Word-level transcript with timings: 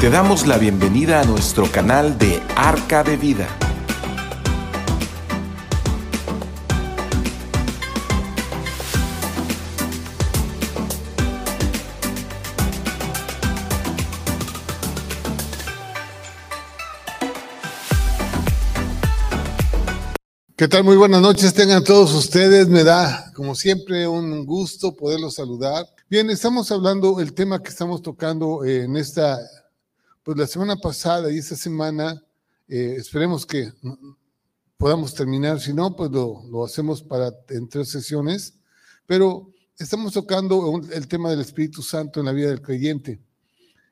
Te 0.00 0.08
damos 0.08 0.46
la 0.46 0.56
bienvenida 0.56 1.20
a 1.20 1.24
nuestro 1.24 1.70
canal 1.70 2.16
de 2.16 2.42
Arca 2.56 3.04
de 3.04 3.18
Vida. 3.18 3.46
¿Qué 20.56 20.66
tal? 20.66 20.82
Muy 20.84 20.96
buenas 20.96 21.20
noches, 21.20 21.52
tengan 21.52 21.84
todos 21.84 22.14
ustedes. 22.14 22.68
Me 22.68 22.84
da, 22.84 23.30
como 23.34 23.54
siempre, 23.54 24.08
un 24.08 24.46
gusto 24.46 24.96
poderlos 24.96 25.34
saludar. 25.34 25.84
Bien, 26.08 26.30
estamos 26.30 26.72
hablando, 26.72 27.20
el 27.20 27.34
tema 27.34 27.62
que 27.62 27.68
estamos 27.68 28.00
tocando 28.00 28.64
eh, 28.64 28.84
en 28.84 28.96
esta, 28.96 29.38
pues 30.22 30.38
la 30.38 30.46
semana 30.46 30.76
pasada 30.76 31.30
y 31.32 31.38
esta 31.38 31.56
semana, 31.56 32.22
eh, 32.68 32.94
esperemos 32.98 33.46
que 33.46 33.72
podamos 34.76 35.14
terminar, 35.14 35.60
si 35.60 35.72
no, 35.72 35.94
pues 35.94 36.10
lo, 36.10 36.42
lo, 36.50 36.64
hacemos 36.64 37.02
para 37.02 37.32
en 37.48 37.68
tres 37.68 37.90
sesiones, 37.90 38.54
pero 39.06 39.52
estamos 39.78 40.12
tocando 40.12 40.80
el 40.92 41.08
tema 41.08 41.30
del 41.30 41.40
Espíritu 41.40 41.82
Santo 41.82 42.20
en 42.20 42.26
la 42.26 42.32
vida 42.32 42.48
del 42.48 42.62
creyente. 42.62 43.20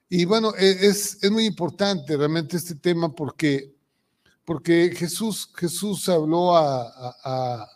Y 0.09 0.25
bueno, 0.25 0.55
e, 0.57 0.87
es, 0.87 1.19
es 1.23 1.31
muy 1.31 1.45
importante 1.45 2.17
realmente 2.17 2.57
este 2.57 2.75
tema 2.75 3.15
porque 3.15 3.79
porque 4.49 4.95
Jesús, 4.97 5.53
Jesús 5.55 6.09
habló 6.09 6.57
a, 6.57 7.69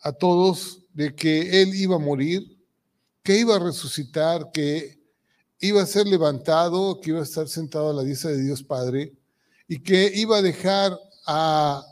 a, 0.00 0.12
todos 0.12 0.84
de 0.94 1.12
que 1.16 1.62
Él 1.62 1.74
iba 1.74 1.96
a 1.96 1.98
morir, 1.98 2.56
que 3.24 3.40
iba 3.40 3.56
a 3.56 3.58
resucitar, 3.58 4.52
que 4.52 4.99
iba 5.60 5.82
a 5.82 5.86
ser 5.86 6.06
levantado, 6.06 7.00
que 7.00 7.10
iba 7.10 7.20
a 7.20 7.24
estar 7.24 7.48
sentado 7.48 7.90
a 7.90 7.92
la 7.92 8.02
diestra 8.02 8.30
de 8.30 8.42
Dios 8.42 8.62
Padre 8.62 9.12
y 9.68 9.80
que 9.80 10.10
iba 10.14 10.38
a 10.38 10.42
dejar 10.42 10.98
a, 11.26 11.84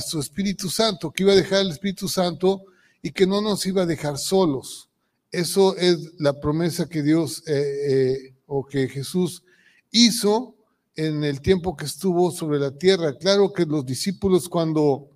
su 0.00 0.20
Espíritu 0.20 0.70
Santo, 0.70 1.10
que 1.10 1.24
iba 1.24 1.32
a 1.32 1.36
dejar 1.36 1.60
el 1.60 1.70
Espíritu 1.70 2.08
Santo 2.08 2.64
y 3.02 3.10
que 3.10 3.26
no 3.26 3.40
nos 3.40 3.66
iba 3.66 3.82
a 3.82 3.86
dejar 3.86 4.18
solos. 4.18 4.88
Eso 5.30 5.76
es 5.76 6.12
la 6.18 6.40
promesa 6.40 6.88
que 6.88 7.02
Dios 7.02 7.42
eh, 7.46 7.52
eh, 7.88 8.34
o 8.46 8.64
que 8.64 8.88
Jesús 8.88 9.42
hizo 9.90 10.54
en 10.96 11.24
el 11.24 11.40
tiempo 11.40 11.76
que 11.76 11.84
estuvo 11.84 12.30
sobre 12.30 12.58
la 12.58 12.70
tierra. 12.70 13.16
Claro 13.16 13.52
que 13.52 13.66
los 13.66 13.84
discípulos 13.84 14.48
cuando, 14.48 15.10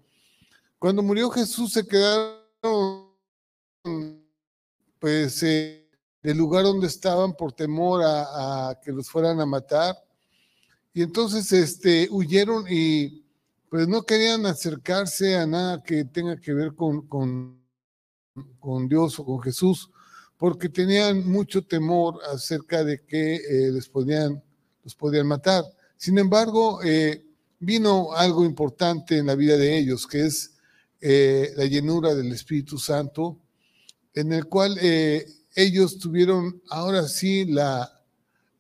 cuando 0.79 1.03
murió 1.03 1.31
Jesús 1.31 1.73
se 1.73 1.87
quedaron 1.87 3.09
pues 4.99 5.43
eh, 5.45 5.88
del 6.23 6.37
lugar 6.37 6.65
donde 6.65 6.87
estaban 6.87 7.35
por 7.35 7.53
temor 7.53 8.03
a, 8.05 8.79
que 8.83 8.93
los 8.93 9.09
fueran 9.09 9.41
a 9.41 9.47
matar. 9.47 9.97
Y 10.93 11.03
entonces 11.03 11.53
este, 11.53 12.09
huyeron 12.11 12.65
y 12.69 13.25
pues 13.69 13.87
no 13.87 14.03
querían 14.03 14.47
acercarse 14.47 15.37
a 15.37 15.47
nada 15.47 15.83
que 15.83 16.05
tenga 16.05 16.37
que 16.37 16.55
ver 16.55 16.75
con, 16.75 17.07
con, 17.07 17.59
Dios 18.89 19.19
o 19.19 19.25
con 19.25 19.41
Jesús, 19.41 19.91
porque 20.37 20.69
tenían 20.69 21.29
mucho 21.29 21.65
temor 21.65 22.21
acerca 22.33 22.85
de 22.85 23.05
que 23.05 23.37
eh, 23.37 23.73
les 23.73 23.89
podían 23.89 24.43
los 24.85 24.95
podían 24.95 25.27
matar. 25.27 25.65
Sin 25.97 26.19
embargo, 26.19 26.81
eh, 26.83 27.25
vino 27.59 28.13
algo 28.15 28.45
importante 28.45 29.19
en 29.19 29.27
la 29.27 29.35
vida 29.35 29.57
de 29.57 29.77
ellos, 29.77 30.07
que 30.07 30.25
es 30.25 30.57
eh, 31.01 31.53
la 31.57 31.65
llenura 31.67 32.15
del 32.15 32.33
Espíritu 32.33 32.79
Santo, 32.79 33.39
en 34.15 34.33
el 34.33 34.47
cual 34.47 34.79
ellos 35.59 35.99
tuvieron 35.99 36.63
ahora 36.71 37.09
sí 37.09 37.45
la, 37.45 37.91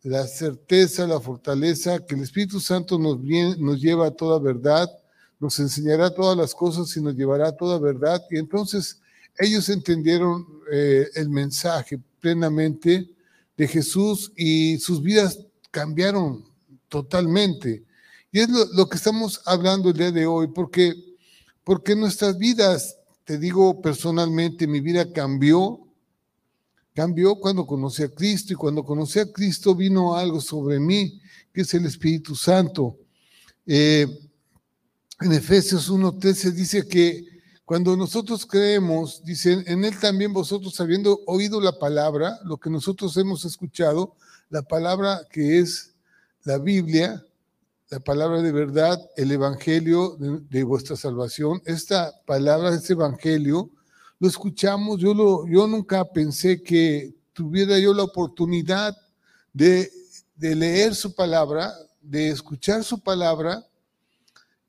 la, 0.03 0.27
certeza, 0.27 1.07
la 1.07 1.21
fortaleza, 1.21 2.05
que 2.05 2.17
el 2.17 2.23
Espíritu 2.23 2.59
Santo 2.59 2.99
nos, 2.99 3.21
nos 3.59 3.81
lleva 3.81 4.09
a 4.09 4.11
toda 4.11 4.41
verdad, 4.41 4.91
nos 5.39 5.61
enseñará 5.61 6.11
todas 6.13 6.37
las 6.37 6.53
cosas 6.57 6.97
y 6.97 7.01
nos 7.01 7.15
llevará 7.15 7.49
a 7.49 7.57
toda 7.57 7.79
verdad. 7.79 8.21
Y 8.31 8.39
entonces 8.39 9.01
ellos 9.39 9.69
entendieron 9.69 10.45
el 10.71 11.29
mensaje 11.31 12.01
plenamente 12.19 13.09
de 13.57 13.69
Jesús 13.69 14.33
y 14.37 14.79
sus 14.79 15.01
vidas 15.01 15.39
cambiaron 15.71 16.45
totalmente. 16.89 17.85
Y 18.33 18.41
es 18.41 18.49
lo, 18.49 18.89
que 18.89 18.97
estamos 18.97 19.41
hablando 19.47 19.91
el 19.91 19.97
día 19.97 20.11
de 20.11 20.27
hoy, 20.27 20.49
porque, 20.49 20.95
porque 21.63 21.95
nuestras 21.95 22.39
vidas, 22.39 22.97
te 23.25 23.39
digo 23.39 23.81
personalmente, 23.81 24.67
mi 24.67 24.81
vida 24.81 25.13
cambió, 25.13 25.88
cambió 26.99 27.37
cuando 27.37 27.65
conocí 27.65 28.03
a 28.03 28.09
Cristo 28.09 28.53
y 28.53 28.57
cuando 28.57 28.83
conocí 28.85 29.21
a 29.21 29.33
Cristo 29.33 29.73
vino 29.73 30.17
algo 30.17 30.41
sobre 30.41 30.81
mí, 30.81 31.21
que 31.53 31.61
es 31.61 31.73
el 31.75 31.87
Espíritu 31.87 32.35
Santo. 32.35 32.97
Eh, 33.65 34.05
en 35.21 35.33
Efesios 35.33 35.89
1.13 35.93 36.51
dice 36.51 36.89
que 36.89 37.25
cuando 37.65 37.97
nosotros 37.97 38.45
creemos, 38.45 39.23
dice, 39.25 39.63
en 39.65 39.85
Él 39.85 39.97
también 40.01 40.33
vosotros 40.33 40.81
habiendo 40.81 41.21
oído 41.27 41.61
la 41.61 41.79
palabra, 41.79 42.37
lo 42.43 42.57
que 42.57 42.69
nosotros 42.69 43.17
hemos 43.17 43.45
escuchado, 43.45 44.17
la 44.51 44.63
palabra 44.63 45.21
que 45.31 45.61
es 45.61 45.95
la 46.43 46.59
Biblia, 46.59 47.25
la 47.91 48.01
palabra 48.01 48.43
de 48.43 48.51
verdad, 48.51 49.01
el 49.17 49.31
Evangelio 49.31 50.17
de, 50.19 50.65
vuestra 50.65 50.97
salvación. 50.97 51.63
Esta 51.65 52.13
palabra, 52.27 52.75
este 52.75 52.95
Evangelio, 52.95 53.71
lo 54.19 54.29
escuchamos, 54.29 55.01
yo, 55.01 55.15
lo, 55.15 55.47
yo 55.47 55.67
nunca 55.67 56.05
pensé 56.05 56.63
que 56.63 57.15
tuviera 57.33 57.79
yo 57.79 57.95
la 57.95 58.05
oportunidad 58.05 58.97
de, 59.53 59.91
leer 60.37 60.95
su 60.95 61.15
palabra, 61.15 61.73
de 62.01 62.31
escuchar 62.31 62.85
su 62.85 63.01
palabra. 63.01 63.65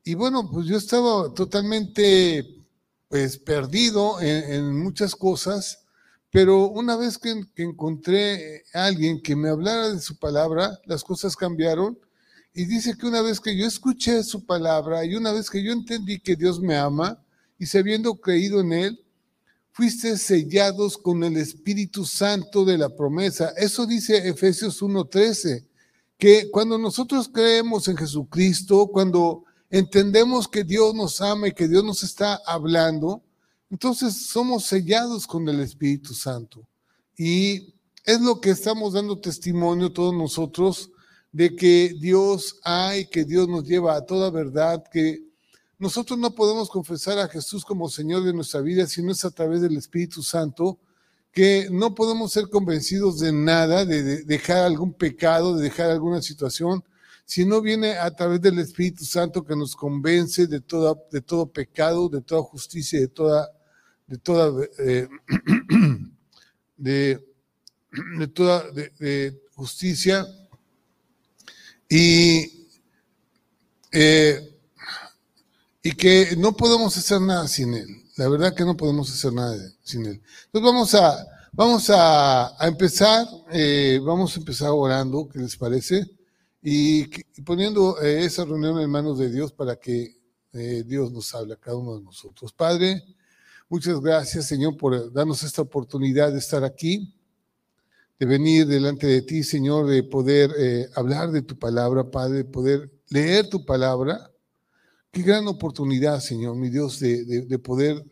Y 0.03 0.15
bueno, 0.15 0.49
pues 0.49 0.65
yo 0.65 0.77
estaba 0.77 1.33
totalmente 1.33 2.55
pues 3.07 3.37
perdido 3.37 4.21
en 4.21 4.81
muchas 4.81 5.15
cosas 5.15 5.79
pero 6.31 6.69
una 6.69 6.95
vez 6.95 7.17
que, 7.17 7.43
encontré 7.55 8.63
a 8.73 8.85
alguien 8.85 9.21
que 9.21 9.35
me 9.35 9.49
hablara 9.49 9.89
de 9.89 9.99
su 9.99 10.17
palabra, 10.17 10.79
las 10.85 11.03
cosas 11.03 11.35
cambiaron. 11.35 11.97
Y 12.53 12.65
dice 12.65 12.95
que 12.97 13.07
una 13.07 13.21
vez 13.21 13.39
que 13.39 13.55
yo 13.55 13.65
escuché 13.65 14.23
su 14.23 14.45
palabra 14.45 15.05
y 15.05 15.15
una 15.15 15.31
vez 15.31 15.49
que 15.49 15.63
yo 15.63 15.71
entendí 15.71 16.19
que 16.19 16.35
Dios 16.35 16.59
me 16.59 16.75
ama 16.75 17.23
y 17.57 17.77
habiendo 17.77 18.15
creído 18.15 18.59
en 18.61 18.73
Él, 18.73 19.05
fuiste 19.79 20.17
sellados 20.17 20.97
con 20.97 21.23
el 21.23 21.37
Espíritu 21.37 22.03
Santo 22.03 22.65
de 22.65 22.77
la 22.77 22.89
promesa. 22.89 23.53
Eso 23.55 23.85
dice 23.85 24.27
Efesios 24.27 24.81
1:13, 24.81 25.65
que 26.17 26.51
cuando 26.51 26.77
nosotros 26.77 27.29
creemos 27.33 27.87
en 27.87 27.95
Jesucristo, 27.95 28.87
cuando 28.87 29.45
entendemos 29.69 30.49
que 30.49 30.65
Dios 30.65 30.93
nos 30.93 31.21
ama 31.21 31.47
y 31.47 31.53
que 31.53 31.69
Dios 31.69 31.85
nos 31.85 32.03
está 32.03 32.41
hablando, 32.45 33.23
entonces 33.71 34.27
somos 34.27 34.65
sellados 34.65 35.25
con 35.25 35.47
el 35.47 35.61
Espíritu 35.61 36.13
Santo. 36.13 36.67
Y 37.17 37.73
es 38.03 38.19
lo 38.19 38.41
que 38.41 38.49
estamos 38.49 38.91
dando 38.91 39.17
testimonio 39.21 39.93
todos 39.93 40.13
nosotros 40.13 40.91
de 41.31 41.55
que 41.55 41.95
Dios 41.97 42.59
hay, 42.65 43.05
que 43.05 43.23
Dios 43.23 43.47
nos 43.47 43.63
lleva 43.63 43.95
a 43.95 44.05
toda 44.05 44.29
verdad, 44.29 44.83
que 44.91 45.28
nosotros 45.79 46.19
no 46.19 46.35
podemos 46.35 46.69
confesar 46.69 47.17
a 47.19 47.29
Jesús 47.29 47.65
como 47.65 47.89
Señor 47.89 48.23
de 48.23 48.33
nuestra 48.33 48.61
vida 48.61 48.85
si 48.85 49.01
no 49.01 49.11
es 49.11 49.25
a 49.25 49.31
través 49.31 49.61
del 49.61 49.77
Espíritu 49.77 50.21
Santo, 50.21 50.77
que 51.31 51.69
no 51.71 51.95
podemos 51.95 52.31
ser 52.31 52.49
convencidos 52.49 53.19
de 53.19 53.31
nada, 53.31 53.85
de, 53.85 54.23
dejar 54.23 54.65
algún 54.65 54.93
pecado, 54.93 55.55
de 55.55 55.63
dejar 55.63 55.89
alguna 55.89 56.21
situación, 56.21 56.83
si 57.25 57.45
no 57.45 57.61
viene 57.61 57.97
a 57.97 58.11
través 58.11 58.41
del 58.41 58.59
Espíritu 58.59 59.05
Santo 59.05 59.43
que 59.43 59.55
nos 59.55 59.75
convence 59.75 60.47
de, 60.47 60.59
toda, 60.59 60.95
de 61.11 61.21
todo 61.21 61.45
pecado, 61.45 62.09
de 62.09 62.21
toda 62.21 62.41
justicia, 62.43 62.99
de 62.99 63.07
toda 63.07 63.49
de 64.07 64.17
toda, 64.17 64.65
eh, 68.99 69.39
justicia. 69.55 70.25
Y, 71.87 72.67
eh, 73.91 74.48
y 75.81 75.91
que 75.93 76.35
no 76.37 76.55
podemos 76.55 76.95
hacer 76.97 77.21
nada 77.21 77.47
sin 77.47 77.73
Él. 77.73 77.87
La 78.17 78.27
verdad 78.27 78.53
que 78.53 78.65
no 78.65 78.75
podemos 78.75 79.11
hacer 79.11 79.33
nada 79.33 79.57
sin 79.83 80.05
Él. 80.05 80.21
Entonces 80.45 80.71
vamos 80.71 80.95
a, 80.95 81.27
vamos 81.51 81.89
a, 81.89 82.55
empezar, 82.61 83.25
eh, 83.51 83.99
vamos 84.03 84.35
a 84.35 84.39
empezar 84.39 84.69
orando, 84.71 85.27
¿qué 85.29 85.39
les 85.39 85.55
parece? 85.55 86.05
Y, 86.61 87.05
poniendo 87.43 87.99
esa 88.01 88.43
reunión 88.43 88.79
en 88.81 88.89
manos 88.89 89.17
de 89.17 89.31
Dios 89.31 89.53
para 89.53 89.77
que 89.77 90.17
Dios 90.85 91.11
nos 91.11 91.33
hable 91.35 91.53
a 91.53 91.57
cada 91.57 91.77
uno 91.77 91.95
de 91.95 92.03
nosotros. 92.03 92.51
Padre, 92.51 93.03
Muchas 93.71 94.01
gracias, 94.01 94.47
Señor, 94.47 94.75
por 94.77 95.13
darnos 95.13 95.43
esta 95.43 95.61
oportunidad 95.61 96.31
de 96.31 96.39
estar 96.39 96.63
aquí, 96.63 97.13
de 98.17 98.25
venir 98.25 98.65
delante 98.65 99.05
de 99.05 99.21
ti, 99.21 99.43
Señor, 99.43 99.85
de 99.85 100.01
poder 100.01 100.49
eh, 100.57 100.87
hablar 100.95 101.29
de 101.29 101.43
tu 101.43 101.55
palabra, 101.59 102.09
Padre, 102.09 102.37
de 102.37 102.45
poder 102.45 102.89
leer 103.09 103.47
tu 103.47 103.63
palabra. 103.63 104.28
Qué 105.11 105.23
gran 105.23 105.47
oportunidad, 105.47 106.19
Señor, 106.19 106.55
mi 106.55 106.69
Dios, 106.69 106.99
de, 106.99 107.59
poder 107.63 108.05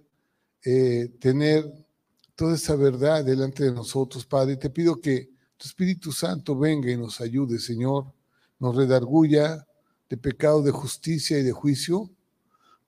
eh, 0.63 1.13
tener 1.19 1.71
toda 2.35 2.55
esa 2.55 2.75
verdad 2.75 3.23
delante 3.23 3.65
de 3.65 3.71
nosotros, 3.71 4.25
Padre. 4.25 4.57
Te 4.57 4.71
pido 4.71 4.99
que 4.99 5.29
tu 5.57 5.67
Espíritu 5.67 6.11
Santo 6.11 6.57
venga 6.57 6.91
y 6.91 6.97
nos 6.97 7.21
ayude, 7.21 7.59
Señor, 7.59 8.11
nos 8.59 8.75
redarguya 8.75 9.63
de 10.09 10.17
pecado, 10.17 10.63
de 10.63 10.71
justicia 10.71 11.37
y 11.37 11.43
de 11.43 11.51
juicio. 11.51 12.09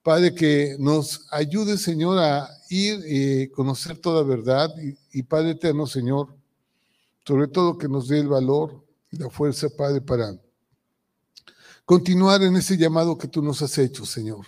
Padre, 0.02 0.34
que 0.34 0.76
nos 0.80 1.28
ayude, 1.30 1.78
Señor, 1.78 2.18
a 2.18 2.48
ir 2.68 3.00
y 3.06 3.48
conocer 3.50 3.98
toda 3.98 4.24
verdad. 4.24 4.74
Y, 4.82 5.20
y 5.20 5.22
Padre 5.22 5.50
eterno, 5.50 5.86
Señor, 5.86 6.34
sobre 7.24 7.46
todo 7.46 7.78
que 7.78 7.88
nos 7.88 8.08
dé 8.08 8.18
el 8.18 8.28
valor 8.28 8.84
y 9.12 9.18
la 9.18 9.30
fuerza, 9.30 9.68
Padre, 9.68 10.00
para 10.00 10.36
continuar 11.90 12.40
en 12.44 12.54
ese 12.54 12.76
llamado 12.76 13.18
que 13.18 13.26
tú 13.26 13.42
nos 13.42 13.62
has 13.62 13.76
hecho, 13.76 14.06
Señor. 14.06 14.46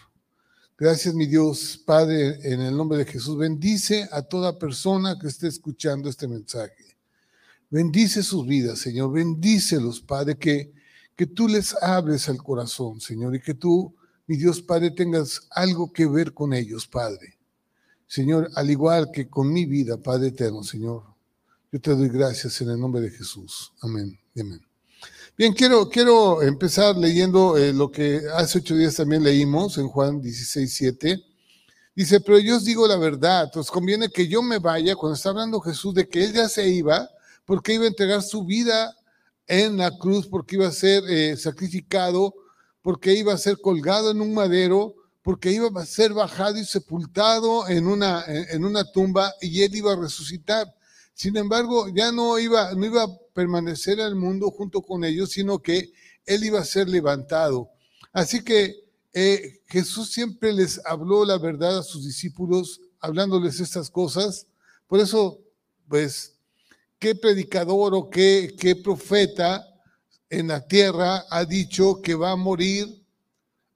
Gracias, 0.78 1.12
mi 1.12 1.26
Dios, 1.26 1.76
Padre, 1.84 2.38
en 2.44 2.60
el 2.60 2.76
nombre 2.76 2.98
de 2.98 3.04
Jesús. 3.04 3.36
Bendice 3.36 4.08
a 4.12 4.22
toda 4.22 4.60
persona 4.60 5.18
que 5.20 5.26
esté 5.26 5.48
escuchando 5.48 6.08
este 6.08 6.28
mensaje. 6.28 6.96
Bendice 7.68 8.22
sus 8.22 8.46
vidas, 8.46 8.78
Señor. 8.78 9.10
Bendícelos, 9.10 10.00
Padre, 10.00 10.38
que, 10.38 10.72
que 11.16 11.26
tú 11.26 11.48
les 11.48 11.74
hables 11.82 12.28
al 12.28 12.40
corazón, 12.40 13.00
Señor, 13.00 13.34
y 13.34 13.40
que 13.40 13.54
tú, 13.54 13.92
mi 14.28 14.36
Dios, 14.36 14.62
Padre, 14.62 14.92
tengas 14.92 15.48
algo 15.50 15.92
que 15.92 16.06
ver 16.06 16.32
con 16.32 16.52
ellos, 16.52 16.86
Padre. 16.86 17.40
Señor, 18.06 18.52
al 18.54 18.70
igual 18.70 19.10
que 19.12 19.28
con 19.28 19.52
mi 19.52 19.66
vida, 19.66 19.96
Padre 19.96 20.28
eterno, 20.28 20.62
Señor. 20.62 21.02
Yo 21.72 21.80
te 21.80 21.90
doy 21.90 22.08
gracias 22.08 22.60
en 22.60 22.70
el 22.70 22.78
nombre 22.78 23.00
de 23.00 23.10
Jesús. 23.10 23.72
Amén. 23.80 24.16
Amén. 24.38 24.71
Bien, 25.34 25.54
quiero, 25.54 25.88
quiero 25.88 26.42
empezar 26.42 26.94
leyendo 26.94 27.56
eh, 27.56 27.72
lo 27.72 27.90
que 27.90 28.20
hace 28.34 28.58
ocho 28.58 28.76
días 28.76 28.96
también 28.96 29.22
leímos 29.22 29.78
en 29.78 29.88
Juan 29.88 30.20
16, 30.20 30.70
7. 30.70 31.24
Dice, 31.96 32.20
pero 32.20 32.38
yo 32.38 32.56
os 32.56 32.66
digo 32.66 32.86
la 32.86 32.98
verdad, 32.98 33.50
os 33.56 33.70
conviene 33.70 34.10
que 34.10 34.28
yo 34.28 34.42
me 34.42 34.58
vaya, 34.58 34.94
cuando 34.94 35.16
está 35.16 35.30
hablando 35.30 35.58
Jesús 35.62 35.94
de 35.94 36.06
que 36.06 36.22
él 36.22 36.34
ya 36.34 36.50
se 36.50 36.68
iba, 36.68 37.08
porque 37.46 37.72
iba 37.72 37.84
a 37.84 37.88
entregar 37.88 38.22
su 38.22 38.44
vida 38.44 38.94
en 39.46 39.78
la 39.78 39.96
cruz, 39.96 40.26
porque 40.26 40.56
iba 40.56 40.68
a 40.68 40.70
ser 40.72 41.02
eh, 41.08 41.34
sacrificado, 41.38 42.34
porque 42.82 43.14
iba 43.14 43.32
a 43.32 43.38
ser 43.38 43.58
colgado 43.58 44.10
en 44.10 44.20
un 44.20 44.34
madero, 44.34 44.94
porque 45.22 45.50
iba 45.50 45.70
a 45.74 45.86
ser 45.86 46.12
bajado 46.12 46.58
y 46.58 46.66
sepultado 46.66 47.66
en 47.68 47.86
una, 47.86 48.22
en 48.26 48.66
una 48.66 48.84
tumba 48.84 49.32
y 49.40 49.62
él 49.62 49.74
iba 49.74 49.94
a 49.94 49.96
resucitar. 49.96 50.66
Sin 51.14 51.38
embargo, 51.38 51.88
ya 51.88 52.12
no 52.12 52.38
iba, 52.38 52.74
no 52.74 52.84
iba 52.84 53.04
a 53.04 53.21
permanecer 53.32 54.00
en 54.00 54.06
el 54.06 54.14
mundo 54.14 54.50
junto 54.50 54.82
con 54.82 55.04
ellos, 55.04 55.30
sino 55.30 55.60
que 55.60 55.92
él 56.26 56.44
iba 56.44 56.60
a 56.60 56.64
ser 56.64 56.88
levantado. 56.88 57.70
Así 58.12 58.42
que 58.42 58.84
eh, 59.12 59.60
Jesús 59.66 60.10
siempre 60.10 60.52
les 60.52 60.80
habló 60.84 61.24
la 61.24 61.38
verdad 61.38 61.78
a 61.78 61.82
sus 61.82 62.04
discípulos, 62.04 62.80
hablándoles 63.00 63.60
estas 63.60 63.90
cosas. 63.90 64.46
Por 64.86 65.00
eso, 65.00 65.40
pues, 65.88 66.38
¿qué 66.98 67.14
predicador 67.14 67.94
o 67.94 68.10
qué, 68.10 68.54
qué 68.58 68.76
profeta 68.76 69.66
en 70.30 70.48
la 70.48 70.66
tierra 70.66 71.24
ha 71.30 71.44
dicho 71.44 72.00
que 72.00 72.14
va 72.14 72.32
a 72.32 72.36
morir 72.36 73.02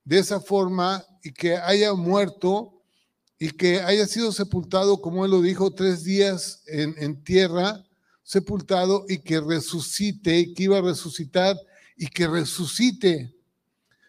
de 0.05 0.19
esa 0.19 0.41
forma 0.41 1.05
y 1.23 1.33
que 1.33 1.57
haya 1.57 1.93
muerto 1.95 2.77
y 3.39 3.51
que 3.51 3.81
haya 3.81 4.07
sido 4.07 4.33
sepultado, 4.33 5.01
como 5.01 5.25
él 5.25 5.33
lo 5.33 5.43
dijo, 5.43 5.73
tres 5.73 6.05
días 6.05 6.63
en, 6.67 7.23
tierra, 7.23 7.85
sepultado 8.27 9.05
y 9.09 9.19
que 9.19 9.41
resucite, 9.41 10.53
que 10.53 10.65
iba 10.65 10.79
a 10.79 10.83
resucitar 10.83 11.57
y 11.97 12.09
que 12.09 12.27
resucite. 12.27 13.33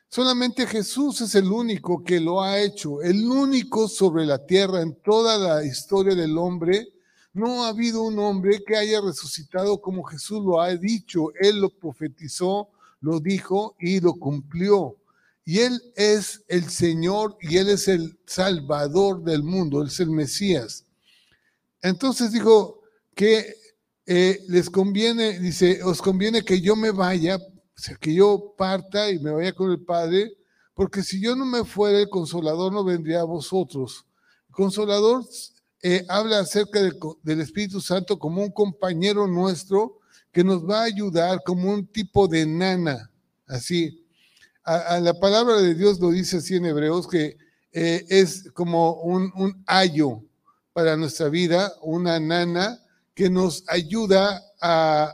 Solamente 0.09 0.65
Jesús 0.65 1.21
es 1.21 1.35
el 1.35 1.51
único 1.51 2.03
que 2.03 2.19
lo 2.19 2.41
ha 2.41 2.59
hecho, 2.59 3.03
el 3.03 3.23
único 3.27 3.87
sobre 3.87 4.25
la 4.25 4.43
tierra 4.43 4.81
en 4.81 4.95
toda 5.03 5.37
la 5.37 5.63
historia 5.63 6.15
del 6.15 6.35
hombre. 6.35 6.87
No 7.31 7.63
ha 7.63 7.69
habido 7.69 8.01
un 8.01 8.17
hombre 8.17 8.63
que 8.65 8.75
haya 8.75 8.99
resucitado 9.01 9.79
como 9.79 10.03
Jesús 10.03 10.43
lo 10.43 10.59
ha 10.59 10.75
dicho. 10.75 11.27
Él 11.39 11.61
lo 11.61 11.69
profetizó, 11.69 12.69
lo 13.01 13.19
dijo 13.19 13.75
y 13.79 13.99
lo 13.99 14.15
cumplió. 14.15 14.97
Y 15.45 15.59
Él 15.59 15.79
es 15.95 16.43
el 16.47 16.67
Señor 16.71 17.37
y 17.39 17.57
Él 17.57 17.69
es 17.69 17.87
el 17.87 18.17
Salvador 18.25 19.23
del 19.23 19.43
mundo, 19.43 19.83
Él 19.83 19.89
es 19.89 19.99
el 19.99 20.09
Mesías. 20.09 20.85
Entonces 21.83 22.31
dijo 22.31 22.81
que 23.13 23.66
eh, 24.07 24.39
les 24.47 24.69
conviene, 24.69 25.37
dice, 25.37 25.83
os 25.83 26.01
conviene 26.01 26.41
que 26.41 26.61
yo 26.61 26.75
me 26.77 26.91
vaya, 26.91 27.35
o 27.35 27.41
sea, 27.75 27.95
que 27.97 28.13
yo 28.13 28.55
parta 28.57 29.11
y 29.11 29.19
me 29.19 29.31
vaya 29.31 29.51
con 29.53 29.69
el 29.69 29.83
Padre, 29.83 30.31
porque 30.73 31.03
si 31.03 31.21
yo 31.21 31.35
no 31.35 31.45
me 31.45 31.65
fuera, 31.65 31.99
el 31.99 32.09
consolador 32.09 32.71
no 32.71 32.83
vendría 32.83 33.19
a 33.19 33.25
vosotros. 33.25 34.05
El 34.47 34.55
consolador 34.55 35.25
eh, 35.83 36.05
habla 36.07 36.39
acerca 36.39 36.79
del 36.81 37.41
Espíritu 37.41 37.81
Santo 37.81 38.17
como 38.17 38.41
un 38.41 38.51
compañero 38.51 39.27
nuestro 39.27 39.99
que 40.31 40.43
nos 40.43 40.67
va 40.67 40.79
a 40.81 40.85
ayudar 40.85 41.41
como 41.45 41.71
un 41.71 41.85
tipo 41.85 42.27
de 42.27 42.45
nana, 42.45 43.11
así 43.45 44.07
a, 44.67 44.99
la 44.99 45.13
palabra 45.13 45.61
de 45.61 45.75
Dios 45.75 45.99
lo 45.99 46.11
dice 46.11 46.37
así 46.37 46.55
en 46.55 46.65
Hebreos, 46.65 47.07
que 47.07 47.37
eh, 47.71 48.05
es 48.09 48.51
como 48.51 49.01
un, 49.01 49.31
un 49.35 49.63
ayo 49.65 50.21
para 50.73 50.97
nuestra 50.97 51.29
vida, 51.29 51.71
una 51.81 52.19
nana 52.19 52.77
que 53.17 53.29
nos 53.31 53.63
ayuda 53.67 54.43
a, 54.61 55.11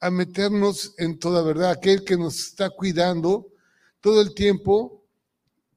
a 0.00 0.10
meternos 0.10 0.94
en 0.98 1.16
toda 1.16 1.42
verdad, 1.42 1.70
aquel 1.70 2.02
que 2.04 2.16
nos 2.16 2.40
está 2.40 2.70
cuidando 2.70 3.46
todo 4.00 4.20
el 4.20 4.34
tiempo 4.34 5.04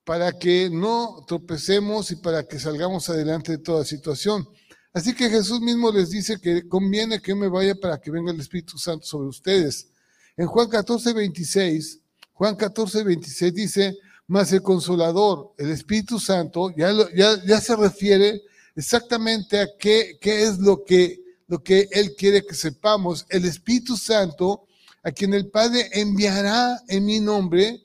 para 0.04 0.32
que 0.34 0.72
no 0.72 1.24
tropecemos 1.28 2.10
y 2.10 2.16
para 2.16 2.44
que 2.44 2.58
salgamos 2.58 3.08
adelante 3.08 3.52
de 3.52 3.58
toda 3.60 3.86
situación. 3.86 4.50
Así 4.94 5.14
que 5.14 5.30
Jesús 5.30 5.62
mismo 5.62 5.92
les 5.92 6.10
dice 6.10 6.40
que 6.42 6.68
conviene 6.68 7.22
que 7.22 7.36
me 7.36 7.48
vaya 7.48 7.76
para 7.76 8.00
que 8.02 8.10
venga 8.10 8.32
el 8.32 8.40
Espíritu 8.40 8.80
Santo 8.80 9.06
sobre 9.06 9.28
ustedes. 9.28 9.90
En 10.36 10.48
Juan 10.48 10.68
14, 10.68 11.14
26 11.14 12.00
Juan 12.34 12.56
14, 12.56 13.04
26 13.04 13.54
dice, 13.54 13.98
más 14.28 14.52
el 14.52 14.64
consolador, 14.64 15.54
el 15.58 15.70
Espíritu 15.70 16.20
Santo, 16.20 16.74
ya, 16.76 16.92
ya, 17.16 17.42
ya 17.46 17.62
se 17.62 17.76
refiere 17.76 18.42
exactamente 18.76 19.60
a 19.60 19.68
qué, 19.78 20.18
qué 20.20 20.44
es 20.44 20.58
lo 20.58 20.84
que, 20.84 21.23
lo 21.54 21.64
que 21.64 21.88
Él 21.92 22.16
quiere 22.16 22.44
que 22.44 22.56
sepamos. 22.56 23.28
El 23.30 23.46
Espíritu 23.46 23.96
Santo, 23.96 24.66
a 25.04 25.12
quien 25.12 25.36
el 25.36 25.52
Padre 25.52 25.88
enviará 25.92 26.82
en 26.88 27.06
mi 27.06 27.20
nombre, 27.20 27.80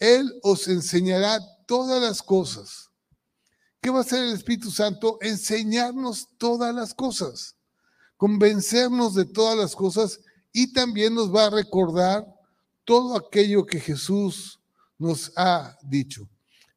Él 0.00 0.34
os 0.42 0.66
enseñará 0.66 1.38
todas 1.66 2.02
las 2.02 2.20
cosas. 2.20 2.90
¿Qué 3.80 3.90
va 3.90 3.98
a 3.98 4.00
hacer 4.00 4.24
el 4.24 4.32
Espíritu 4.32 4.72
Santo? 4.72 5.18
Enseñarnos 5.20 6.30
todas 6.36 6.74
las 6.74 6.94
cosas, 6.94 7.54
convencernos 8.16 9.14
de 9.14 9.24
todas 9.24 9.56
las 9.56 9.76
cosas 9.76 10.18
y 10.52 10.72
también 10.72 11.14
nos 11.14 11.32
va 11.32 11.46
a 11.46 11.50
recordar 11.50 12.26
todo 12.84 13.16
aquello 13.16 13.66
que 13.66 13.78
Jesús 13.78 14.58
nos 14.98 15.30
ha 15.36 15.78
dicho. 15.80 16.28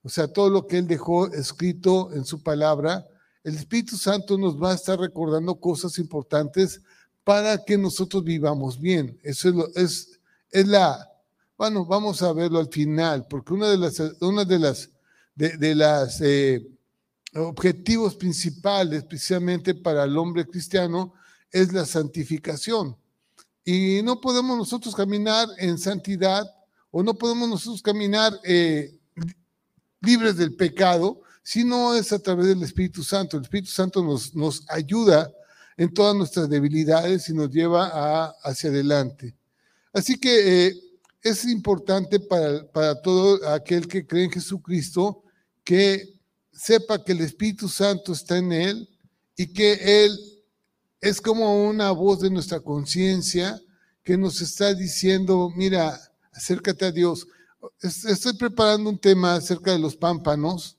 O 0.03 0.09
sea, 0.09 0.31
todo 0.31 0.51
lo 0.51 0.67
que 0.67 0.77
Él 0.77 0.86
dejó 0.86 1.25
escrito 1.33 2.13
en 2.13 2.24
su 2.24 2.43
palabra, 2.43 3.07
el 3.50 3.58
Espíritu 3.58 3.98
Santo 3.98 4.38
nos 4.38 4.62
va 4.62 4.72
a 4.72 4.75
estar 4.75 5.00
recordando 5.00 5.60
cosas 5.60 5.98
importantes 5.98 6.82
para 7.24 7.58
que 7.65 7.79
nosotros 7.79 8.24
vivamos 8.24 8.79
bien. 8.79 9.20
Eso 9.24 9.68
es, 9.75 10.20
es, 10.51 10.68
la, 10.68 11.10
bueno, 11.58 11.84
vamos 11.84 12.22
a 12.22 12.32
verlo 12.32 12.60
al 12.60 12.70
final, 12.70 13.25
porque 13.27 13.53
una 13.53 13.68
de 13.68 13.77
las, 13.77 14.00
una 14.22 14.46
de 14.46 14.60
las, 14.60 14.91
de, 15.34 15.75
las 15.75 16.22
eh, 16.22 16.63
objetivos 17.34 18.15
principales, 18.15 19.03
precisamente 19.03 19.74
para 19.74 20.03
el 20.03 20.15
hombre 20.15 20.46
cristiano, 20.46 21.13
es 21.51 21.74
la 21.74 21.88
santificación. 21.88 22.96
Y 23.65 24.01
no 24.03 24.22
podemos 24.22 24.58
nosotros 24.58 24.96
caminar 24.96 25.48
en 25.58 25.79
santidad 25.79 26.46
o 26.91 27.01
no 27.01 27.15
podemos 27.15 27.50
nosotros 27.50 27.82
caminar 27.82 28.39
eh, 28.44 28.96
libres 30.01 30.38
del 30.38 30.56
pecado 30.56 31.24
si 31.50 31.63
no 31.63 31.96
es 31.96 32.13
a 32.13 32.20
través 32.20 32.46
del 32.46 32.62
Espíritu 32.62 33.01
Santo. 33.03 33.36
El 33.36 33.41
Espíritu 33.41 33.72
Santo 33.72 34.03
nos, 34.03 34.36
nos 34.36 34.63
ayuda 34.70 35.34
en 35.77 35.91
todas 35.91 36.15
nuestras 36.15 36.48
debilidades 36.48 37.27
y 37.27 37.34
nos 37.34 37.50
lleva 37.50 38.36
hacia 38.44 38.70
adelante. 38.70 39.36
Así 39.91 40.20
que 40.20 40.68
eh, 40.68 40.75
es 41.24 41.46
importante 41.46 42.20
para, 42.20 42.68
para 42.68 43.01
todo 43.01 43.50
aquel 43.50 43.88
que 43.88 44.06
cree 44.06 44.25
en 44.25 44.32
Jesucristo 44.32 45.24
que 45.63 46.13
sepa 46.53 47.03
que 47.03 47.13
el 47.13 47.22
Espíritu 47.22 47.68
Santo 47.68 48.13
está 48.13 48.38
en 48.38 48.51
él 48.51 48.89
y 49.36 49.51
que 49.51 50.06
él 50.06 50.20
es 51.01 51.20
como 51.20 51.68
una 51.68 51.89
voz 51.89 52.20
de 52.20 52.29
nuestra 52.29 52.60
conciencia 52.60 53.60
que 54.03 54.20
nos 54.20 54.39
está 54.39 54.75
diciendo, 54.75 55.51
mira, 55.56 56.00
acércate 56.32 56.86
a 56.86 56.91
Dios. 56.91 57.25
Estoy 57.82 58.34
preparando 58.38 58.91
un 58.91 59.00
tema 59.00 59.34
acerca 59.34 59.72
de 59.72 59.79
los 59.79 59.96
pámpanos 59.96 60.75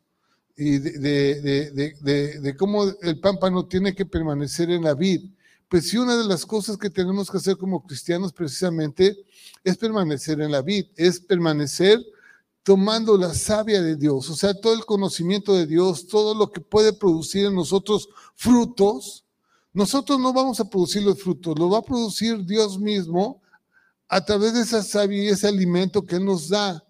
y 0.62 0.78
de, 0.78 2.54
cómo 2.58 2.84
el 3.00 3.18
pámpano 3.18 3.64
tiene 3.64 3.94
que 3.94 4.04
permanecer 4.04 4.70
en 4.70 4.84
la 4.84 4.92
vid. 4.92 5.30
Pues 5.70 5.88
sí, 5.88 5.96
una 5.96 6.18
de 6.18 6.24
las 6.24 6.44
cosas 6.44 6.76
que 6.76 6.90
tenemos 6.90 7.30
que 7.30 7.38
hacer 7.38 7.56
como 7.56 7.82
cristianos 7.82 8.30
precisamente 8.30 9.16
es 9.64 9.78
permanecer 9.78 10.38
en 10.42 10.52
la 10.52 10.60
vid, 10.60 10.84
es 10.96 11.18
permanecer 11.18 12.04
tomando 12.62 13.16
la 13.16 13.32
savia 13.32 13.80
de 13.80 13.96
Dios, 13.96 14.28
o 14.28 14.36
sea, 14.36 14.52
todo 14.52 14.74
el 14.74 14.84
conocimiento 14.84 15.54
de 15.54 15.66
Dios, 15.66 16.06
todo 16.06 16.34
lo 16.34 16.50
que 16.52 16.60
puede 16.60 16.92
producir 16.92 17.46
en 17.46 17.54
nosotros 17.54 18.10
frutos, 18.36 19.24
nosotros 19.72 20.20
no 20.20 20.30
vamos 20.34 20.60
a 20.60 20.68
producir 20.68 21.02
los 21.02 21.22
frutos, 21.22 21.58
lo 21.58 21.70
va 21.70 21.78
a 21.78 21.82
producir 21.82 22.44
Dios 22.44 22.78
mismo 22.78 23.40
a 24.08 24.22
través 24.22 24.52
de 24.52 24.60
esa 24.60 24.82
savia 24.82 25.22
y 25.22 25.28
ese 25.28 25.48
alimento 25.48 26.04
que 26.04 26.16
Él 26.16 26.26
nos 26.26 26.50
da. 26.50 26.84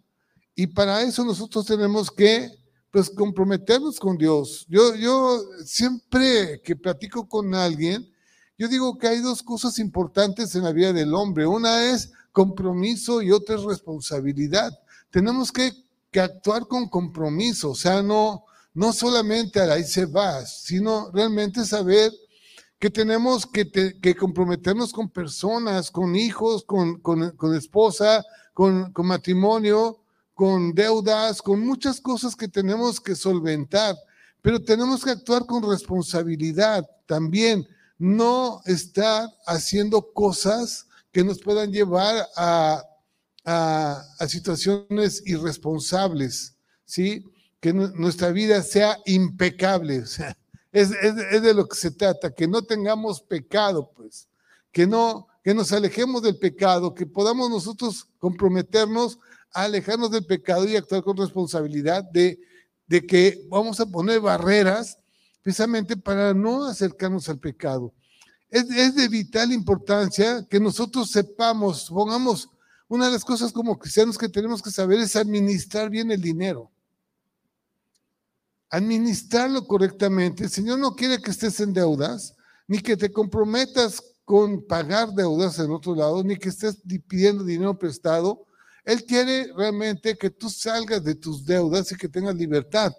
Y 0.57 0.67
para 0.67 1.03
eso 1.03 1.25
nosotros 1.25 1.67
tenemos 1.67 2.11
que 2.11 2.60
pues 2.91 3.11
comprometernos 3.11 3.99
con 3.99 4.17
Dios. 4.17 4.67
Yo, 4.69 4.95
yo 4.95 5.43
siempre 5.65 6.61
que 6.63 6.77
platico 6.77 7.29
con 7.29 7.55
alguien, 7.55 8.11
yo 8.59 8.69
digo 8.69 8.99
que 8.99 9.09
hay 9.09 9.21
dos 9.21 9.43
cosas 9.43 9.79
importantes 9.79 10.55
en 10.55 10.65
la 10.65 10.73
vida 10.73 10.93
del 10.93 11.15
hombre. 11.15 11.47
Una 11.47 11.91
es 11.91 12.13
compromiso 12.33 13.23
y 13.23 13.33
otra 13.33 13.57
es 13.57 13.63
responsabilidad. 13.63 14.79
Tenemos 15.11 15.51
que, 15.53 15.73
actuar 16.21 16.67
con 16.67 16.89
compromiso, 16.89 17.71
o 17.71 17.75
sea, 17.77 18.03
no, 18.03 18.45
no 18.75 18.93
solamente 18.93 19.61
a 19.61 19.73
ahí 19.73 19.85
se 19.85 20.07
va, 20.07 20.45
sino 20.45 21.09
realmente 21.13 21.65
saber 21.65 22.13
que 22.81 22.91
tenemos 22.91 23.47
que, 23.47 23.71
que 23.71 24.17
comprometernos 24.17 24.93
con 24.93 25.09
personas, 25.09 25.89
con 25.89 26.17
hijos, 26.17 26.65
con, 26.65 26.99
con, 26.99 27.31
con 27.37 27.55
esposa, 27.55 28.25
con, 28.53 28.93
con 28.93 29.07
matrimonio, 29.07 30.01
con 30.41 30.73
deudas, 30.73 31.43
con 31.43 31.61
muchas 31.61 32.01
cosas 32.01 32.35
que 32.35 32.49
tenemos 32.49 32.99
que 32.99 33.15
solventar, 33.15 33.95
pero 34.41 34.59
tenemos 34.59 35.05
que 35.05 35.11
actuar 35.11 35.45
con 35.45 35.71
responsabilidad 35.71 36.89
también, 37.05 37.69
no 37.99 38.63
estar 38.65 39.29
haciendo 39.47 40.01
cosas 40.15 40.87
que 41.13 41.23
nos 41.23 41.41
puedan 41.41 41.71
llevar 41.71 42.27
a, 42.39 42.83
a, 43.45 44.27
situaciones 44.29 45.23
irresponsables, 45.27 46.57
¿sí? 46.87 47.23
Que 47.61 47.75
nuestra 47.75 48.31
vida 48.31 48.63
sea 48.63 48.97
impecable, 49.05 49.99
o 50.05 50.07
sea, 50.07 50.35
es, 50.73 50.91
es, 51.03 51.17
es, 51.33 51.43
de 51.43 51.53
lo 51.53 51.69
que 51.69 51.77
se 51.77 51.91
trata, 51.91 52.35
que 52.35 52.49
no 52.49 52.63
tengamos 52.63 53.21
pecado, 53.21 53.93
pues, 53.95 54.27
que 54.73 54.87
no, 54.87 55.29
que 55.45 55.53
nos 55.53 55.71
alejemos 55.71 56.23
del 56.23 56.39
pecado, 56.39 56.95
que 56.95 57.05
podamos 57.05 57.51
nosotros 57.51 58.09
comprometernos 58.19 59.19
alejarnos 59.53 60.11
del 60.11 60.27
pecado 60.27 60.67
y 60.67 60.77
actuar 60.77 61.03
con 61.03 61.17
responsabilidad 61.17 62.05
de, 62.05 62.41
de 62.87 63.07
que 63.07 63.47
vamos 63.49 63.81
a 63.81 63.87
poner 63.87 64.21
barreras 64.21 64.99
precisamente 65.43 65.97
para 65.97 66.35
no 66.35 66.65
acercarnos 66.65 67.29
al 67.29 67.39
pecado. 67.39 67.93
Es, 68.51 68.69
es, 68.71 68.95
de 68.95 69.09
vital 69.09 69.53
importancia 69.53 70.47
que 70.49 70.59
nosotros 70.59 71.11
sepamos, 71.11 71.89
pongamos, 71.89 72.49
una 72.89 73.07
de 73.07 73.13
las 73.13 73.25
cosas 73.25 73.53
como 73.53 73.79
cristianos 73.79 74.19
que 74.19 74.29
tenemos 74.29 74.61
que 74.61 74.73
saber 74.73 74.99
es 74.99 75.15
administrar 75.15 75.89
bien 75.89 76.11
el 76.11 76.21
dinero. 76.21 76.71
Administrarlo 78.69 79.65
correctamente. 79.67 80.45
El 80.45 80.51
Señor 80.51 80.81
no 80.81 80.97
quiere 80.97 81.23
que 81.23 81.31
estés 81.31 81.61
en 81.61 81.73
deudas, 81.73 82.35
ni 82.67 82.81
que 82.81 82.97
te 82.97 83.13
comprometas 83.13 84.03
con 84.25 84.65
pagar 84.67 85.13
deudas 85.13 85.59
en 85.61 85.71
otro 85.71 85.95
lado, 85.95 86.23
ni 86.25 86.37
que 86.37 86.49
estés 86.49 86.79
pidiendo 87.07 87.45
dinero 87.45 87.79
prestado, 87.79 88.47
él 88.85 89.05
quiere 89.05 89.53
realmente 89.57 90.17
que 90.17 90.31
tú 90.31 90.49
salgas 90.49 91.05
de 91.05 91.15
tus 91.15 91.45
deudas 91.45 91.91
y 91.93 91.97
que 91.97 92.09
tengas 92.09 92.35
libertad. 92.35 92.93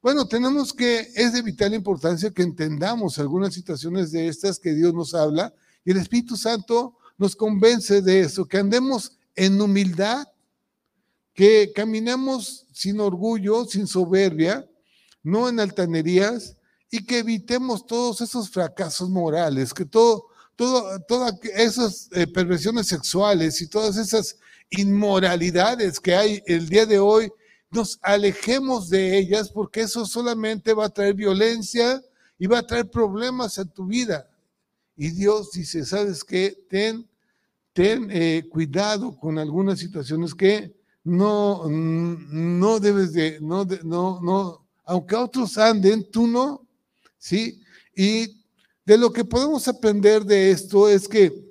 Bueno, 0.00 0.26
tenemos 0.26 0.72
que, 0.72 1.08
es 1.14 1.32
de 1.32 1.42
vital 1.42 1.74
importancia 1.74 2.30
que 2.30 2.42
entendamos 2.42 3.18
algunas 3.18 3.52
situaciones 3.52 4.12
de 4.12 4.28
estas 4.28 4.58
que 4.58 4.72
Dios 4.72 4.94
nos 4.94 5.14
habla 5.14 5.52
y 5.84 5.90
el 5.90 5.96
Espíritu 5.96 6.36
Santo 6.36 6.96
nos 7.16 7.34
convence 7.34 8.00
de 8.00 8.20
eso, 8.20 8.46
que 8.46 8.58
andemos 8.58 9.18
en 9.34 9.60
humildad, 9.60 10.26
que 11.34 11.72
caminemos 11.74 12.66
sin 12.72 13.00
orgullo, 13.00 13.64
sin 13.64 13.86
soberbia, 13.86 14.68
no 15.22 15.48
en 15.48 15.60
altanerías 15.60 16.56
y 16.90 17.04
que 17.04 17.18
evitemos 17.18 17.84
todos 17.86 18.20
esos 18.20 18.50
fracasos 18.50 19.10
morales, 19.10 19.74
que 19.74 19.84
todo, 19.84 20.26
todo, 20.56 21.00
todas 21.00 21.34
esas 21.54 22.08
eh, 22.12 22.26
perversiones 22.26 22.86
sexuales 22.86 23.60
y 23.60 23.68
todas 23.68 23.96
esas 23.96 24.36
inmoralidades 24.70 26.00
que 26.00 26.14
hay 26.14 26.42
el 26.46 26.68
día 26.68 26.86
de 26.86 26.98
hoy, 26.98 27.30
nos 27.70 27.98
alejemos 28.02 28.88
de 28.88 29.18
ellas 29.18 29.50
porque 29.50 29.82
eso 29.82 30.06
solamente 30.06 30.72
va 30.72 30.86
a 30.86 30.90
traer 30.90 31.14
violencia 31.14 32.02
y 32.38 32.46
va 32.46 32.58
a 32.58 32.66
traer 32.66 32.90
problemas 32.90 33.58
a 33.58 33.64
tu 33.64 33.86
vida. 33.86 34.28
Y 34.96 35.10
Dios 35.10 35.52
dice, 35.52 35.84
¿sabes 35.84 36.24
qué? 36.24 36.56
Ten, 36.68 37.06
ten 37.72 38.08
eh, 38.10 38.44
cuidado 38.48 39.16
con 39.16 39.38
algunas 39.38 39.78
situaciones 39.78 40.34
que 40.34 40.74
no, 41.04 41.68
no 41.68 42.80
debes 42.80 43.12
de, 43.12 43.38
no, 43.40 43.64
no, 43.84 44.20
no, 44.20 44.66
aunque 44.84 45.16
otros 45.16 45.56
anden, 45.58 46.10
tú 46.10 46.26
no, 46.26 46.66
¿sí? 47.18 47.60
Y 47.94 48.42
de 48.84 48.98
lo 48.98 49.12
que 49.12 49.24
podemos 49.24 49.68
aprender 49.68 50.24
de 50.24 50.50
esto 50.50 50.88
es 50.88 51.06
que 51.06 51.47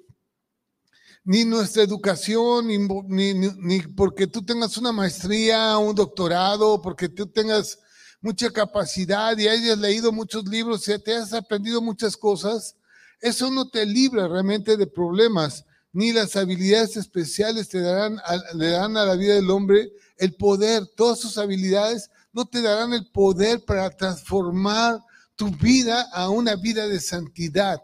ni 1.27 1.43
nuestra 1.43 1.83
educación, 1.83 2.67
ni, 2.67 3.33
ni, 3.33 3.81
porque 3.81 4.27
tú 4.27 4.45
tengas 4.45 4.77
una 4.77 4.93
maestría, 4.93 5.77
un 5.77 5.93
doctorado, 5.93 6.81
porque 6.81 7.09
tú 7.09 7.27
tengas 7.27 7.79
mucha 8.21 8.49
capacidad 8.49 9.37
y 9.37 9.49
hayas 9.49 9.77
leído 9.77 10.13
muchos 10.13 10.45
libros 10.47 10.87
y 10.87 10.97
te 10.99 11.17
has 11.17 11.33
aprendido 11.33 11.81
muchas 11.81 12.15
cosas, 12.15 12.77
eso 13.19 13.51
no 13.51 13.69
te 13.69 13.85
libra 13.85 14.29
realmente 14.29 14.77
de 14.77 14.87
problemas, 14.87 15.65
ni 15.91 16.13
las 16.13 16.37
habilidades 16.37 16.95
especiales 16.95 17.67
te 17.67 17.81
darán, 17.81 18.21
le 18.53 18.69
dan 18.69 18.95
a 18.95 19.03
la 19.03 19.15
vida 19.15 19.33
del 19.33 19.49
hombre 19.49 19.91
el 20.15 20.33
poder, 20.33 20.87
todas 20.95 21.19
sus 21.19 21.37
habilidades 21.37 22.09
no 22.31 22.45
te 22.45 22.61
darán 22.61 22.93
el 22.93 23.05
poder 23.11 23.65
para 23.65 23.89
transformar 23.89 25.01
tu 25.35 25.49
vida 25.49 26.07
a 26.13 26.29
una 26.29 26.55
vida 26.55 26.87
de 26.87 27.01
santidad. 27.01 27.83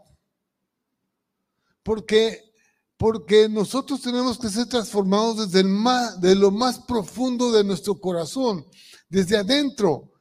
Porque 1.83 2.52
porque 3.03 3.49
nosotros 3.49 3.99
tenemos 3.99 4.39
que 4.39 4.47
ser 4.47 4.65
transformados 4.65 5.35
desde 5.35 5.59
el 5.59 5.67
más, 5.67 6.21
de 6.21 6.35
lo 6.35 6.51
más 6.51 6.79
profundo 6.79 7.51
de 7.51 7.61
nuestro 7.61 7.99
corazón, 7.99 8.65
desde 9.09 9.35
adentro. 9.35 10.13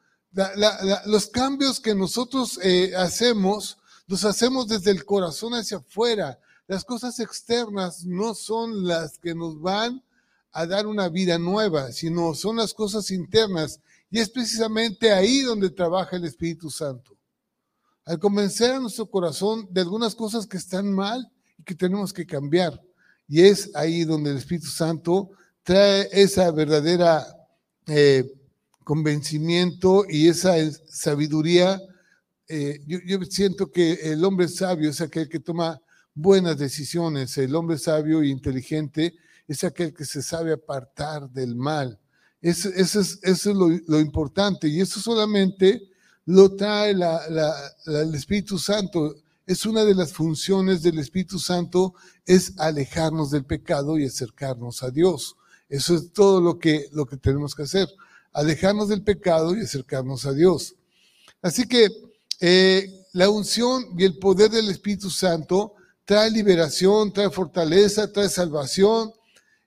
los 1.06 1.28
cambios 1.28 1.78
que 1.78 1.94
nosotros 1.94 2.58
eh, 2.60 2.92
hacemos, 2.96 3.78
los 4.08 4.24
hacemos 4.24 4.66
desde 4.66 4.90
el 4.90 5.04
corazón 5.04 5.54
hacia 5.54 5.76
afuera. 5.76 6.40
Las 6.66 6.84
cosas 6.84 7.20
externas 7.20 8.04
no 8.04 8.34
son 8.34 8.84
las 8.84 9.16
que 9.16 9.32
nos 9.32 9.60
van 9.60 10.02
a 10.50 10.66
dar 10.66 10.88
una 10.88 11.08
vida 11.08 11.38
nueva, 11.38 11.92
sino 11.92 12.34
son 12.34 12.56
las 12.56 12.74
cosas 12.74 13.12
internas. 13.12 13.78
Y 14.10 14.18
es 14.18 14.28
precisamente 14.28 15.12
ahí 15.12 15.42
donde 15.42 15.70
trabaja 15.70 16.16
el 16.16 16.24
Espíritu 16.24 16.68
Santo. 16.68 17.16
Al 18.04 18.18
convencer 18.18 18.72
a 18.72 18.80
nuestro 18.80 19.06
corazón 19.06 19.68
de 19.70 19.82
algunas 19.82 20.16
cosas 20.16 20.48
que 20.48 20.56
están 20.56 20.92
mal, 20.92 21.30
que 21.64 21.74
tenemos 21.74 22.12
que 22.12 22.26
cambiar. 22.26 22.80
Y 23.28 23.42
es 23.42 23.70
ahí 23.74 24.04
donde 24.04 24.30
el 24.30 24.36
Espíritu 24.36 24.68
Santo 24.68 25.30
trae 25.62 26.08
esa 26.12 26.50
verdadera 26.50 27.26
eh, 27.86 28.30
convencimiento 28.84 30.04
y 30.08 30.28
esa 30.28 30.54
sabiduría. 30.86 31.80
Eh, 32.48 32.80
yo, 32.86 33.22
siento 33.24 33.70
que 33.70 34.12
el 34.12 34.24
hombre 34.24 34.48
sabio 34.48 34.90
es 34.90 35.00
aquel 35.00 35.28
que 35.28 35.40
toma 35.40 35.80
buenas 36.14 36.58
decisiones, 36.58 37.38
el 37.38 37.54
hombre 37.54 37.78
sabio 37.78 38.22
e 38.22 38.28
inteligente 38.28 39.14
es 39.48 39.64
aquel 39.64 39.94
que 39.94 40.04
se 40.04 40.22
sabe 40.22 40.52
apartar 40.52 41.30
del 41.30 41.56
mal. 41.56 41.98
Eso, 42.40 42.68
es, 42.70 42.94
eso 42.96 43.18
es 43.22 43.56
lo, 43.86 44.00
importante 44.00 44.68
y 44.68 44.80
eso 44.80 45.00
solamente 45.00 45.88
lo 46.26 46.54
trae 46.56 46.90
el 46.90 48.14
Espíritu 48.14 48.58
Santo 48.58 49.14
es 49.52 49.66
una 49.66 49.84
de 49.84 49.94
las 49.94 50.12
funciones 50.12 50.82
del 50.82 50.98
Espíritu 50.98 51.38
Santo, 51.38 51.94
es 52.24 52.54
alejarnos 52.58 53.30
del 53.30 53.44
pecado 53.44 53.98
y 53.98 54.06
acercarnos 54.06 54.82
a 54.82 54.90
Dios. 54.90 55.36
Eso 55.68 55.94
es 55.94 56.12
todo 56.12 56.40
lo 56.40 56.58
que, 56.58 56.88
lo 56.92 57.06
que 57.06 57.16
tenemos 57.16 57.54
que 57.54 57.64
hacer, 57.64 57.88
alejarnos 58.32 58.88
del 58.88 59.02
pecado 59.02 59.54
y 59.54 59.60
acercarnos 59.60 60.24
a 60.24 60.32
Dios. 60.32 60.74
Así 61.42 61.66
que 61.68 61.88
eh, 62.40 63.06
la 63.12 63.28
unción 63.28 63.88
y 63.98 64.04
el 64.04 64.18
poder 64.18 64.50
del 64.50 64.70
Espíritu 64.70 65.10
Santo 65.10 65.74
trae 66.04 66.30
liberación, 66.30 67.12
trae 67.12 67.30
fortaleza, 67.30 68.10
trae 68.10 68.28
salvación 68.28 69.12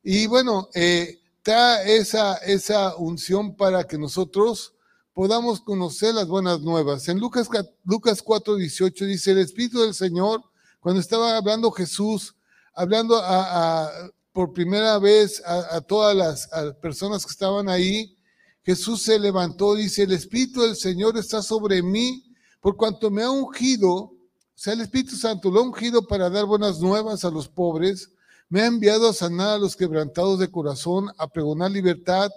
y 0.03 0.25
bueno, 0.25 0.69
eh, 0.73 1.19
trae 1.43 1.97
esa, 1.97 2.37
esa 2.37 2.95
unción 2.95 3.55
para 3.55 3.83
que 3.83 3.97
nosotros 3.97 4.73
podamos 5.15 5.61
conocer 5.61 6.13
las 6.13 6.27
buenas 6.27 6.59
nuevas. 6.59 7.07
En 7.07 7.19
Lucas, 7.19 7.47
Lucas 7.85 8.21
4, 8.21 8.57
18 8.57 9.05
dice, 9.05 9.31
el 9.31 9.37
Espíritu 9.39 9.79
del 9.79 9.93
Señor, 9.93 10.43
cuando 10.81 10.99
estaba 10.99 11.37
hablando 11.37 11.71
Jesús, 11.71 12.35
hablando 12.73 13.17
a, 13.23 13.89
por 14.33 14.51
primera 14.51 14.99
vez 14.99 15.41
a, 15.45 15.79
todas 15.79 16.13
las 16.17 16.49
personas 16.81 17.25
que 17.25 17.31
estaban 17.31 17.69
ahí, 17.69 18.17
Jesús 18.61 19.03
se 19.03 19.17
levantó, 19.17 19.73
dice, 19.75 20.03
el 20.03 20.11
Espíritu 20.11 20.63
del 20.63 20.75
Señor 20.75 21.17
está 21.17 21.41
sobre 21.41 21.81
mí, 21.81 22.25
por 22.59 22.75
cuanto 22.75 23.09
me 23.09 23.23
ha 23.23 23.31
ungido, 23.31 23.95
o 23.95 24.17
sea, 24.53 24.73
el 24.73 24.81
Espíritu 24.81 25.15
Santo 25.15 25.49
lo 25.49 25.61
ha 25.61 25.63
ungido 25.63 26.05
para 26.05 26.29
dar 26.29 26.43
buenas 26.43 26.81
nuevas 26.81 27.23
a 27.23 27.31
los 27.31 27.47
pobres, 27.47 28.11
me 28.49 28.63
ha 28.63 28.65
enviado 28.65 29.07
a 29.07 29.13
sanar 29.13 29.47
a 29.51 29.59
los 29.59 29.77
quebrantados 29.77 30.39
de 30.39 30.51
corazón, 30.51 31.09
a 31.17 31.29
pregonar 31.29 31.71
libertad 31.71 32.29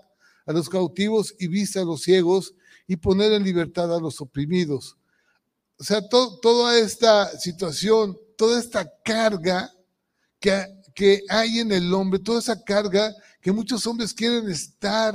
a 0.46 0.52
los 0.52 0.68
cautivos 0.68 1.34
y 1.40 1.48
vista 1.48 1.80
a 1.80 1.84
los 1.84 2.02
ciegos, 2.02 2.54
y 2.88 2.96
poner 2.96 3.32
en 3.32 3.44
libertad 3.44 3.94
a 3.94 4.00
los 4.00 4.20
oprimidos. 4.20 4.96
O 5.78 5.84
sea, 5.84 6.02
toda 6.08 6.76
esta 6.76 7.38
situación, 7.38 8.18
toda 8.36 8.58
esta 8.58 8.90
carga 9.04 9.72
que, 10.40 10.66
que 10.92 11.22
hay 11.28 11.60
en 11.60 11.70
el 11.70 11.94
hombre, 11.94 12.18
toda 12.18 12.40
esa 12.40 12.60
carga 12.64 13.14
que 13.40 13.52
muchos 13.52 13.86
hombres 13.86 14.12
quieren 14.12 14.50
estar 14.50 15.14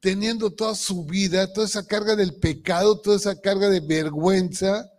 teniendo 0.00 0.50
toda 0.50 0.74
su 0.74 1.04
vida, 1.04 1.52
toda 1.52 1.66
esa 1.66 1.86
carga 1.86 2.16
del 2.16 2.34
pecado, 2.36 2.98
toda 2.98 3.16
esa 3.16 3.38
carga 3.38 3.68
de 3.68 3.80
vergüenza, 3.80 4.90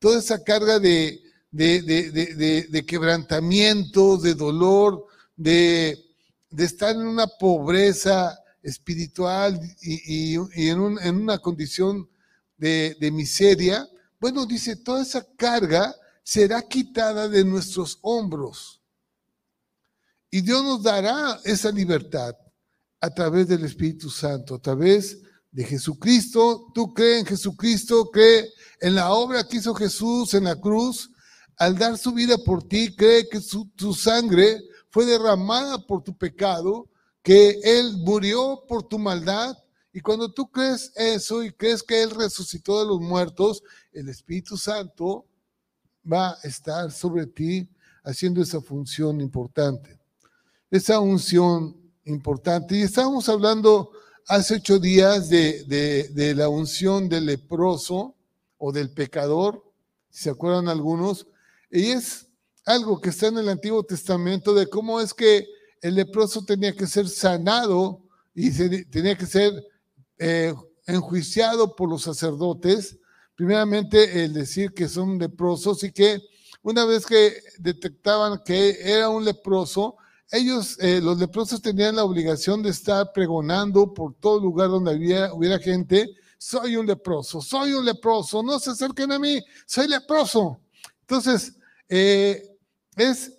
toda 0.00 0.18
esa 0.18 0.42
carga 0.42 0.80
de, 0.80 1.22
de, 1.52 2.84
quebrantamiento, 2.86 4.16
de 4.16 4.34
dolor, 4.34 5.06
de, 5.36 6.04
estar 6.58 6.96
en 6.96 7.06
una 7.06 7.28
pobreza 7.28 8.39
espiritual 8.62 9.60
y, 9.80 10.34
en, 10.34 10.80
una 10.80 11.38
condición 11.38 12.08
de, 12.56 13.10
miseria. 13.12 13.86
Bueno, 14.20 14.46
dice, 14.46 14.76
toda 14.76 15.02
esa 15.02 15.26
carga 15.36 15.94
será 16.22 16.62
quitada 16.62 17.28
de 17.28 17.44
nuestros 17.44 17.98
hombros. 18.02 18.82
Y 20.30 20.42
Dios 20.42 20.62
nos 20.62 20.82
dará 20.82 21.40
esa 21.44 21.70
libertad 21.72 22.36
a 23.00 23.10
través 23.10 23.48
del 23.48 23.64
Espíritu 23.64 24.10
Santo, 24.10 24.56
a 24.56 24.60
través 24.60 25.18
de 25.50 25.64
Jesucristo. 25.64 26.66
Tú 26.74 26.94
crees 26.94 27.20
en 27.20 27.26
Jesucristo, 27.26 28.10
cree 28.10 28.48
en 28.80 28.94
la 28.94 29.12
obra 29.12 29.46
que 29.46 29.56
hizo 29.56 29.74
Jesús 29.74 30.34
en 30.34 30.44
la 30.44 30.56
cruz. 30.56 31.10
Al 31.56 31.76
dar 31.76 31.98
su 31.98 32.12
vida 32.12 32.38
por 32.38 32.66
ti, 32.66 32.94
cree 32.94 33.28
que 33.28 33.40
su, 33.40 33.68
tu 33.74 33.92
sangre 33.92 34.60
fue 34.90 35.06
derramada 35.06 35.78
por 35.78 36.02
tu 36.02 36.16
pecado, 36.16 36.88
que 37.22 37.60
Él 37.62 37.96
murió 37.98 38.64
por 38.68 38.82
tu 38.82 38.98
maldad. 38.98 39.56
Y 39.92 40.00
cuando 40.00 40.32
tú 40.32 40.50
crees 40.50 40.92
eso 40.94 41.42
y 41.42 41.52
crees 41.52 41.82
que 41.82 42.02
Él 42.02 42.10
resucitó 42.10 42.80
de 42.80 42.86
los 42.86 43.00
muertos, 43.00 43.62
el 43.92 44.08
Espíritu 44.08 44.56
Santo 44.56 45.26
va 46.10 46.30
a 46.30 46.38
estar 46.44 46.90
sobre 46.92 47.26
ti 47.26 47.68
haciendo 48.04 48.42
esa 48.42 48.60
función 48.60 49.20
importante. 49.20 49.98
Esa 50.70 51.00
unción 51.00 51.76
importante. 52.04 52.76
Y 52.76 52.82
estábamos 52.82 53.28
hablando 53.28 53.90
hace 54.28 54.56
ocho 54.56 54.78
días 54.78 55.28
de, 55.28 56.34
la 56.36 56.48
unción 56.48 57.08
del 57.08 57.26
leproso 57.26 58.14
o 58.58 58.72
del 58.72 58.90
pecador, 58.90 59.64
si 60.10 60.24
se 60.24 60.30
acuerdan 60.30 60.68
algunos, 60.68 61.26
y 61.70 61.86
es 61.86 62.26
algo 62.64 63.00
que 63.00 63.10
está 63.10 63.28
en 63.28 63.38
el 63.38 63.48
Antiguo 63.48 63.82
Testamento 63.82 64.54
de 64.54 64.68
cómo 64.68 65.00
es 65.00 65.14
que 65.14 65.46
el 65.80 65.94
leproso 65.94 66.44
tenía 66.44 66.74
que 66.74 66.86
ser 66.86 67.08
sanado 67.08 68.02
y 68.34 68.50
tenía 68.84 69.16
que 69.16 69.26
ser 69.26 69.52
eh, 70.18 70.54
enjuiciado 70.86 71.74
por 71.74 71.88
los 71.88 72.02
sacerdotes. 72.02 72.98
Primeramente, 73.34 74.24
el 74.24 74.32
decir 74.34 74.72
que 74.72 74.88
son 74.88 75.18
leprosos 75.18 75.82
y 75.84 75.92
que 75.92 76.20
una 76.62 76.84
vez 76.84 77.06
que 77.06 77.42
detectaban 77.58 78.42
que 78.44 78.78
era 78.82 79.08
un 79.08 79.24
leproso, 79.24 79.96
ellos, 80.30 80.76
eh, 80.80 81.00
los 81.00 81.18
leprosos 81.18 81.60
tenían 81.60 81.96
la 81.96 82.04
obligación 82.04 82.62
de 82.62 82.70
estar 82.70 83.12
pregonando 83.12 83.92
por 83.92 84.14
todo 84.14 84.38
lugar 84.38 84.68
donde 84.68 84.92
había, 84.92 85.32
hubiera 85.32 85.58
gente, 85.58 86.14
soy 86.38 86.76
un 86.76 86.86
leproso, 86.86 87.40
soy 87.40 87.72
un 87.72 87.84
leproso, 87.84 88.42
no 88.42 88.58
se 88.58 88.70
acerquen 88.70 89.10
a 89.12 89.18
mí, 89.18 89.42
soy 89.66 89.88
leproso. 89.88 90.60
Entonces, 91.00 91.56
eh, 91.88 92.56
es 92.96 93.32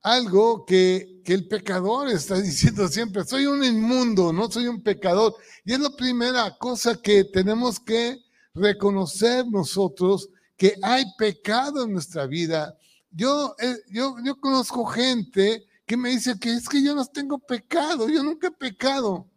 algo 0.00 0.64
que, 0.64 1.17
que, 1.28 1.34
el 1.34 1.46
pecador 1.46 2.08
está 2.08 2.36
diciendo 2.40 2.88
siempre, 2.88 3.22
soy 3.24 3.44
un 3.44 3.62
inmundo, 3.62 4.32
no 4.32 4.50
soy 4.50 4.66
un 4.66 4.82
pecador. 4.82 5.34
Y 5.64 5.74
es 5.74 5.80
la 5.80 5.90
primera 5.90 6.56
cosa 6.56 6.96
que 7.00 7.24
tenemos 7.24 7.78
que 7.78 8.18
reconocer 8.54 9.46
nosotros, 9.46 10.30
que 10.56 10.74
hay 10.82 11.04
pecado 11.18 11.84
en 11.84 11.92
nuestra 11.92 12.26
vida. 12.26 12.74
Yo, 13.10 13.54
eh, 13.58 13.76
yo, 13.90 14.16
yo 14.24 14.40
conozco 14.40 14.86
gente 14.86 15.66
que 15.86 15.96
me 15.96 16.10
dice 16.10 16.38
que 16.38 16.52
es 16.52 16.68
que 16.68 16.82
yo 16.82 16.94
no 16.94 17.04
tengo 17.06 17.38
pecado, 17.38 18.08
yo 18.08 18.22
nunca 18.22 18.48
he 18.48 18.52
pecado. 18.52 19.28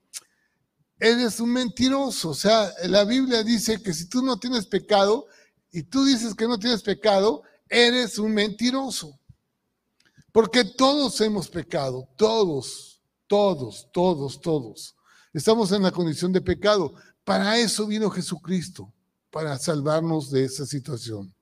Eres 0.99 1.39
un 1.39 1.51
mentiroso. 1.51 2.29
O 2.29 2.33
sea, 2.33 2.71
la 2.85 3.03
Biblia 3.03 3.43
dice 3.43 3.81
que 3.81 3.93
si 3.93 4.07
tú 4.07 4.21
no 4.21 4.37
tienes 4.37 4.65
pecado 4.65 5.25
y 5.71 5.83
tú 5.83 6.05
dices 6.05 6.35
que 6.35 6.47
no 6.47 6.57
tienes 6.57 6.83
pecado, 6.83 7.43
eres 7.69 8.17
un 8.17 8.33
mentiroso. 8.33 9.20
Porque 10.31 10.63
todos 10.63 11.19
hemos 11.21 11.49
pecado, 11.49 12.07
todos, 12.15 13.01
todos, 13.27 13.89
todos, 13.91 14.39
todos. 14.39 14.95
Estamos 15.33 15.71
en 15.71 15.83
la 15.83 15.91
condición 15.91 16.31
de 16.31 16.41
pecado. 16.41 16.93
Para 17.23 17.57
eso 17.57 17.87
vino 17.87 18.09
Jesucristo, 18.09 18.93
para 19.29 19.57
salvarnos 19.57 20.31
de 20.31 20.45
esa 20.45 20.65
situación. 20.65 21.33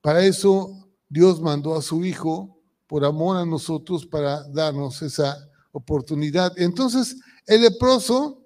Para 0.00 0.24
eso 0.24 0.88
Dios 1.08 1.40
mandó 1.40 1.76
a 1.76 1.82
su 1.82 2.04
Hijo 2.04 2.58
por 2.86 3.04
amor 3.04 3.36
a 3.36 3.46
nosotros 3.46 4.04
para 4.04 4.42
darnos 4.48 5.00
esa 5.02 5.48
oportunidad. 5.70 6.52
Entonces, 6.56 7.16
el 7.46 7.62
leproso 7.62 8.42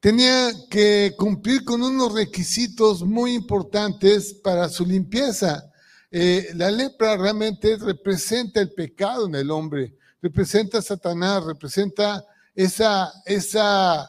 tenía 0.00 0.50
que 0.70 1.14
cumplir 1.16 1.64
con 1.64 1.82
unos 1.82 2.12
requisitos 2.12 3.02
muy 3.02 3.34
importantes 3.34 4.34
para 4.34 4.68
su 4.68 4.84
limpieza. 4.84 5.70
Eh, 6.18 6.54
la 6.54 6.70
lepra 6.70 7.14
realmente 7.18 7.76
representa 7.76 8.62
el 8.62 8.72
pecado 8.72 9.26
en 9.26 9.34
el 9.34 9.50
hombre, 9.50 9.98
representa 10.22 10.78
a 10.78 10.82
Satanás, 10.82 11.44
representa 11.44 12.24
esa, 12.54 13.12
esa 13.26 14.08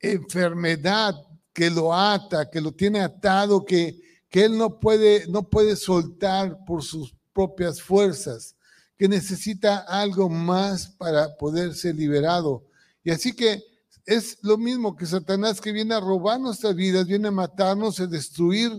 enfermedad 0.00 1.14
que 1.52 1.68
lo 1.68 1.92
ata, 1.92 2.48
que 2.48 2.62
lo 2.62 2.72
tiene 2.72 3.00
atado, 3.00 3.62
que, 3.62 4.00
que 4.30 4.44
él 4.44 4.56
no 4.56 4.80
puede, 4.80 5.26
no 5.26 5.50
puede 5.50 5.76
soltar 5.76 6.64
por 6.64 6.82
sus 6.82 7.14
propias 7.34 7.82
fuerzas, 7.82 8.56
que 8.96 9.06
necesita 9.06 9.80
algo 9.80 10.30
más 10.30 10.88
para 10.96 11.36
poder 11.36 11.74
ser 11.74 11.96
liberado. 11.96 12.64
Y 13.02 13.10
así 13.10 13.36
que 13.36 13.62
es 14.06 14.38
lo 14.40 14.56
mismo 14.56 14.96
que 14.96 15.04
Satanás 15.04 15.60
que 15.60 15.72
viene 15.72 15.94
a 15.94 16.00
robar 16.00 16.40
nuestras 16.40 16.74
vidas, 16.74 17.06
viene 17.06 17.28
a 17.28 17.32
matarnos, 17.32 18.00
a 18.00 18.06
destruir 18.06 18.72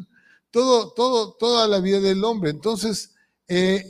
todo, 0.62 1.34
toda 1.34 1.68
la 1.68 1.80
vida 1.80 2.00
del 2.00 2.24
hombre. 2.24 2.50
Entonces, 2.50 3.14
eh, 3.48 3.84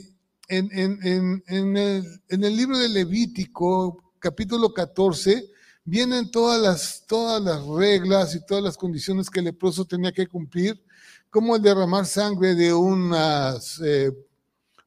en, 0.48 1.42
el, 1.48 2.56
libro 2.56 2.78
de 2.78 2.88
Levítico, 2.88 4.12
capítulo 4.18 4.72
14, 4.72 5.48
vienen 5.84 6.30
todas 6.30 6.60
las, 6.60 7.04
todas 7.06 7.40
las 7.40 7.64
reglas 7.64 8.34
y 8.34 8.44
todas 8.44 8.64
las 8.64 8.76
condiciones 8.76 9.30
que 9.30 9.38
el 9.38 9.46
leproso 9.46 9.84
tenía 9.84 10.10
que 10.10 10.26
cumplir, 10.26 10.82
como 11.30 11.54
el 11.54 11.62
derramar 11.62 12.06
sangre 12.06 12.54
de 12.54 12.72
unas 12.72 13.80
eh, 13.84 14.10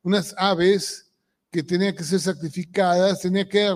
unas 0.01 0.33
aves 0.37 1.05
que 1.51 1.63
tenían 1.63 1.95
que 1.95 2.03
ser 2.03 2.19
sacrificadas, 2.19 3.21
tenía 3.21 3.47
que, 3.47 3.73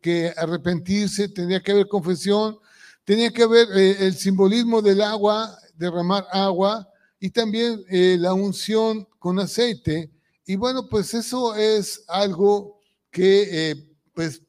que, 0.00 0.32
arrepentirse, 0.36 1.28
tenía 1.28 1.60
que 1.60 1.72
haber 1.72 1.88
confesión, 1.88 2.58
tenía 3.04 3.30
que 3.30 3.42
haber 3.42 3.68
eh, 3.76 4.06
el 4.06 4.14
simbolismo 4.14 4.82
del 4.82 5.00
agua, 5.00 5.56
derramar 5.76 6.26
agua, 6.32 6.88
y 7.20 7.30
también 7.30 7.84
eh, 7.88 8.16
la 8.18 8.34
unción 8.34 9.06
con 9.18 9.38
aceite. 9.38 10.10
Y 10.46 10.56
bueno, 10.56 10.88
pues 10.88 11.14
eso 11.14 11.54
es 11.54 12.04
algo 12.08 12.80
que 13.10 13.70
eh, 13.70 13.88
pues 14.14 14.42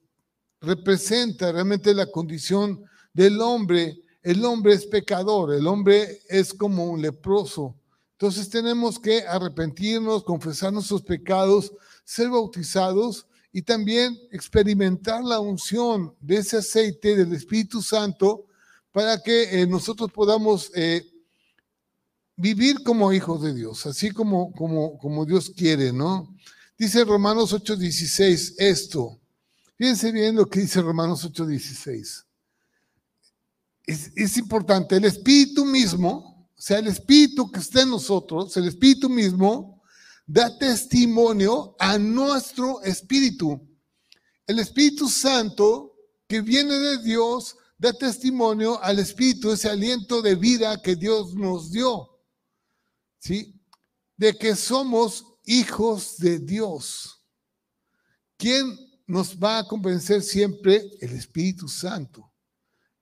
representa 0.61 1.51
realmente 1.51 1.93
la 1.93 2.05
condición 2.05 2.83
del 3.13 3.41
hombre. 3.41 3.97
El 4.21 4.43
hombre 4.45 4.73
es 4.73 4.85
pecador, 4.85 5.53
el 5.53 5.65
hombre 5.67 6.21
es 6.29 6.53
como 6.53 6.85
un 6.85 7.01
leproso. 7.01 7.75
Entonces 8.13 8.49
tenemos 8.49 8.99
que 8.99 9.25
arrepentirnos, 9.25 10.23
confesar 10.23 10.73
nuestros 10.73 11.01
pecados, 11.01 11.71
ser 12.03 12.29
bautizados 12.29 13.25
y 13.51 13.61
también 13.61 14.19
experimentar 14.31 15.23
la 15.23 15.39
unción 15.39 16.13
de 16.19 16.37
ese 16.37 16.57
aceite 16.57 17.15
del 17.15 17.33
Espíritu 17.33 17.81
Santo 17.81 18.45
para 18.91 19.21
que 19.23 19.61
eh, 19.61 19.65
nosotros 19.65 20.11
podamos 20.11 20.71
vivir 22.39 22.83
como 22.83 23.13
hijos 23.13 23.41
de 23.41 23.53
Dios, 23.53 23.85
así 23.85 24.11
como, 24.11 24.51
como, 24.53 24.97
como 24.97 25.25
Dios 25.25 25.51
quiere, 25.55 25.93
¿no? 25.93 26.35
Dice 26.77 27.03
Romanos 27.03 27.53
8:16 27.53 28.55
esto. 28.57 29.19
Fíjense 29.77 30.11
bien 30.11 30.35
lo 30.35 30.47
que 30.47 30.61
dice 30.61 30.81
Romanos 30.81 31.25
8:16. 31.25 32.25
Es, 33.85 34.11
es 34.15 34.37
importante, 34.37 34.97
el 34.97 35.05
Espíritu 35.05 35.65
mismo 35.65 36.29
o 36.59 36.61
sea, 36.61 36.79
el 36.79 36.87
Espíritu 36.87 37.49
que 37.49 37.61
está 37.61 37.83
en 37.83 37.91
nosotros, 37.91 38.57
el 38.57 38.67
Espíritu 38.67 39.07
mismo, 39.07 39.81
da 40.27 40.57
testimonio 40.57 41.73
a 41.79 41.97
nuestro 41.97 42.83
espíritu. 42.83 43.65
El 44.45 44.59
Espíritu 44.59 45.07
Santo 45.07 45.95
que 46.27 46.41
viene 46.41 46.77
de 46.77 47.01
Dios 47.01 47.55
da 47.77 47.93
testimonio 47.93 48.77
al 48.83 48.99
Espíritu, 48.99 49.53
ese 49.53 49.69
aliento 49.69 50.21
de 50.21 50.35
vida 50.35 50.81
que 50.81 50.97
Dios 50.97 51.33
nos 51.33 51.71
dio. 51.71 52.09
¿Sí? 53.19 53.53
De 54.17 54.33
que 54.33 54.55
somos 54.55 55.25
hijos 55.45 56.17
de 56.17 56.39
Dios. 56.39 57.21
¿Quién 58.37 58.77
nos 59.07 59.37
va 59.37 59.59
a 59.59 59.67
convencer 59.67 60.21
siempre? 60.21 60.89
El 61.01 61.11
Espíritu 61.11 61.67
Santo, 61.67 62.31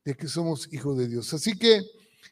de 0.03 0.15
que 0.15 0.27
somos 0.27 0.71
hijos 0.71 0.97
de 0.97 1.07
Dios. 1.07 1.33
Así 1.33 1.57
que 1.57 1.81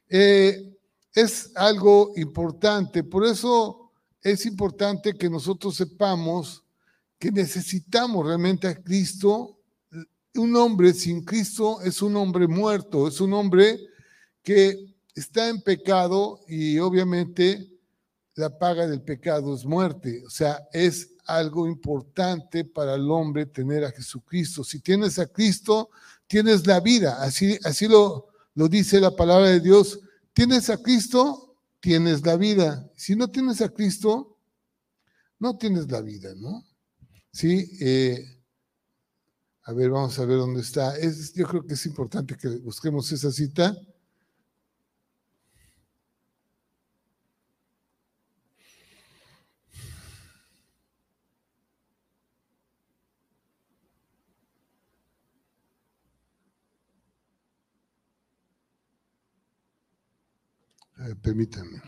eh, 0.10 0.78
es 1.14 1.52
algo 1.56 2.14
importante. 2.16 3.04
Por 3.04 3.26
eso 3.26 3.92
es 4.22 4.46
importante 4.46 5.14
que 5.14 5.30
nosotros 5.30 5.76
sepamos 5.76 6.64
que 7.20 7.32
necesitamos 7.32 8.26
realmente 8.26 8.68
a 8.68 8.82
Cristo. 8.82 9.60
Un 10.36 10.56
hombre 10.56 10.94
sin 10.94 11.24
Cristo 11.24 11.82
es 11.82 12.02
un 12.02 12.16
hombre 12.16 12.48
muerto, 12.48 13.08
es 13.08 13.22
un 13.22 13.34
hombre 13.34 13.80
que 14.42 14.96
está 15.14 15.50
en 15.50 15.62
pecado 15.62 16.42
y 16.48 16.78
obviamente 16.80 17.75
la 18.36 18.58
paga 18.58 18.88
del 18.88 19.02
pecado 19.02 19.56
es 19.56 19.66
muerte. 19.66 20.24
O 20.26 20.30
sea, 20.30 20.68
es 20.72 21.16
algo 21.26 21.68
importante 21.68 22.66
para 22.66 22.96
el 22.96 23.10
hombre 23.10 23.46
tener 23.46 23.84
a 23.84 23.92
Jesucristo. 23.92 24.64
Si 24.64 24.82
tienes 24.82 25.18
a 25.20 25.26
Cristo, 25.26 25.90
tienes 26.28 26.68
la 26.68 26.80
vida. 26.80 27.22
Así, 27.22 27.58
así 27.64 27.88
lo, 27.88 28.28
lo 28.54 28.68
dice 28.68 29.00
la 29.00 29.16
palabra 29.16 29.50
de 29.50 29.60
Dios. 29.60 30.00
Tienes 30.34 30.70
a 30.70 30.78
Cristo, 30.78 31.58
tienes 31.80 32.26
la 32.26 32.36
vida. 32.36 32.90
Si 32.96 33.16
no 33.16 33.30
tienes 33.30 33.62
a 33.62 33.70
Cristo, 33.70 34.38
no 35.40 35.58
tienes 35.58 35.90
la 35.90 36.02
vida, 36.02 36.34
¿no? 36.36 36.64
Sí, 37.32 37.70
eh, 37.82 38.24
a 39.64 39.74
ver, 39.74 39.90
vamos 39.90 40.18
a 40.20 40.26
ver 40.26 40.38
dónde 40.38 40.62
está. 40.62 40.98
Es, 40.98 41.34
yo 41.34 41.48
creo 41.48 41.66
que 41.66 41.74
es 41.74 41.86
importante 41.86 42.36
que 42.36 42.50
busquemos 42.58 43.12
esa 43.12 43.32
cita. 43.32 43.76
Permítanme. 61.14 61.82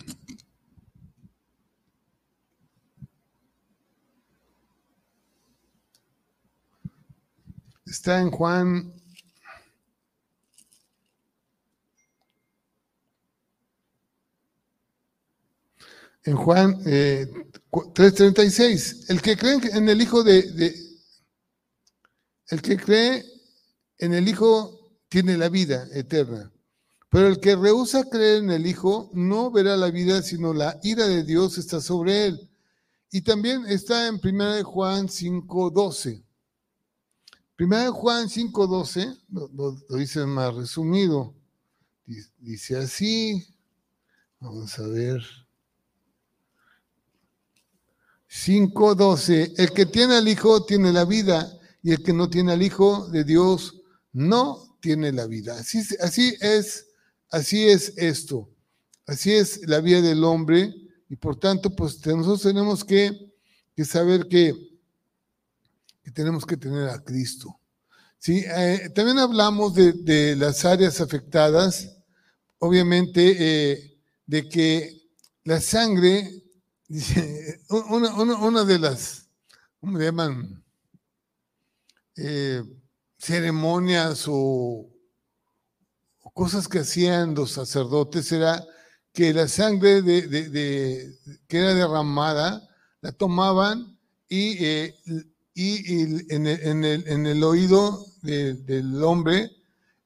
Está 7.85 8.21
en 8.21 8.29
Juan. 8.29 8.93
En 16.23 16.35
Juan 16.35 16.81
eh, 16.85 17.27
3:36. 17.71 19.09
El 19.09 19.21
que 19.21 19.37
cree 19.37 19.59
en 19.73 19.89
el 19.89 20.01
Hijo 20.01 20.23
de. 20.23 20.75
El 22.49 22.61
que 22.61 22.77
cree 22.77 23.23
en 23.99 24.13
el 24.13 24.27
Hijo 24.27 24.99
tiene 25.09 25.37
la 25.37 25.49
vida 25.49 25.87
eterna. 25.93 26.51
Pero 27.09 27.27
el 27.27 27.39
que 27.39 27.55
rehúsa 27.55 28.09
creer 28.09 28.43
en 28.43 28.51
el 28.51 28.67
Hijo 28.67 29.09
no 29.13 29.49
verá 29.49 29.77
la 29.77 29.89
vida, 29.91 30.21
sino 30.21 30.53
la 30.53 30.77
ira 30.83 31.07
de 31.07 31.23
Dios 31.23 31.57
está 31.57 31.79
sobre 31.79 32.27
él. 32.27 32.49
Y 33.11 33.21
también 33.21 33.65
está 33.65 34.07
en 34.07 34.19
1 34.21 34.63
Juan 34.65 35.07
5.12. 35.07 36.23
1 37.59 37.93
Juan 37.93 38.27
5.12, 38.27 39.19
lo, 39.29 39.49
lo, 39.89 39.97
dice 39.97 40.25
más 40.25 40.53
resumido. 40.53 41.33
Dice 42.37 42.77
así, 42.77 43.47
vamos 44.39 44.77
a 44.77 44.87
ver. 44.87 45.23
5.12, 48.29 49.53
el 49.57 49.71
que 49.71 49.85
tiene 49.85 50.15
al 50.15 50.27
Hijo 50.27 50.65
tiene 50.65 50.91
la 50.91 51.05
vida 51.05 51.49
y 51.81 51.93
el 51.93 52.03
que 52.03 52.11
no 52.11 52.29
tiene 52.29 52.51
al 52.51 52.61
Hijo 52.61 53.07
de 53.07 53.23
Dios 53.23 53.81
no 54.11 54.77
tiene 54.81 55.13
la 55.13 55.25
vida. 55.25 55.57
Así, 55.57 55.81
así 56.01 56.35
es 56.41 56.86
Así 57.29 57.67
es 57.67 57.93
esto, 57.97 58.49
así 59.05 59.33
es 59.33 59.67
la 59.67 59.81
vida 59.81 60.01
del 60.01 60.23
hombre 60.23 60.73
y 61.09 61.15
por 61.15 61.39
tanto, 61.39 61.69
pues 61.75 62.05
nosotros 62.05 62.41
tenemos 62.41 62.83
que, 62.83 63.31
saber 63.85 64.27
que, 64.27 64.53
tenemos 66.13 66.45
que 66.45 66.57
tener 66.57 66.89
a 66.89 67.03
Cristo. 67.03 67.59
¿sí? 68.17 68.43
Eh, 68.45 68.89
también 68.93 69.19
hablamos 69.19 69.73
de, 69.73 70.35
las 70.35 70.65
áreas 70.65 70.99
afectadas, 70.99 71.97
obviamente 72.59 73.35
eh, 73.39 73.97
de 74.25 74.49
que 74.49 75.01
la 75.43 75.61
sangre, 75.61 76.43
dice, 76.87 77.61
una, 77.69 78.63
de 78.63 78.79
las, 78.79 79.27
¿cómo 79.79 79.97
le 79.97 80.05
llaman? 80.05 80.63
Eh, 82.15 82.63
ceremonias 83.17 84.25
o 84.27 84.89
cosas 86.37 86.67
que 86.67 86.79
hacían 86.79 87.33
los 87.33 87.49
sacerdotes 87.49 88.31
era 88.31 88.63
que 89.11 89.33
la 89.33 89.47
sangre 89.47 90.03
de, 90.03 91.17
que 91.47 91.57
era 91.57 91.73
derramada 91.73 92.69
la 93.01 93.11
tomaban 93.11 93.97
y, 94.29 94.63
eh, 94.63 94.95
y, 95.55 96.31
en, 96.31 96.45
el, 96.45 97.07
en, 97.07 97.25
el, 97.25 97.43
oído 97.43 98.05
del 98.21 99.03
hombre, 99.03 99.49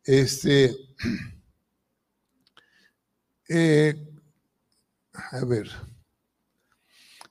este, 0.05 0.73
eh, 3.49 3.93
a 5.11 5.43
ver, 5.43 5.69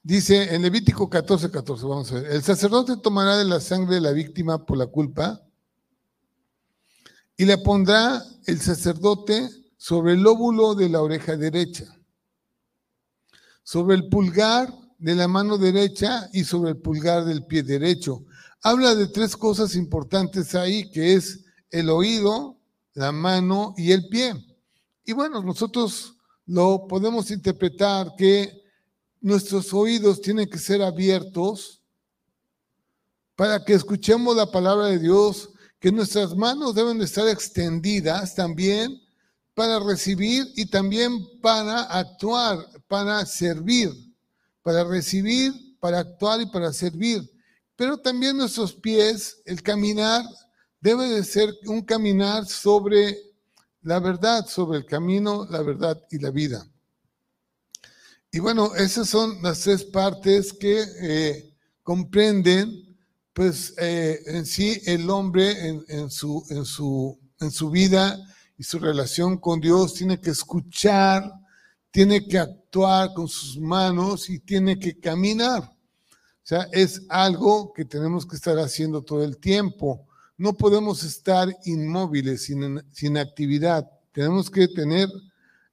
dice 0.03 0.55
en 0.55 0.61
Levítico 0.61 1.09
14, 1.09 1.51
14, 1.51 1.87
vamos 1.87 2.13
a 2.13 2.17
ver, 2.17 2.33
el 2.33 2.43
sacerdote 2.43 2.99
tomará 2.99 3.39
de 3.39 3.47
la 3.47 3.61
sangre 3.61 3.95
de 3.95 4.03
la 4.03 4.13
víctima 4.13 4.67
por 4.67 4.77
la 4.77 4.89
culpa 4.89 5.43
y 7.41 7.47
la 7.47 7.57
pondrá 7.57 8.23
el 8.45 8.61
sacerdote 8.61 9.49
sobre 9.79 10.13
el 10.13 10.21
lóbulo 10.21 10.75
de 10.75 10.91
la 10.91 11.01
oreja 11.01 11.39
derecha, 11.39 11.87
sobre 13.63 13.97
el 13.97 14.11
pulgar 14.11 14.71
de 14.99 15.15
la 15.15 15.27
mano 15.27 15.57
derecha 15.57 16.29
y 16.35 16.45
sobre 16.45 16.73
el 16.73 16.77
pulgar 16.77 17.25
del 17.25 17.47
pie 17.47 17.63
derecho. 17.63 18.27
Habla 18.61 18.95
de 18.95 19.07
tres 19.07 19.39
cosas 19.39 19.75
importantes 19.75 20.55
ahí, 20.55 20.91
que 20.91 21.15
es 21.15 21.47
el 21.71 21.89
oído, 21.89 22.59
la 22.93 23.11
mano 23.11 23.73
y 23.79 23.93
el 23.93 24.07
pie. 24.11 24.35
Y 25.07 25.15
bueno, 25.15 25.43
nosotros 25.43 26.17
lo 26.45 26.87
podemos 26.87 27.31
interpretar 27.31 28.17
que 28.19 28.53
nuestros 29.23 29.73
oídos 29.73 30.21
tienen 30.21 30.47
que 30.47 30.59
ser 30.59 30.83
abiertos 30.83 31.81
para 33.35 33.65
que 33.65 33.73
escuchemos 33.73 34.37
la 34.37 34.51
palabra 34.51 34.89
de 34.89 34.99
Dios 34.99 35.50
que 35.81 35.91
nuestras 35.91 36.37
manos 36.37 36.75
deben 36.75 37.01
estar 37.01 37.27
extendidas 37.27 38.35
también 38.35 39.01
para 39.55 39.81
recibir 39.81 40.47
y 40.55 40.67
también 40.67 41.27
para 41.41 41.83
actuar, 41.85 42.59
para 42.87 43.25
servir, 43.25 43.91
para 44.63 44.85
recibir, 44.85 45.53
para 45.81 46.01
actuar 46.01 46.43
y 46.43 46.47
para 46.47 46.73
servir. 46.73 47.29
Pero 47.77 47.99
también 47.99 48.37
nuestros 48.37 48.75
pies, 48.75 49.41
el 49.47 49.63
caminar, 49.63 50.23
debe 50.81 51.09
de 51.09 51.25
ser 51.25 51.53
un 51.67 51.83
caminar 51.83 52.47
sobre 52.47 53.19
la 53.83 53.99
verdad, 53.99 54.47
sobre 54.47 54.79
el 54.79 54.85
camino, 54.85 55.47
la 55.49 55.63
verdad 55.63 55.99
y 56.11 56.19
la 56.19 56.31
vida. 56.31 56.67
Y 58.31 58.39
bueno, 58.39 58.75
esas 58.75 59.09
son 59.09 59.43
las 59.43 59.61
tres 59.61 59.85
partes 59.85 60.53
que 60.53 60.85
eh, 61.03 61.55
comprenden 61.83 62.90
pues 63.41 63.73
eh, 63.79 64.21
en 64.27 64.45
sí 64.45 64.83
el 64.85 65.09
hombre 65.09 65.83
en, 65.89 66.11
su, 66.11 66.45
en, 66.51 66.67
su, 66.67 67.19
en 67.41 67.51
su 67.51 67.71
vida 67.71 68.19
y 68.59 68.63
su 68.63 68.79
relación 68.79 69.39
con 69.39 69.63
Dios 69.63 69.95
tiene 69.95 70.21
que 70.21 70.29
escuchar, 70.29 71.25
tiene 71.91 72.29
que 72.29 72.39
actuar 72.39 73.15
con 73.15 73.29
sus 73.29 73.59
manos 73.59 74.29
y 74.29 74.41
tiene 74.41 74.79
que 74.79 75.01
caminar. 75.01 75.63
O 75.63 76.43
sea, 76.43 76.69
es 76.71 77.01
algo 77.09 77.73
que 77.73 77.87
tenemos 77.87 78.27
que 78.27 78.37
estar 78.37 78.59
haciendo 78.59 79.01
todo 79.01 79.25
el 79.25 79.39
tiempo. 79.39 80.07
No 80.37 80.53
podemos 80.53 81.03
estar 81.03 81.49
inmóviles, 81.65 82.45
sin, 82.45 82.85
sin 82.93 83.17
actividad. 83.17 83.91
Tenemos 84.13 84.51
que 84.51 84.69
tener 84.69 85.09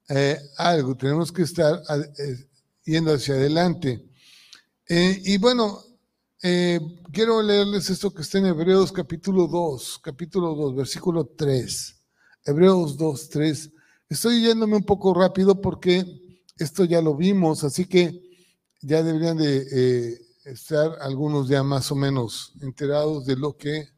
eh, 0.08 0.40
algo, 0.56 0.96
tenemos 0.96 1.34
que 1.34 1.42
estar 1.42 1.82
eh, 2.18 2.48
yendo 2.86 3.14
hacia 3.14 3.34
adelante. 3.34 4.06
y 4.88 5.38
bueno, 5.38 5.84
eh, 6.44 6.80
quiero 7.12 7.42
leerles 7.42 7.90
esto 7.90 8.14
que 8.14 8.22
está 8.22 8.38
en 8.38 8.46
Hebreos 8.46 8.92
capítulo 8.92 9.48
2, 9.48 10.00
capítulo 10.04 10.54
2, 10.54 10.76
versículo 10.76 11.26
3. 11.26 11.96
Hebreos 12.46 12.98
2, 12.98 13.30
3. 13.30 13.72
Estoy 14.10 14.42
yéndome 14.42 14.76
un 14.76 14.84
poco 14.84 15.14
rápido 15.14 15.60
porque 15.60 16.06
esto 16.58 16.86
ya 16.86 17.02
lo 17.02 17.16
vimos, 17.16 17.64
así 17.64 17.86
que 17.86 18.22
ya 18.82 19.02
deberían 19.02 19.38
de 19.38 19.68
eh, 19.72 20.22
estar 20.46 20.98
algunos 21.02 21.48
ya 21.48 21.64
más 21.64 21.92
o 21.92 21.96
menos 21.96 22.54
enterados 22.62 23.26
de 23.26 23.36
lo 23.36 23.58
que 23.58 23.90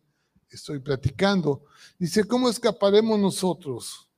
estoy 0.50 0.80
platicando. 0.80 1.64
Dice, 1.98 2.24
¿cómo 2.24 2.50
escaparemos 2.50 3.20
nosotros 3.20 4.10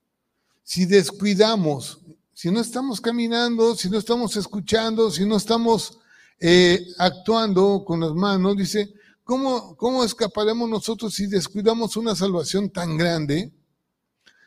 si 0.64 0.86
descuidamos, 0.86 2.00
si 2.34 2.52
no 2.52 2.62
estamos 2.62 3.02
caminando, 3.02 3.76
si 3.76 3.90
no 3.90 3.98
estamos 3.98 4.36
escuchando, 4.38 5.10
si 5.10 5.26
no 5.26 5.38
estamos 5.38 6.01
eh, 6.44 6.88
actuando 6.98 7.86
con 7.86 8.00
las 8.00 8.14
manos, 8.14 8.58
dice, 8.58 8.92
¿cómo, 9.24 9.76
¿cómo 9.78 10.04
escaparemos 10.04 10.68
nosotros 10.68 11.14
si 11.14 11.28
descuidamos 11.28 11.96
una 11.98 12.16
salvación 12.16 12.72
tan 12.72 12.98
grande? 12.98 13.54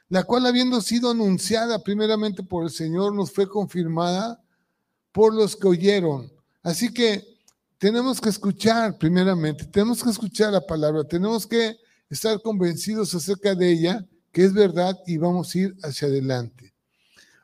La 0.08 0.24
cual 0.24 0.44
habiendo 0.46 0.80
sido 0.80 1.12
anunciada 1.12 1.78
primeramente 1.84 2.42
por 2.42 2.64
el 2.64 2.70
Señor, 2.70 3.14
nos 3.14 3.30
fue 3.30 3.48
confirmada 3.48 4.42
por 5.12 5.32
los 5.32 5.54
que 5.54 5.68
oyeron. 5.68 6.32
Así 6.64 6.92
que 6.92 7.24
tenemos 7.78 8.20
que 8.20 8.30
escuchar 8.30 8.98
primeramente, 8.98 9.64
tenemos 9.64 10.02
que 10.02 10.10
escuchar 10.10 10.52
la 10.52 10.66
palabra, 10.66 11.04
tenemos 11.04 11.46
que 11.46 11.76
estar 12.10 12.42
convencidos 12.42 13.14
acerca 13.14 13.54
de 13.54 13.70
ella, 13.70 14.04
que 14.32 14.42
es 14.42 14.52
verdad 14.52 14.98
y 15.06 15.16
vamos 15.16 15.54
a 15.54 15.58
ir 15.58 15.76
hacia 15.84 16.08
adelante. 16.08 16.74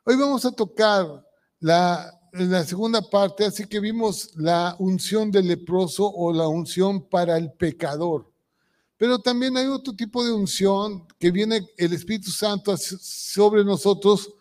Hoy 0.05 0.17
vamos 0.17 0.45
a 0.45 0.51
tocar 0.51 1.25
la, 1.61 2.20
la 2.33 2.65
segunda 2.65 3.03
parte, 3.03 3.45
así 3.45 3.67
que 3.67 3.81
vimos 3.81 4.31
la 4.37 4.77
unción 4.79 5.31
del 5.31 5.49
leproso 5.49 6.07
o 6.07 6.33
la 6.33 6.49
unción 6.49 7.09
para 7.09 7.37
el 7.37 7.53
pecador. 7.53 8.31
Pero 8.97 9.19
también 9.19 9.57
hay 9.57 9.67
otro 9.67 9.95
tipo 9.95 10.25
de 10.25 10.33
unción 10.33 11.07
que 11.19 11.31
viene 11.31 11.67
el 11.77 11.93
Espíritu 11.93 12.31
Santo 12.31 12.77
sobre 12.77 13.65
nosotros 13.65 14.33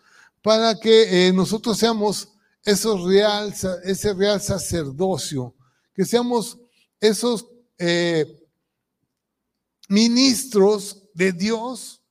para 0.42 0.78
que 0.78 1.28
eh, 1.28 1.32
nosotros 1.32 1.78
seamos 1.78 2.28
esos 2.64 3.04
real, 3.04 3.54
ese 3.84 4.14
real 4.14 4.40
sacerdocio, 4.40 5.54
que 5.94 6.04
seamos 6.04 6.58
esos 7.00 7.46
eh, 7.78 8.26
ministros 9.88 11.02
de 11.14 11.32
Dios, 11.32 12.02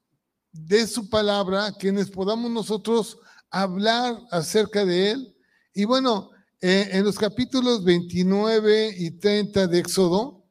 de 0.52 0.88
su 0.88 1.10
palabra, 1.10 1.72
quienes 1.78 2.10
podamos 2.10 2.50
nosotros 2.52 3.20
hablar 3.50 4.20
acerca 4.32 4.86
de 4.86 5.12
Él. 5.12 5.36
Y 5.74 5.86
bueno, 5.86 6.32
eh, 6.62 6.90
en 6.92 7.06
los 7.06 7.18
capítulos 7.18 7.84
29 7.84 8.96
y 8.98 9.12
30 9.12 9.68
de 9.68 9.80
Éxodo, 9.80 10.44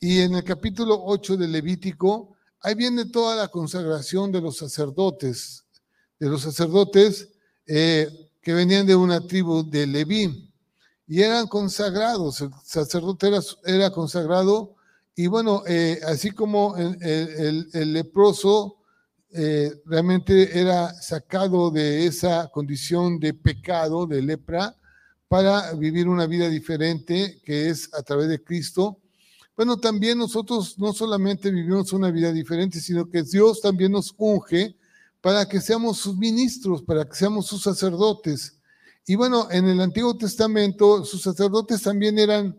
y 0.00 0.20
en 0.20 0.34
el 0.34 0.44
capítulo 0.44 1.02
8 1.04 1.36
de 1.36 1.48
Levítico, 1.48 2.36
ahí 2.60 2.74
viene 2.74 3.06
toda 3.06 3.36
la 3.36 3.48
consagración 3.48 4.32
de 4.32 4.40
los 4.40 4.56
sacerdotes, 4.56 5.64
de 6.18 6.28
los 6.28 6.42
sacerdotes 6.42 7.28
eh, 7.66 8.08
que 8.40 8.54
venían 8.54 8.86
de 8.86 8.96
una 8.96 9.20
tribu 9.20 9.68
de 9.68 9.86
Leví 9.86 10.52
y 11.06 11.22
eran 11.22 11.46
consagrados. 11.46 12.40
El 12.40 12.50
sacerdote 12.64 13.30
era, 13.64 13.90
consagrado 13.90 14.74
y 15.14 15.26
bueno, 15.26 15.62
eh, 15.66 16.00
así 16.06 16.30
como 16.30 16.76
el, 16.76 17.92
leproso 17.92 18.75
eh, 19.32 19.72
realmente 19.84 20.58
era 20.58 20.92
sacado 20.94 21.70
de 21.70 22.06
esa 22.06 22.48
condición 22.48 23.18
de 23.18 23.34
pecado, 23.34 24.06
de 24.06 24.22
lepra, 24.22 24.74
para 25.28 25.72
vivir 25.72 26.08
una 26.08 26.26
vida 26.26 26.48
diferente 26.48 27.40
que 27.44 27.68
es 27.68 27.92
a 27.94 28.02
través 28.02 28.28
de 28.28 28.42
Cristo 28.42 29.00
bueno, 29.56 29.78
también 29.78 30.18
nosotros 30.18 30.78
no 30.78 30.92
solamente 30.92 31.50
vivimos 31.50 31.90
una 31.94 32.10
vida 32.10 32.30
diferente, 32.30 32.78
sino 32.78 33.08
que 33.08 33.22
Dios 33.22 33.62
también 33.62 33.90
nos 33.92 34.14
unge 34.18 34.76
para 35.22 35.48
que 35.48 35.62
seamos 35.62 35.96
sus 35.96 36.14
ministros, 36.18 36.82
para 36.82 37.06
que 37.06 37.14
seamos 37.14 37.46
sus 37.46 37.62
sacerdotes. 37.62 38.58
Y 39.06 39.14
bueno, 39.14 39.48
en 39.50 39.66
el 39.66 39.80
Antiguo 39.80 40.14
Testamento 40.14 41.06
sus 41.06 41.22
sacerdotes 41.22 41.80
también 41.80 42.18
eran, 42.18 42.54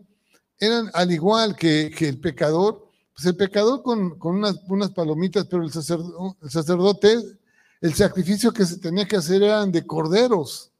eran 0.58 0.90
al 0.92 1.12
igual 1.12 1.54
que, 1.54 1.94
el 2.00 2.18
pecador, 2.18 2.87
pues 3.18 3.26
el 3.26 3.36
pecador 3.36 3.82
con, 3.82 4.16
unas, 4.22 4.90
palomitas, 4.92 5.44
pero 5.46 5.64
el 5.64 5.72
sacerdote, 5.72 6.38
el 6.40 6.50
sacerdote, 6.52 7.16
el 7.80 7.92
sacrificio 7.92 8.52
que 8.52 8.64
se 8.64 8.78
tenía 8.78 9.08
que 9.08 9.16
hacer 9.16 9.42
eran 9.42 9.72
de 9.72 9.84
corderos. 9.84 10.70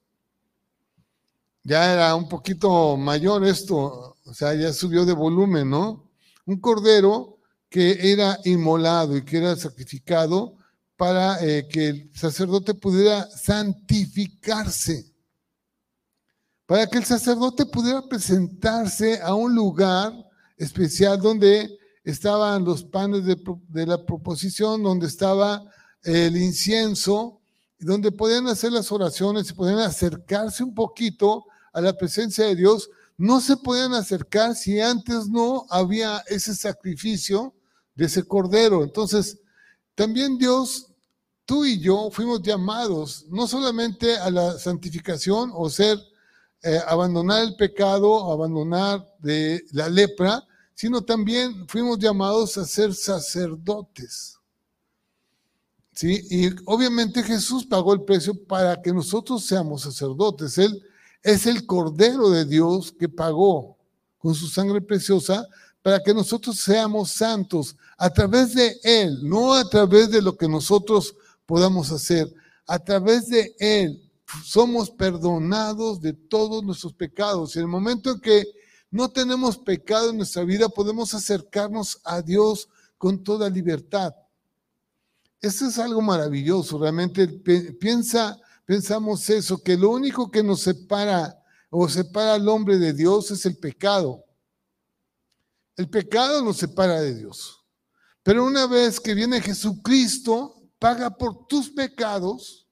Ya 1.64 1.92
era 1.92 2.14
un 2.14 2.28
poquito 2.28 2.96
mayor 2.96 3.44
esto, 3.44 4.16
o 4.24 4.34
sea, 4.34 4.54
ya 4.54 4.72
subió 4.72 5.04
de 5.04 5.14
volumen, 5.14 5.68
¿no? 5.68 6.08
un 6.46 6.60
cordero 6.60 7.38
que 7.68 8.12
era 8.12 8.38
inmolado 8.44 9.16
y 9.16 9.24
que 9.24 9.38
era 9.38 9.56
sacrificado 9.56 10.54
para 10.96 11.44
eh, 11.44 11.66
que 11.66 11.88
el 11.88 12.10
sacerdote 12.14 12.72
pudiera 12.72 13.28
santificarse, 13.30 15.12
para 16.66 16.86
que 16.86 16.98
el 16.98 17.04
sacerdote 17.04 17.66
pudiera 17.66 18.00
presentarse 18.02 19.20
a 19.20 19.34
un 19.34 19.56
lugar 19.56 20.12
especial 20.56 21.20
donde 21.20 21.78
estaban 22.10 22.64
los 22.64 22.84
panes 22.84 23.24
de, 23.24 23.36
de 23.68 23.86
la 23.86 24.04
proposición, 24.04 24.82
donde 24.82 25.06
estaba 25.06 25.64
el 26.02 26.36
incienso, 26.36 27.40
donde 27.78 28.12
podían 28.12 28.46
hacer 28.48 28.72
las 28.72 28.90
oraciones 28.92 29.50
y 29.50 29.54
podían 29.54 29.78
acercarse 29.80 30.64
un 30.64 30.74
poquito 30.74 31.46
a 31.72 31.80
la 31.80 31.92
presencia 31.92 32.46
de 32.46 32.56
Dios 32.56 32.90
no 33.18 33.40
se 33.40 33.56
podían 33.56 33.92
acercar 33.94 34.54
si 34.54 34.80
antes 34.80 35.28
no 35.28 35.66
había 35.68 36.22
ese 36.28 36.54
sacrificio 36.54 37.52
de 37.96 38.06
ese 38.06 38.22
cordero. 38.22 38.84
Entonces, 38.84 39.40
también 39.96 40.38
Dios, 40.38 40.86
tú 41.44 41.64
y 41.64 41.80
yo 41.80 42.10
fuimos 42.12 42.40
llamados 42.42 43.26
no 43.28 43.48
solamente 43.48 44.16
a 44.16 44.30
la 44.30 44.56
santificación 44.56 45.50
o 45.52 45.68
ser, 45.68 45.98
eh, 46.62 46.80
abandonar 46.86 47.42
el 47.42 47.56
pecado, 47.56 48.32
abandonar 48.32 49.04
de 49.18 49.64
la 49.72 49.88
lepra, 49.88 50.44
sino 50.78 51.02
también 51.02 51.66
fuimos 51.66 51.98
llamados 51.98 52.56
a 52.56 52.64
ser 52.64 52.94
sacerdotes. 52.94 54.38
¿Sí? 55.92 56.24
Y 56.30 56.50
obviamente 56.66 57.24
Jesús 57.24 57.66
pagó 57.66 57.94
el 57.94 58.02
precio 58.02 58.32
para 58.44 58.80
que 58.80 58.92
nosotros 58.92 59.44
seamos 59.44 59.82
sacerdotes. 59.82 60.56
Él 60.56 60.80
es 61.24 61.46
el 61.46 61.66
Cordero 61.66 62.30
de 62.30 62.44
Dios 62.44 62.94
que 62.96 63.08
pagó 63.08 63.76
con 64.18 64.36
su 64.36 64.46
sangre 64.46 64.80
preciosa 64.80 65.44
para 65.82 66.00
que 66.00 66.14
nosotros 66.14 66.60
seamos 66.60 67.10
santos 67.10 67.74
a 67.96 68.08
través 68.08 68.54
de 68.54 68.78
Él, 68.84 69.18
no 69.24 69.54
a 69.54 69.68
través 69.68 70.12
de 70.12 70.22
lo 70.22 70.36
que 70.36 70.46
nosotros 70.46 71.16
podamos 71.44 71.90
hacer, 71.90 72.32
a 72.68 72.78
través 72.78 73.26
de 73.26 73.52
Él 73.58 74.00
somos 74.44 74.92
perdonados 74.92 76.00
de 76.00 76.12
todos 76.12 76.62
nuestros 76.62 76.92
pecados. 76.92 77.56
Y 77.56 77.58
en 77.58 77.64
el 77.64 77.68
momento 77.68 78.12
en 78.12 78.20
que 78.20 78.57
no 78.90 79.10
tenemos 79.10 79.58
pecado 79.58 80.10
en 80.10 80.18
nuestra 80.18 80.44
vida, 80.44 80.68
podemos 80.68 81.14
acercarnos 81.14 82.00
a 82.04 82.22
Dios 82.22 82.68
con 82.96 83.22
toda 83.22 83.50
libertad. 83.50 84.14
Eso 85.40 85.66
es 85.66 85.78
algo 85.78 86.00
maravilloso, 86.00 86.78
realmente 86.78 87.28
piensa 87.28 88.40
pensamos 88.68 89.30
eso, 89.30 89.62
que 89.62 89.78
lo 89.78 89.88
único 89.88 90.30
que 90.30 90.42
nos 90.42 90.60
separa 90.60 91.42
o 91.70 91.88
separa 91.88 92.34
al 92.34 92.46
hombre 92.50 92.76
de 92.76 92.92
Dios 92.92 93.30
es 93.30 93.46
el 93.46 93.56
pecado. 93.56 94.26
El 95.74 95.88
pecado 95.88 96.44
nos 96.44 96.58
separa 96.58 97.00
de 97.00 97.14
Dios. 97.14 97.64
Pero 98.22 98.44
una 98.44 98.66
vez 98.66 99.00
que 99.00 99.14
viene 99.14 99.40
Jesucristo, 99.40 100.70
paga 100.78 101.08
por 101.08 101.46
tus 101.46 101.70
pecados, 101.70 102.68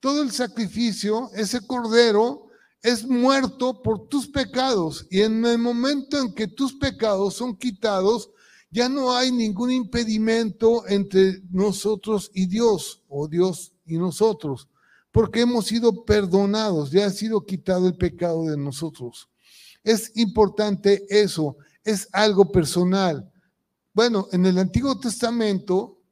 todo 0.00 0.22
el 0.22 0.32
sacrificio, 0.32 1.30
ese 1.34 1.64
cordero, 1.64 2.45
es 2.86 3.06
muerto 3.06 3.82
por 3.82 4.08
tus 4.08 4.26
pecados. 4.28 5.06
Y 5.10 5.20
en 5.20 5.44
el 5.44 5.58
momento 5.58 6.18
en 6.18 6.34
que 6.34 6.46
tus 6.46 6.74
pecados 6.74 7.34
son 7.34 7.56
quitados, 7.56 8.30
ya 8.70 8.88
no 8.88 9.14
hay 9.14 9.32
ningún 9.32 9.70
impedimento 9.70 10.86
entre 10.88 11.42
nosotros 11.50 12.30
y 12.34 12.46
Dios, 12.46 13.02
o 13.08 13.28
Dios 13.28 13.72
y 13.84 13.96
nosotros 13.98 14.68
porque 15.16 15.40
hemos 15.40 15.64
sido 15.64 16.04
perdonados, 16.04 16.90
ya 16.90 17.06
ha 17.06 17.10
sido 17.10 17.46
quitado 17.46 17.86
el 17.86 17.96
pecado 17.96 18.44
de 18.44 18.58
nosotros. 18.58 19.30
Es 19.82 20.12
importante 20.14 21.06
eso, 21.08 21.56
es 21.82 22.06
algo 22.12 22.52
personal. 22.52 23.32
Bueno, 23.94 24.28
en 24.32 24.44
el 24.44 24.58
Antiguo 24.58 25.00
Testamento, 25.00 26.02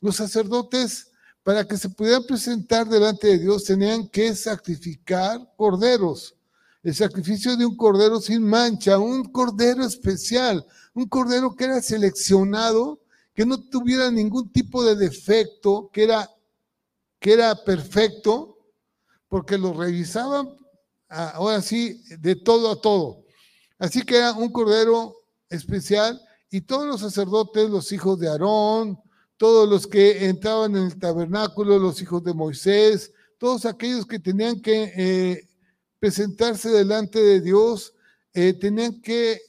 los 0.00 0.16
sacerdotes, 0.16 1.12
para 1.42 1.66
que 1.66 1.76
se 1.76 1.88
pudieran 1.88 2.24
presentar 2.24 2.88
delante 2.88 3.28
de 3.28 3.38
Dios, 3.38 3.64
tenían 3.64 4.08
que 4.08 4.34
sacrificar 4.34 5.40
corderos. 5.56 6.34
El 6.82 6.94
sacrificio 6.94 7.56
de 7.56 7.66
un 7.66 7.76
cordero 7.76 8.20
sin 8.20 8.42
mancha, 8.42 8.98
un 8.98 9.24
cordero 9.24 9.84
especial, 9.84 10.64
un 10.94 11.08
cordero 11.08 11.54
que 11.54 11.64
era 11.64 11.82
seleccionado, 11.82 13.00
que 13.34 13.46
no 13.46 13.58
tuviera 13.58 14.10
ningún 14.10 14.50
tipo 14.52 14.84
de 14.84 14.96
defecto, 14.96 15.90
que 15.92 16.04
era 16.04 16.28
que 17.18 17.32
era 17.32 17.54
perfecto, 17.64 18.58
porque 19.28 19.58
lo 19.58 19.72
revisaban 19.72 20.48
ah, 21.08 21.32
ahora 21.34 21.60
sí 21.62 22.02
de 22.18 22.36
todo 22.36 22.70
a 22.70 22.80
todo. 22.80 23.24
Así 23.78 24.02
que 24.02 24.16
era 24.16 24.32
un 24.32 24.50
cordero 24.50 25.14
especial 25.48 26.20
y 26.50 26.62
todos 26.62 26.86
los 26.86 27.00
sacerdotes, 27.00 27.68
los 27.68 27.92
hijos 27.92 28.18
de 28.18 28.28
Aarón, 28.28 28.98
todos 29.38 29.68
los 29.68 29.86
que 29.86 30.26
entraban 30.26 30.76
en 30.76 30.86
el 30.86 30.98
tabernáculo, 30.98 31.78
los 31.78 32.02
hijos 32.02 32.22
de 32.24 32.34
Moisés, 32.34 33.12
todos 33.38 33.64
aquellos 33.64 34.04
que 34.04 34.18
tenían 34.18 34.60
que 34.60 34.92
eh, 34.96 35.48
presentarse 36.00 36.68
delante 36.68 37.22
de 37.22 37.40
Dios, 37.40 37.94
eh, 38.34 38.52
tenían, 38.52 39.00
que, 39.00 39.40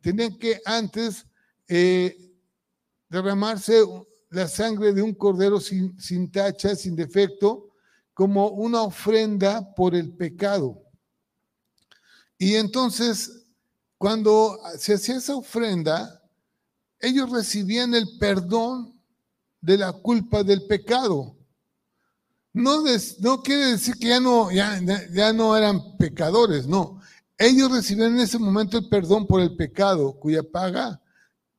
tenían 0.00 0.36
que 0.36 0.60
antes 0.64 1.24
eh, 1.68 2.16
derramarse 3.08 3.84
la 4.30 4.48
sangre 4.48 4.92
de 4.92 5.00
un 5.00 5.14
cordero 5.14 5.60
sin, 5.60 5.98
sin 6.00 6.30
tacha, 6.30 6.74
sin 6.74 6.96
defecto, 6.96 7.70
como 8.12 8.48
una 8.48 8.82
ofrenda 8.82 9.74
por 9.76 9.94
el 9.94 10.12
pecado. 10.12 10.82
Y 12.36 12.56
entonces, 12.56 13.46
cuando 13.96 14.58
se 14.76 14.94
hacía 14.94 15.16
esa 15.16 15.36
ofrenda, 15.36 16.17
ellos 17.00 17.30
recibían 17.30 17.94
el 17.94 18.18
perdón 18.18 18.98
de 19.60 19.78
la 19.78 19.92
culpa 19.92 20.42
del 20.42 20.66
pecado. 20.66 21.36
No, 22.52 22.82
no 23.20 23.42
quiere 23.42 23.66
decir 23.72 23.94
que 23.94 24.08
ya 24.08 24.20
no, 24.20 24.50
ya, 24.50 24.80
ya 25.12 25.32
no 25.32 25.56
eran 25.56 25.96
pecadores, 25.96 26.66
no. 26.66 27.00
ellos 27.36 27.70
recibieron 27.70 28.14
en 28.14 28.22
ese 28.22 28.38
momento 28.38 28.78
el 28.78 28.88
perdón 28.88 29.26
por 29.26 29.40
el 29.40 29.54
pecado, 29.54 30.18
cuya 30.18 30.42
paga 30.42 31.00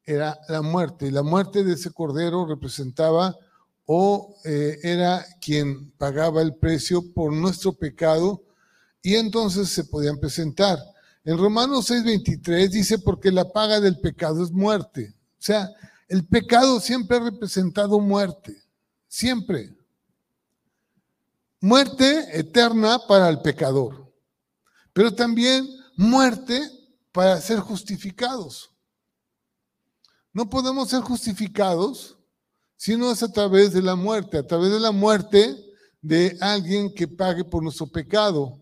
era 0.03 0.37
la 0.49 0.61
muerte. 0.61 1.07
Y 1.07 1.11
la 1.11 1.23
muerte 1.23 1.63
de 1.63 1.73
ese 1.73 1.91
cordero 1.91 2.45
representaba 2.45 3.37
o 3.85 4.35
eh, 4.43 4.77
era 4.83 5.25
quien 5.39 5.91
pagaba 5.91 6.41
el 6.41 6.55
precio 6.55 7.13
por 7.13 7.31
nuestro 7.31 7.73
pecado 7.73 8.43
y 9.01 9.15
entonces 9.15 9.69
se 9.69 9.85
podían 9.85 10.19
presentar. 10.19 10.79
En 11.23 11.37
Romanos 11.37 11.89
6:23 11.89 12.69
dice, 12.69 12.99
porque 12.99 13.31
la 13.31 13.51
paga 13.51 13.79
del 13.79 13.99
pecado 13.99 14.43
es 14.43 14.51
muerte. 14.51 15.15
O 15.39 15.41
sea, 15.41 15.71
el 16.07 16.25
pecado 16.25 16.79
siempre 16.79 17.17
ha 17.17 17.21
representado 17.21 17.99
muerte, 17.99 18.61
siempre. 19.07 19.75
Muerte 21.61 22.37
eterna 22.37 22.99
para 23.07 23.29
el 23.29 23.41
pecador, 23.41 24.11
pero 24.93 25.13
también 25.13 25.67
muerte 25.95 26.61
para 27.11 27.39
ser 27.41 27.59
justificados. 27.59 28.71
No 30.31 30.49
podemos 30.49 30.89
ser 30.89 31.01
justificados 31.01 32.17
si 32.75 32.95
no 32.95 33.11
es 33.11 33.21
a 33.23 33.31
través 33.31 33.73
de 33.73 33.81
la 33.81 33.95
muerte, 33.95 34.37
a 34.37 34.47
través 34.47 34.71
de 34.71 34.79
la 34.79 34.91
muerte 34.91 35.55
de 36.01 36.37
alguien 36.39 36.93
que 36.93 37.07
pague 37.07 37.43
por 37.43 37.61
nuestro 37.61 37.87
pecado. 37.87 38.57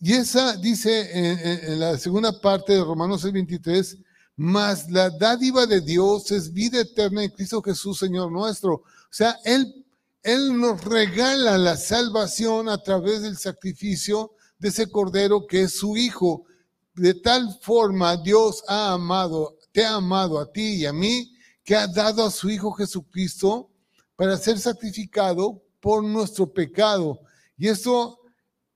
Y 0.00 0.12
esa 0.12 0.56
dice 0.56 1.70
en, 1.70 1.80
la 1.80 1.96
segunda 1.96 2.38
parte 2.40 2.74
de 2.74 2.84
Romanos 2.84 3.24
6:23, 3.24 4.04
mas 4.36 4.90
la 4.90 5.10
dádiva 5.10 5.66
de 5.66 5.80
Dios 5.80 6.30
es 6.32 6.52
vida 6.52 6.80
eterna 6.80 7.22
en 7.22 7.30
Cristo 7.30 7.62
Jesús, 7.62 7.98
Señor 7.98 8.32
nuestro. 8.32 8.74
O 8.74 8.84
sea, 9.10 9.38
Él, 9.44 9.84
Él 10.22 10.58
nos 10.58 10.84
regala 10.84 11.56
la 11.56 11.76
salvación 11.76 12.68
a 12.68 12.78
través 12.78 13.22
del 13.22 13.36
sacrificio 13.36 14.32
de 14.58 14.68
ese 14.68 14.90
cordero 14.90 15.46
que 15.46 15.62
es 15.62 15.76
su 15.76 15.96
Hijo. 15.96 16.46
De 16.94 17.14
tal 17.14 17.58
forma 17.60 18.16
Dios 18.16 18.62
ha 18.68 18.92
amado, 18.92 19.58
te 19.72 19.84
ha 19.84 19.94
amado 19.94 20.40
a 20.40 20.50
ti 20.50 20.76
y 20.76 20.86
a 20.86 20.92
mí, 20.92 21.32
que 21.62 21.76
ha 21.76 21.86
dado 21.86 22.24
a 22.24 22.30
su 22.30 22.50
Hijo 22.50 22.72
Jesucristo 22.72 23.70
para 24.16 24.36
ser 24.36 24.58
sacrificado 24.58 25.62
por 25.80 26.02
nuestro 26.02 26.52
pecado. 26.52 27.20
Y 27.56 27.68
esto 27.68 28.20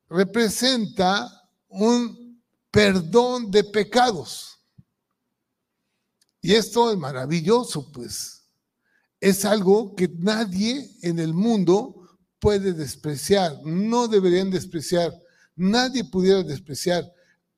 representa 0.08 1.28
un 1.68 2.40
perdón 2.70 3.50
de 3.50 3.64
pecados. 3.64 4.57
Y 6.40 6.54
esto 6.54 6.90
es 6.90 6.98
maravilloso, 6.98 7.90
pues. 7.92 8.44
Es 9.20 9.44
algo 9.44 9.94
que 9.96 10.08
nadie 10.08 10.90
en 11.02 11.18
el 11.18 11.34
mundo 11.34 11.98
puede 12.38 12.72
despreciar, 12.72 13.58
no 13.64 14.06
deberían 14.06 14.50
despreciar, 14.50 15.12
nadie 15.56 16.04
pudiera 16.04 16.42
despreciar. 16.42 17.04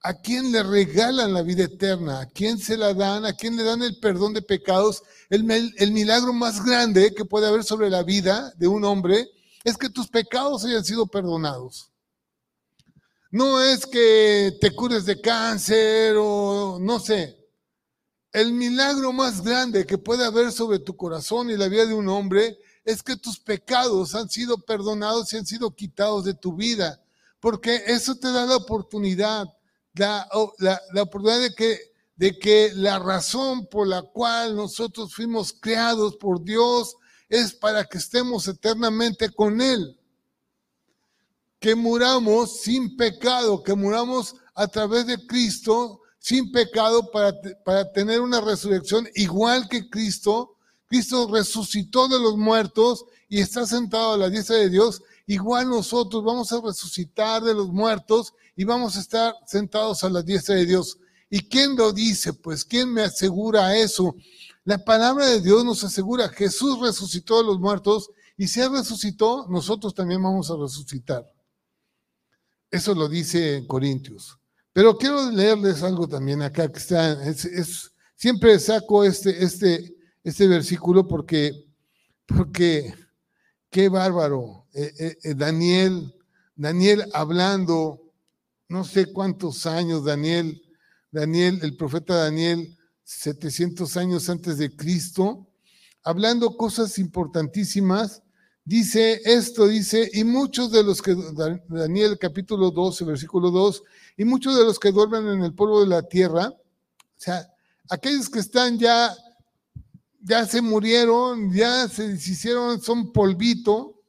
¿A 0.03 0.15
quién 0.15 0.51
le 0.51 0.63
regalan 0.63 1.35
la 1.35 1.43
vida 1.43 1.65
eterna? 1.65 2.21
¿A 2.21 2.27
quién 2.27 2.59
se 2.59 2.79
la 2.79 2.95
dan? 2.95 3.27
¿A 3.27 3.35
quién 3.35 3.55
le 3.55 3.63
dan 3.63 3.83
el 3.83 3.99
perdón 3.99 4.33
de 4.33 4.41
pecados? 4.41 5.03
El, 5.29 5.45
milagro 5.45 6.33
más 6.33 6.65
grande 6.65 7.13
que 7.15 7.27
puede 7.27 7.47
haber 7.47 7.65
sobre 7.65 7.91
la 7.91 8.03
vida 8.03 8.51
de 8.57 8.67
un 8.67 8.83
hombre 8.85 9.29
es 9.63 9.77
que 9.77 9.91
tus 9.91 10.09
pecados 10.09 10.65
hayan 10.65 10.85
sido 10.85 11.07
perdonados. 11.07 11.93
No 13.31 13.61
es 13.61 13.85
que 13.85 14.57
te 14.59 14.75
cures 14.75 15.05
de 15.05 15.21
cáncer 15.21 16.17
o 16.19 16.79
no 16.81 16.99
sé. 16.99 17.37
El 18.33 18.53
milagro 18.53 19.13
más 19.13 19.43
grande 19.43 19.87
que 19.87 19.99
puede 19.99 20.25
haber 20.25 20.53
sobre 20.53 20.79
tu 20.79 20.97
corazón 20.97 21.51
y 21.51 21.57
la 21.57 21.69
vida 21.69 21.87
de 21.87 21.95
un 21.95 22.09
hombre 22.09 22.59
es 22.85 23.03
que 23.03 23.17
tus 23.17 23.41
pecados 23.41 24.15
han 24.15 24.31
sido 24.31 24.59
perdonados 24.59 25.33
y 25.33 25.37
han 25.37 25.47
sido 25.47 25.75
quitados 25.75 26.25
de 26.25 26.35
tu 26.35 26.55
vida, 26.55 27.03
porque 27.41 27.83
eso 27.87 28.15
te 28.15 28.31
da 28.31 28.47
la 28.47 28.57
oportunidad, 28.57 29.47
la, 29.95 30.29
oportunidad 31.03 31.41
de 32.17 32.39
que 32.39 32.73
la 32.75 33.01
razón 33.01 33.67
por 33.67 33.89
la 33.89 34.03
cual 34.03 34.55
nosotros 34.55 35.13
fuimos 35.13 35.53
creados 35.53 36.17
por 36.17 36.43
Dios 36.43 36.97
es 37.29 37.53
para 37.53 37.85
que 37.85 37.99
estemos 37.99 38.47
eternamente 38.49 39.31
con 39.31 39.61
Él. 39.61 39.97
Que 41.59 41.75
muramos 41.75 42.61
sin 42.61 42.97
pecado, 42.97 43.63
que 43.63 43.75
muramos 43.75 44.35
a 44.55 44.67
través 44.67 45.07
de 45.07 45.27
Cristo 45.27 46.01
sin 46.21 46.53
pecado 46.53 47.11
para, 47.11 47.35
para 47.65 47.91
tener 47.91 48.21
una 48.21 48.41
resurrección 48.41 49.09
igual 49.15 49.69
que 49.69 49.91
Cristo. 49.91 50.57
Cristo 50.87 51.29
resucitó 51.33 52.07
de 52.09 52.21
los 52.21 52.37
muertos 52.37 53.07
y 53.29 53.41
está 53.41 53.67
sentado 53.67 54.13
a 54.13 54.19
la 54.19 54.29
diestra 54.29 54.57
de 54.57 54.69
Dios. 54.69 55.03
Igual 55.27 55.69
nosotros 55.69 56.23
vamos 56.23 56.53
a 56.53 56.61
resucitar 56.61 57.43
de 57.43 57.55
los 57.55 57.69
muertos 57.69 58.35
y 58.55 58.65
vamos 58.65 58.97
a 58.97 59.01
estar 59.01 59.35
sentados 59.47 60.05
a 60.05 60.11
la 60.11 60.23
diestra 60.23 60.57
de 60.57 60.67
Dios. 60.67 60.99
¿Y 61.31 61.49
quién 61.49 61.77
lo 61.77 61.93
dice? 61.93 62.33
Pues 62.33 62.65
¿quién 62.65 62.93
me 62.93 63.03
asegura 63.03 63.77
eso? 63.77 64.17
La 64.65 64.85
palabra 64.85 65.27
de 65.27 65.41
Dios 65.41 65.65
nos 65.65 65.83
asegura, 65.85 66.29
Jesús 66.29 66.81
resucitó 66.81 67.39
de 67.39 67.45
los 67.45 67.61
muertos 67.61 68.11
y 68.37 68.49
si 68.49 68.61
Él 68.61 68.73
resucitó, 68.73 69.47
nosotros 69.49 69.95
también 69.95 70.23
vamos 70.23 70.51
a 70.51 70.57
resucitar. 70.57 71.25
Eso 72.71 72.95
lo 72.95 73.09
dice 73.09 73.57
en 73.57 73.67
Corintios. 73.67 74.40
Pero 74.73 74.97
quiero 74.97 75.31
leerles 75.31 75.83
algo 75.83 76.07
también 76.09 76.43
acá 76.43 76.71
que 76.71 76.79
está, 76.79 77.23
es, 77.25 77.91
siempre 78.15 78.59
saco 78.59 79.05
este, 79.05 79.43
este, 79.43 79.97
este 80.23 80.47
versículo 80.47 81.07
porque, 81.09 81.53
porque 82.27 82.95
qué 83.69 83.89
bárbaro. 83.89 84.67
Eh, 84.73 84.93
eh, 84.99 85.17
eh, 85.25 85.35
Daniel, 85.35 86.15
Daniel 86.55 87.05
hablando, 87.13 88.13
no 88.69 88.85
sé 88.85 89.13
cuántos 89.13 89.67
años, 89.67 90.05
Daniel, 90.05 90.63
Daniel, 91.11 91.59
el 91.63 91.77
profeta 91.77 92.15
Daniel, 92.15 92.77
700 93.03 93.97
años 93.97 94.31
antes 94.31 94.59
de 94.59 94.75
Cristo, 94.77 95.49
hablando 96.05 96.57
cosas 96.57 96.97
importantísimas 96.99 98.23
dice 98.65 99.21
esto, 99.25 99.67
dice, 99.67 100.09
y 100.13 100.23
muchos 100.23 100.71
de 100.71 100.85
los 100.85 101.03
que, 101.03 101.17
Daniel 101.69 102.17
capítulo 102.21 102.71
12, 102.71 103.05
versículo 103.05 103.51
2, 103.51 103.83
y 104.21 104.25
muchos 104.27 104.55
de 104.55 104.65
los 104.65 104.79
que 104.79 104.93
duermen 104.93 105.27
en 105.29 105.43
el 105.43 105.55
polvo 105.55 105.81
de 105.81 105.87
la 105.87 106.03
tierra, 106.03 106.49
o 106.51 107.17
sea, 107.17 107.51
aquellos 107.89 108.29
que 108.29 108.41
están 108.41 108.79
ya, 108.79 109.17
ya 110.21 110.45
se 110.45 110.61
murieron, 110.61 111.51
ya 111.55 111.89
se 111.89 112.07
deshicieron, 112.07 112.83
son 112.83 113.15
polvito, 113.15 114.03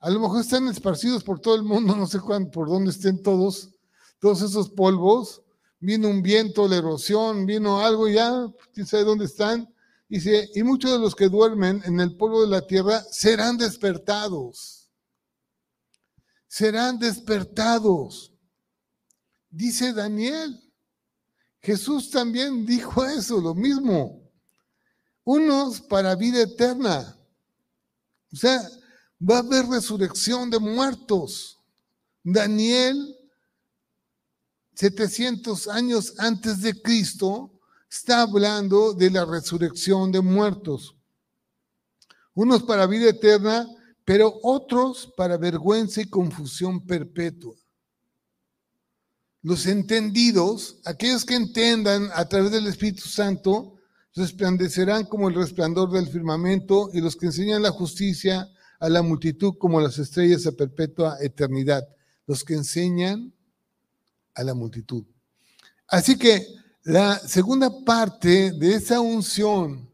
a 0.00 0.10
lo 0.10 0.18
mejor 0.18 0.40
están 0.40 0.66
esparcidos 0.66 1.22
por 1.22 1.38
todo 1.38 1.54
el 1.54 1.62
mundo, 1.62 1.94
no 1.94 2.08
sé 2.08 2.18
cuándo, 2.18 2.50
por 2.50 2.68
dónde 2.68 2.90
estén 2.90 3.22
todos, 3.22 3.70
todos 4.18 4.42
esos 4.42 4.68
polvos, 4.70 5.42
vino 5.78 6.08
un 6.08 6.20
viento, 6.20 6.66
la 6.66 6.78
erosión, 6.78 7.46
vino 7.46 7.78
algo, 7.78 8.08
ya, 8.08 8.52
quién 8.74 8.84
sabe 8.84 9.04
dónde 9.04 9.26
están, 9.26 9.72
Dice, 10.08 10.50
y 10.56 10.62
muchos 10.64 10.90
de 10.90 10.98
los 10.98 11.14
que 11.14 11.28
duermen 11.28 11.82
en 11.84 12.00
el 12.00 12.16
polvo 12.16 12.40
de 12.40 12.48
la 12.48 12.66
tierra 12.66 13.04
serán 13.12 13.58
despertados. 13.58 14.90
Serán 16.48 16.98
despertados. 16.98 18.32
Dice 19.50 19.92
Daniel. 19.92 20.60
Jesús 21.60 22.10
también 22.10 22.64
dijo 22.64 23.04
eso, 23.04 23.40
lo 23.40 23.54
mismo. 23.54 24.22
Unos 25.24 25.80
para 25.80 26.14
vida 26.14 26.42
eterna. 26.42 27.16
O 28.32 28.36
sea, 28.36 28.68
va 29.20 29.36
a 29.36 29.40
haber 29.40 29.66
resurrección 29.66 30.50
de 30.50 30.58
muertos. 30.58 31.58
Daniel, 32.22 33.16
700 34.74 35.68
años 35.68 36.14
antes 36.18 36.60
de 36.62 36.80
Cristo, 36.80 37.50
está 37.90 38.22
hablando 38.22 38.92
de 38.92 39.10
la 39.10 39.24
resurrección 39.24 40.12
de 40.12 40.20
muertos. 40.20 40.94
Unos 42.34 42.62
para 42.62 42.86
vida 42.86 43.08
eterna, 43.10 43.66
pero 44.04 44.38
otros 44.42 45.12
para 45.16 45.36
vergüenza 45.36 46.00
y 46.00 46.08
confusión 46.08 46.86
perpetua. 46.86 47.56
Los 49.42 49.66
entendidos, 49.66 50.78
aquellos 50.84 51.24
que 51.24 51.36
entiendan 51.36 52.10
a 52.14 52.28
través 52.28 52.50
del 52.50 52.66
Espíritu 52.66 53.08
Santo, 53.08 53.76
resplandecerán 54.14 55.04
como 55.04 55.28
el 55.28 55.34
resplandor 55.34 55.92
del 55.92 56.08
firmamento 56.08 56.90
y 56.92 57.00
los 57.00 57.14
que 57.14 57.26
enseñan 57.26 57.62
la 57.62 57.70
justicia 57.70 58.50
a 58.80 58.88
la 58.88 59.02
multitud 59.02 59.54
como 59.58 59.80
las 59.80 59.98
estrellas 59.98 60.46
a 60.46 60.52
perpetua 60.52 61.18
eternidad. 61.20 61.86
Los 62.26 62.44
que 62.44 62.54
enseñan 62.54 63.32
a 64.34 64.42
la 64.44 64.54
multitud. 64.54 65.04
Así 65.86 66.16
que 66.16 66.46
la 66.82 67.18
segunda 67.18 67.70
parte 67.84 68.52
de 68.52 68.74
esa 68.74 69.00
unción 69.00 69.88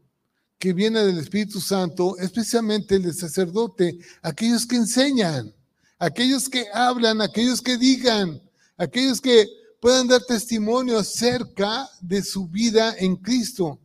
que 0.57 0.73
viene 0.73 1.03
del 1.03 1.19
Espíritu 1.19 1.59
Santo, 1.61 2.17
especialmente 2.17 2.95
el 2.95 3.03
de 3.03 3.13
sacerdote, 3.13 3.99
aquellos 4.21 4.65
que 4.65 4.77
enseñan, 4.77 5.53
aquellos 5.99 6.49
que 6.49 6.65
hablan, 6.73 7.21
aquellos 7.21 7.61
que 7.61 7.77
digan, 7.77 8.41
aquellos 8.77 9.21
que 9.21 9.47
puedan 9.79 10.07
dar 10.07 10.23
testimonio 10.23 10.97
acerca 10.97 11.89
de 12.01 12.23
su 12.23 12.47
vida 12.47 12.95
en 12.97 13.15
Cristo. 13.15 13.79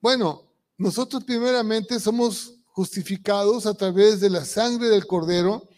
Bueno, 0.00 0.42
nosotros 0.78 1.24
primeramente 1.24 1.98
somos 1.98 2.54
justificados 2.66 3.66
a 3.66 3.74
través 3.74 4.20
de 4.20 4.30
la 4.30 4.44
sangre 4.44 4.88
del 4.88 5.06
Cordero, 5.06 5.68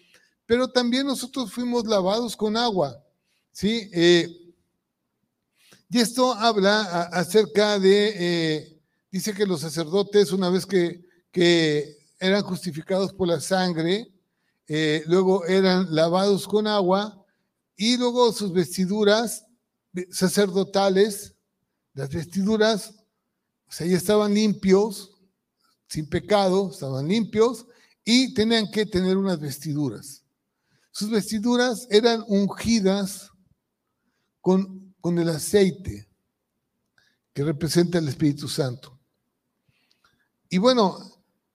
pero 0.44 0.68
también 0.68 1.06
nosotros 1.06 1.52
fuimos 1.52 1.86
lavados 1.86 2.36
con 2.36 2.56
agua. 2.56 3.02
¿sí? 3.52 3.88
Eh, 3.92 4.28
Y 5.90 6.00
esto 6.00 6.34
habla 6.34 6.82
acerca 7.12 7.78
de, 7.78 8.12
eh, 8.16 8.80
dice 9.10 9.32
que 9.32 9.46
los 9.46 9.60
sacerdotes, 9.60 10.32
una 10.32 10.50
vez 10.50 10.66
que, 10.66 11.02
que 11.32 11.96
eran 12.20 12.42
justificados 12.42 13.12
por 13.12 13.28
la 13.28 13.40
sangre, 13.40 14.12
eh, 14.66 15.02
luego 15.06 15.46
eran 15.46 15.94
lavados 15.94 16.46
con 16.46 16.66
agua 16.66 17.17
y 17.78 17.96
luego 17.96 18.32
sus 18.32 18.52
vestiduras 18.52 19.46
sacerdotales, 20.10 21.36
las 21.94 22.10
vestiduras, 22.10 22.92
o 23.68 23.72
sea, 23.72 23.86
ya 23.86 23.96
estaban 23.96 24.34
limpios, 24.34 25.12
sin 25.88 26.08
pecado, 26.08 26.70
estaban 26.72 27.06
limpios 27.06 27.66
y 28.04 28.34
tenían 28.34 28.68
que 28.70 28.84
tener 28.84 29.16
unas 29.16 29.38
vestiduras. 29.38 30.24
Sus 30.90 31.08
vestiduras 31.08 31.86
eran 31.88 32.24
ungidas 32.26 33.30
con, 34.40 34.92
con 35.00 35.16
el 35.20 35.28
aceite 35.28 36.08
que 37.32 37.44
representa 37.44 37.98
el 37.98 38.08
Espíritu 38.08 38.48
Santo. 38.48 38.98
Y 40.50 40.58
bueno, 40.58 40.98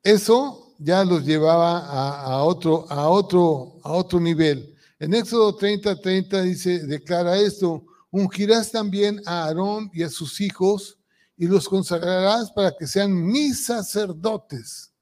eso 0.01 0.73
ya 0.79 1.03
los 1.03 1.25
llevaba 1.25 1.79
a, 1.79 2.43
otro, 2.43 2.89
a, 2.89 3.09
otro, 3.09 3.81
a 3.83 3.91
otro 3.91 4.21
nivel. 4.21 4.72
En 5.03 5.13
Éxodo 5.13 5.53
30, 5.53 5.99
30 5.99 6.41
dice, 6.43 6.79
declara 6.87 7.37
esto, 7.37 7.83
ungirás 8.09 8.71
también 8.71 9.21
a 9.25 9.43
Aarón 9.43 9.91
y 9.93 10.01
a 10.01 10.09
sus 10.09 10.39
hijos 10.39 10.97
y 11.35 11.45
los 11.45 11.67
consagrarás 11.67 12.49
para 12.53 12.73
que 12.73 12.87
sean 12.87 13.13
mis 13.13 13.65
sacerdotes, 13.65 14.93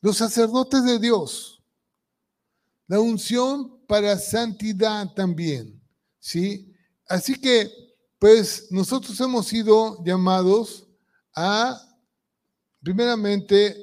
los 0.00 0.16
sacerdotes 0.16 0.82
de 0.82 0.98
Dios. 0.98 1.62
La 2.88 2.98
unción 2.98 3.78
para 3.86 4.18
santidad 4.18 5.14
también, 5.14 5.80
¿sí? 6.18 6.74
Así 7.06 7.40
que, 7.40 7.70
pues 8.18 8.66
nosotros 8.72 9.20
hemos 9.20 9.46
sido 9.46 10.02
llamados 10.04 10.88
a, 11.36 11.80
primeramente, 12.82 13.76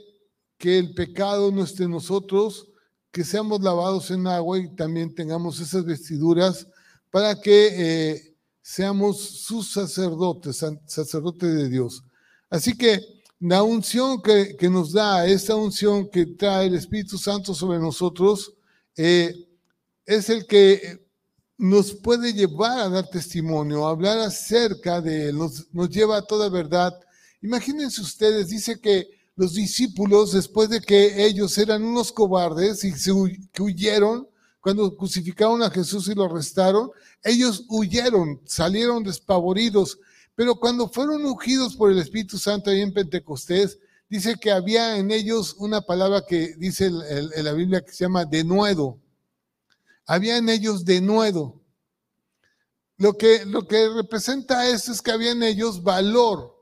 que 0.57 0.77
el 0.77 0.93
pecado 0.93 1.53
no 1.53 1.63
esté 1.63 1.85
en 1.85 1.91
nosotros, 1.91 2.67
que 3.15 3.23
seamos 3.23 3.61
lavados 3.61 4.11
en 4.11 4.27
agua 4.27 4.59
y 4.59 4.67
también 4.75 5.15
tengamos 5.15 5.61
esas 5.61 5.85
vestiduras 5.85 6.67
para 7.09 7.39
que 7.39 7.69
eh, 7.71 8.35
seamos 8.61 9.21
sus 9.21 9.71
sacerdotes, 9.71 10.65
sacerdotes 10.85 11.55
de 11.55 11.69
Dios. 11.69 12.03
Así 12.49 12.77
que 12.77 12.99
la 13.39 13.63
unción 13.63 14.21
que, 14.21 14.57
nos 14.69 14.91
da, 14.91 15.25
esta 15.25 15.55
unción 15.55 16.09
que 16.09 16.25
trae 16.25 16.67
el 16.67 16.75
Espíritu 16.75 17.17
Santo 17.17 17.53
sobre 17.53 17.79
nosotros, 17.79 18.51
eh, 18.97 19.33
es 20.05 20.29
el 20.29 20.45
que 20.45 21.07
nos 21.57 21.93
puede 21.93 22.33
llevar 22.33 22.79
a 22.79 22.89
dar 22.89 23.09
testimonio, 23.09 23.87
a 23.87 23.91
hablar 23.91 24.19
acerca 24.19 24.99
de 24.99 25.29
Él, 25.29 25.37
nos, 25.37 25.73
nos 25.73 25.89
lleva 25.89 26.17
a 26.17 26.21
toda 26.21 26.49
verdad. 26.49 26.93
Imagínense 27.41 28.01
ustedes, 28.01 28.49
dice 28.49 28.77
que 28.81 29.07
los 29.35 29.53
discípulos, 29.53 30.31
después 30.31 30.69
de 30.69 30.81
que 30.81 31.25
ellos 31.25 31.57
eran 31.57 31.83
unos 31.83 32.11
cobardes 32.11 32.83
y 32.83 32.91
se, 32.91 33.11
que 33.51 33.61
huyeron, 33.61 34.27
cuando 34.61 34.95
crucificaron 34.95 35.61
a 35.61 35.69
Jesús 35.69 36.07
y 36.07 36.15
lo 36.15 36.23
arrestaron, 36.23 36.89
ellos 37.23 37.65
huyeron, 37.69 38.41
salieron 38.45 39.03
despavoridos, 39.03 39.99
pero 40.35 40.55
cuando 40.55 40.89
fueron 40.89 41.25
ungidos 41.25 41.75
por 41.75 41.91
el 41.91 41.99
Espíritu 41.99 42.37
Santo 42.37 42.69
ahí 42.69 42.81
en 42.81 42.93
Pentecostés, 42.93 43.77
dice 44.09 44.35
que 44.39 44.51
había 44.51 44.97
en 44.97 45.11
ellos 45.11 45.55
una 45.57 45.81
palabra 45.81 46.25
que 46.27 46.55
dice 46.57 46.87
en 46.87 47.43
la 47.43 47.53
Biblia 47.53 47.81
que 47.81 47.91
se 47.91 48.05
llama 48.05 48.25
denuedo. 48.25 48.99
Había 50.05 50.37
en 50.37 50.49
ellos 50.49 50.85
denuedo. 50.85 51.61
Lo 52.97 53.17
que, 53.17 53.45
lo 53.45 53.67
que 53.67 53.89
representa 53.89 54.69
eso 54.69 54.91
es 54.91 55.01
que 55.01 55.11
había 55.11 55.31
en 55.31 55.43
ellos 55.43 55.83
valor. 55.83 56.54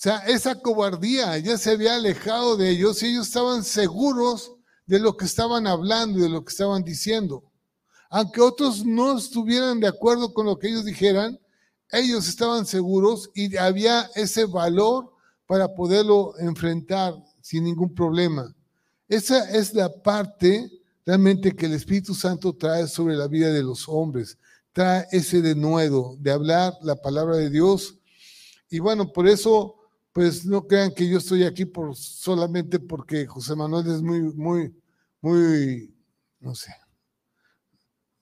Sea, 0.00 0.16
esa 0.20 0.54
cobardía 0.54 1.36
ya 1.36 1.58
se 1.58 1.72
había 1.72 1.94
alejado 1.94 2.56
de 2.56 2.70
ellos 2.70 3.02
y 3.02 3.08
ellos 3.08 3.26
estaban 3.26 3.62
seguros 3.62 4.50
de 4.86 4.98
lo 4.98 5.14
que 5.14 5.26
estaban 5.26 5.66
hablando 5.66 6.18
y 6.18 6.22
de 6.22 6.30
lo 6.30 6.42
que 6.42 6.52
estaban 6.52 6.82
diciendo. 6.82 7.44
Aunque 8.08 8.40
otros 8.40 8.82
no 8.86 9.18
estuvieran 9.18 9.78
de 9.78 9.88
acuerdo 9.88 10.32
con 10.32 10.46
lo 10.46 10.58
que 10.58 10.68
ellos 10.68 10.86
dijeran, 10.86 11.38
ellos 11.90 12.26
estaban 12.28 12.64
seguros 12.64 13.28
y 13.34 13.54
había 13.58 14.08
ese 14.14 14.46
valor 14.46 15.12
para 15.46 15.68
poderlo 15.74 16.32
enfrentar 16.38 17.12
sin 17.42 17.64
ningún 17.64 17.94
problema. 17.94 18.56
Esa 19.06 19.50
es 19.50 19.74
la 19.74 19.92
parte 20.02 20.70
realmente 21.04 21.54
que 21.54 21.66
el 21.66 21.74
Espíritu 21.74 22.14
Santo 22.14 22.54
trae 22.54 22.88
sobre 22.88 23.16
la 23.16 23.28
vida 23.28 23.52
de 23.52 23.62
los 23.62 23.86
hombres. 23.86 24.38
Trae 24.72 25.06
ese 25.12 25.42
denuedo 25.42 26.16
de 26.20 26.30
hablar 26.30 26.72
la 26.80 26.96
palabra 26.96 27.36
de 27.36 27.50
Dios. 27.50 27.98
Y 28.70 28.78
bueno, 28.78 29.12
por 29.12 29.28
eso 29.28 29.76
pues 30.12 30.44
no 30.44 30.66
crean 30.66 30.92
que 30.92 31.08
yo 31.08 31.18
estoy 31.18 31.44
aquí 31.44 31.64
por 31.64 31.94
solamente 31.96 32.78
porque 32.78 33.26
José 33.26 33.54
Manuel 33.54 33.86
es 33.90 34.02
muy, 34.02 34.20
muy, 34.34 34.74
muy, 35.20 35.94
no 36.40 36.54
sé, 36.54 36.72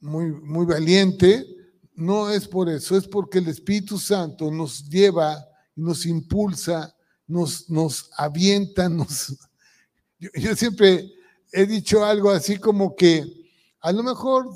muy, 0.01 0.31
muy 0.33 0.67
valiente. 0.67 1.45
No 1.95 2.31
es 2.31 2.47
por 2.47 2.69
eso, 2.69 2.97
es 2.97 3.09
porque 3.09 3.39
el 3.39 3.49
Espíritu 3.49 3.99
Santo 3.99 4.51
nos 4.51 4.89
lleva 4.89 5.49
nos 5.79 6.07
impulsa, 6.07 6.95
nos, 7.27 7.71
nos 7.71 8.11
avienta, 8.17 8.89
nos... 8.89 9.37
Yo, 10.19 10.57
siempre 10.57 11.13
he 11.53 11.65
dicho 11.65 12.05
algo 12.05 12.31
así 12.31 12.59
como 12.59 12.97
que 12.97 13.25
a 13.81 13.93
lo 13.93 14.03
mejor 14.03 14.49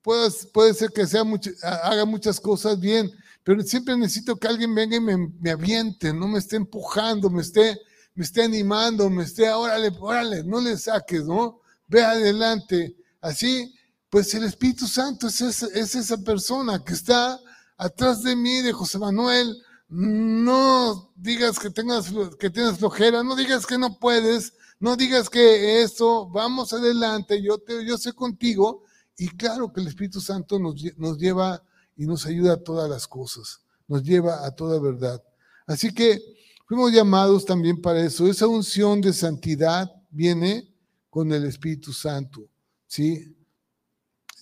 puede, 0.00 0.30
puede 0.52 0.72
ser 0.72 0.90
que 0.90 1.06
sea 1.06 1.22
mucho, 1.22 1.50
haga 1.62 2.06
muchas 2.06 2.40
cosas 2.40 2.80
bien, 2.80 3.12
pero 3.42 3.62
siempre 3.62 3.96
necesito 3.96 4.36
que 4.36 4.48
alguien 4.48 4.74
venga 4.74 4.96
y 4.96 5.00
me, 5.00 5.50
aviente, 5.50 6.12
no 6.12 6.28
me 6.28 6.38
esté 6.38 6.56
empujando, 6.56 7.30
me 7.30 7.42
esté, 7.42 7.80
me 8.14 8.24
esté 8.24 8.42
animando, 8.42 9.08
me 9.08 9.24
esté, 9.24 9.50
órale, 9.50 9.90
órale, 9.98 10.44
no 10.44 10.60
le 10.60 10.76
saques, 10.76 11.24
¿no? 11.24 11.60
Ve 11.88 12.02
adelante. 12.02 12.96
Así, 13.20 13.74
pues 14.10 14.34
el 14.34 14.44
Espíritu 14.44 14.86
Santo 14.86 15.28
es 15.28 15.40
esa, 15.40 15.66
es 15.74 15.94
esa 15.94 16.18
persona 16.18 16.84
que 16.84 16.92
está 16.92 17.40
atrás 17.78 18.22
de 18.22 18.36
mí, 18.36 18.60
de 18.60 18.72
José 18.72 18.98
Manuel. 18.98 19.56
No 19.88 21.10
digas 21.16 21.58
que 21.58 21.70
tengas 21.70 22.12
que 22.38 22.50
tienes 22.50 22.78
flojera, 22.78 23.22
no 23.22 23.34
digas 23.34 23.66
que 23.66 23.78
no 23.78 23.98
puedes, 23.98 24.52
no 24.78 24.96
digas 24.96 25.28
que 25.30 25.82
esto, 25.82 26.28
vamos 26.28 26.72
adelante, 26.72 27.42
yo, 27.42 27.58
te, 27.58 27.84
yo 27.84 27.96
sé 27.98 28.12
contigo. 28.12 28.84
Y 29.16 29.28
claro 29.28 29.72
que 29.72 29.80
el 29.80 29.88
Espíritu 29.88 30.20
Santo 30.20 30.58
nos, 30.58 30.76
nos 30.96 31.18
lleva 31.18 31.62
y 32.00 32.06
nos 32.06 32.24
ayuda 32.24 32.54
a 32.54 32.56
todas 32.56 32.88
las 32.88 33.06
cosas, 33.06 33.60
nos 33.86 34.02
lleva 34.02 34.46
a 34.46 34.50
toda 34.52 34.80
verdad. 34.80 35.22
Así 35.66 35.92
que 35.92 36.18
fuimos 36.66 36.90
llamados 36.94 37.44
también 37.44 37.78
para 37.78 38.00
eso. 38.00 38.26
Esa 38.26 38.46
unción 38.46 39.02
de 39.02 39.12
santidad 39.12 39.92
viene 40.08 40.74
con 41.10 41.30
el 41.30 41.44
Espíritu 41.44 41.92
Santo, 41.92 42.48
¿sí? 42.86 43.36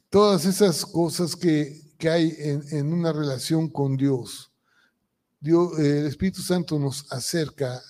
Todas 0.08 0.44
esas 0.44 0.86
cosas 0.86 1.34
que, 1.34 1.96
hay 2.08 2.32
en, 2.38 2.92
una 2.92 3.12
relación 3.12 3.68
con 3.68 3.96
Dios. 3.96 4.52
Dios. 5.40 5.76
El 5.80 6.06
Espíritu 6.06 6.42
Santo 6.42 6.78
nos 6.78 7.12
acerca 7.12 7.82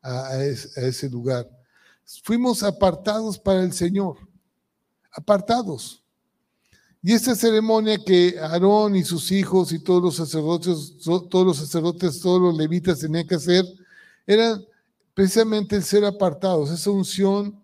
a 0.00 0.44
ese 0.44 1.10
lugar. 1.10 1.50
Fuimos 2.22 2.62
apartados 2.62 3.36
para 3.36 3.64
el 3.64 3.72
Señor, 3.72 4.16
apartados. 5.10 6.05
Y 7.02 7.12
esta 7.12 7.34
ceremonia 7.34 7.98
que 7.98 8.36
Aarón 8.40 8.96
y 8.96 9.04
sus 9.04 9.30
hijos 9.30 9.72
y 9.72 9.78
todos 9.78 10.02
los 10.02 10.16
sacerdotes, 10.16 10.96
todos 11.04 11.46
los 11.46 11.56
sacerdotes, 11.58 12.20
todos 12.20 12.40
los 12.40 12.56
levitas 12.56 13.00
tenían 13.00 13.26
que 13.26 13.36
hacer, 13.36 13.64
era 14.26 14.60
precisamente 15.14 15.76
el 15.76 15.84
ser 15.84 16.04
apartados, 16.04 16.70
esa 16.70 16.90
unción 16.90 17.62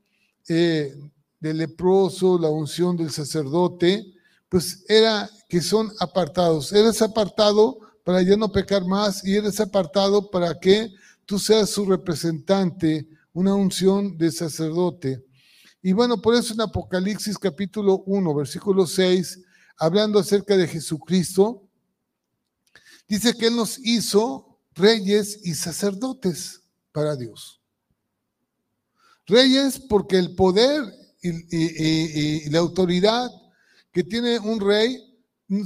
eh, 0.49 0.95
del 1.41 1.59
leproso, 1.59 2.39
la 2.39 2.49
unción 2.49 2.97
del 2.97 3.11
sacerdote, 3.11 4.15
pues 4.49 4.85
era 4.89 5.29
que 5.49 5.61
son 5.61 5.93
apartados. 5.99 6.73
Eres 6.73 7.03
apartado 7.03 7.79
para 8.05 8.23
ya 8.23 8.37
no 8.37 8.53
pecar 8.53 8.85
más 8.87 9.25
y 9.25 9.37
eres 9.37 9.61
apartado 9.61 10.31
para 10.31 10.59
que 10.59 10.93
tú 11.27 11.39
seas 11.39 11.71
su 11.71 11.85
representante, 11.85 13.09
una 13.33 13.55
unción 13.55 14.17
de 14.17 14.31
sacerdote. 14.31 15.25
Y 15.83 15.93
bueno, 15.93 16.23
por 16.23 16.37
eso 16.37 16.55
en 16.55 16.61
Apocalipsis 16.61 17.37
capítulo 17.37 18.05
1, 18.07 18.35
versículo 18.37 18.87
6, 18.87 19.41
hablando 19.77 20.21
acerca 20.21 20.57
de 20.57 20.69
Jesucristo, 20.69 21.69
dice 23.09 23.35
que 23.35 23.49
Él 23.49 23.57
nos 23.57 23.81
hizo 23.81 24.61
reyes 24.75 25.41
y 25.43 25.55
sacerdotes 25.55 26.63
para 26.93 27.17
Dios. 27.17 27.61
Reyes 29.27 29.81
porque 29.81 30.19
el 30.19 30.37
poder 30.37 30.85
y, 31.21 32.49
la 32.51 32.61
autoridad 32.61 33.31
que 33.91 34.05
tiene 34.05 34.39
un 34.39 34.61
rey 34.61 34.99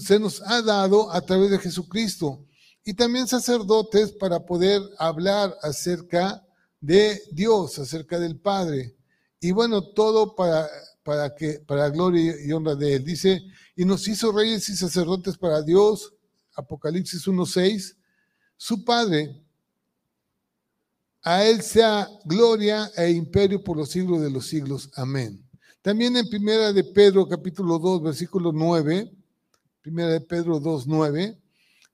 se 0.00 0.18
nos 0.18 0.40
ha 0.42 0.62
dado 0.62 1.12
a 1.12 1.20
través 1.20 1.50
de 1.50 1.58
Jesucristo. 1.58 2.42
Y 2.84 2.94
también 2.94 3.26
sacerdotes 3.26 4.12
para 4.12 4.40
poder 4.40 4.80
hablar 4.98 5.54
acerca 5.62 6.42
de 6.80 7.20
Dios, 7.32 7.78
acerca 7.78 8.18
del 8.18 8.38
Padre. 8.38 8.95
Y 9.46 9.52
bueno, 9.52 9.80
todo 9.80 10.34
para, 10.34 10.68
para, 11.04 11.32
que, 11.32 11.60
para 11.60 11.88
gloria 11.88 12.34
y 12.44 12.50
honra 12.50 12.74
de 12.74 12.94
Él. 12.94 13.04
Dice, 13.04 13.40
y 13.76 13.84
nos 13.84 14.08
hizo 14.08 14.32
reyes 14.32 14.68
y 14.68 14.76
sacerdotes 14.76 15.38
para 15.38 15.62
Dios, 15.62 16.12
Apocalipsis 16.56 17.28
1.6, 17.28 17.94
su 18.56 18.84
Padre. 18.84 19.40
A 21.22 21.44
Él 21.44 21.62
sea 21.62 22.08
gloria 22.24 22.90
e 22.96 23.12
imperio 23.12 23.62
por 23.62 23.76
los 23.76 23.90
siglos 23.90 24.20
de 24.20 24.30
los 24.30 24.48
siglos. 24.48 24.90
Amén. 24.96 25.48
También 25.80 26.16
en 26.16 26.28
Primera 26.28 26.72
de 26.72 26.82
Pedro, 26.82 27.28
capítulo 27.28 27.78
2, 27.78 28.02
versículo 28.02 28.50
9, 28.50 29.12
Primera 29.80 30.08
de 30.08 30.22
Pedro 30.22 30.58
2, 30.58 30.88
9, 30.88 31.40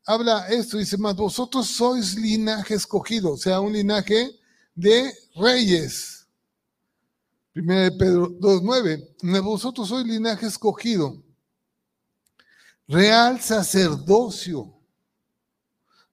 habla 0.06 0.48
esto, 0.48 0.78
dice, 0.78 0.96
más 0.96 1.16
vosotros 1.16 1.66
sois 1.66 2.14
linaje 2.14 2.72
escogido, 2.72 3.32
o 3.32 3.36
sea, 3.36 3.60
un 3.60 3.74
linaje 3.74 4.30
de 4.74 5.12
reyes. 5.36 6.21
Primera 7.52 7.82
de 7.82 7.92
Pedro 7.92 8.28
2, 8.40 8.62
9, 8.62 9.16
vosotros 9.42 9.88
sois 9.88 10.06
linaje 10.06 10.46
escogido, 10.46 11.22
real 12.88 13.42
sacerdocio, 13.42 14.72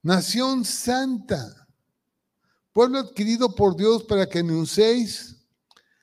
nación 0.04 0.66
santa, 0.66 1.66
pueblo 2.74 3.00
adquirido 3.00 3.56
por 3.56 3.78
Dios 3.78 4.04
para 4.04 4.28
que 4.28 4.40
anunciéis 4.40 5.38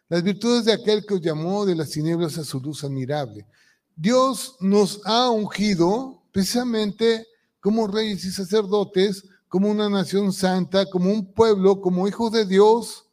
las 0.09 0.23
virtudes 0.23 0.65
de 0.65 0.73
aquel 0.73 1.05
que 1.05 1.15
os 1.15 1.21
llamó 1.21 1.67
de 1.67 1.75
las 1.75 1.91
tinieblas 1.91 2.39
a 2.39 2.45
su 2.45 2.59
luz 2.59 2.83
admirable. 2.83 3.47
Dios 3.95 4.57
nos 4.61 5.03
ha 5.05 5.29
ungido 5.29 6.23
precisamente 6.33 7.27
como 7.61 7.87
reyes 7.87 8.25
y 8.25 8.31
sacerdotes, 8.31 9.25
como 9.49 9.71
una 9.71 9.91
nación 9.91 10.33
santa, 10.33 10.87
como 10.87 11.13
un 11.13 11.35
pueblo, 11.35 11.83
como 11.83 12.09
hijos 12.09 12.33
de 12.33 12.47
Dios, 12.47 13.06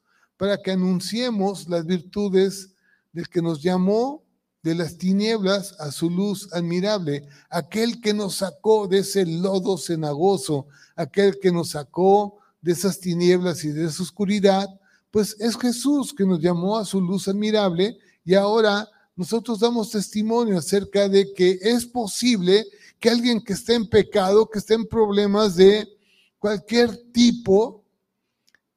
para 0.44 0.62
que 0.62 0.72
anunciemos 0.72 1.70
las 1.70 1.86
virtudes 1.86 2.72
del 3.14 3.30
que 3.30 3.42
nos 3.42 3.64
llamó 3.64 4.26
de 4.62 4.76
las 4.76 4.98
tinieblas 4.98 5.74
a 5.80 5.90
su 5.90 6.10
luz 6.10 6.50
admirable, 6.52 7.26
aquel 7.50 8.02
que 8.02 8.14
nos 8.14 8.36
sacó 8.36 8.90
de 8.90 8.98
ese 8.98 9.26
lodo 9.26 9.78
cenagoso, 9.78 10.68
aquel 10.98 11.40
que 11.40 11.50
nos 11.50 11.70
sacó 11.70 12.40
de 12.62 12.74
esas 12.74 13.00
tinieblas 13.00 13.64
y 13.64 13.70
de 13.70 13.86
esa 13.86 14.04
oscuridad, 14.04 14.68
pues 15.12 15.38
es 15.40 15.56
Jesús 15.56 16.14
que 16.14 16.26
nos 16.26 16.42
llamó 16.42 16.78
a 16.78 16.84
su 16.84 17.00
luz 17.00 17.30
admirable 17.30 17.98
y 18.26 18.34
ahora 18.34 18.90
nosotros 19.16 19.62
damos 19.62 19.92
testimonio 19.92 20.58
acerca 20.58 21.08
de 21.08 21.34
que 21.34 21.58
es 21.62 21.86
posible 21.86 22.66
que 23.00 23.10
alguien 23.10 23.42
que 23.42 23.54
esté 23.54 23.76
en 23.76 23.88
pecado, 23.88 24.50
que 24.50 24.60
esté 24.60 24.74
en 24.74 24.88
problemas 24.88 25.56
de 25.56 25.88
cualquier 26.38 26.98
tipo, 27.14 27.86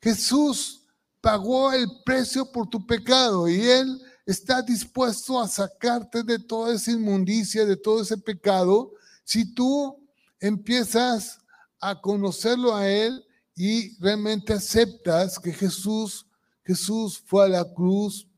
Jesús 0.00 0.85
pagó 1.26 1.72
el 1.72 1.88
precio 2.04 2.52
por 2.52 2.68
tu 2.68 2.86
pecado 2.86 3.48
y 3.48 3.60
Él 3.60 4.00
está 4.24 4.62
dispuesto 4.62 5.40
a 5.40 5.48
sacarte 5.48 6.22
de 6.22 6.38
toda 6.38 6.72
esa 6.72 6.92
inmundicia, 6.92 7.66
de 7.66 7.76
todo 7.76 8.02
ese 8.02 8.16
pecado, 8.16 8.92
si 9.24 9.52
tú 9.52 10.08
empiezas 10.38 11.40
a 11.80 12.00
conocerlo 12.00 12.76
a 12.76 12.88
Él 12.88 13.24
y 13.56 13.98
realmente 13.98 14.52
aceptas 14.52 15.36
que 15.40 15.52
Jesús, 15.52 16.28
Jesús 16.62 17.20
fue 17.26 17.46
a 17.46 17.48
la 17.48 17.74
cruz 17.74 18.28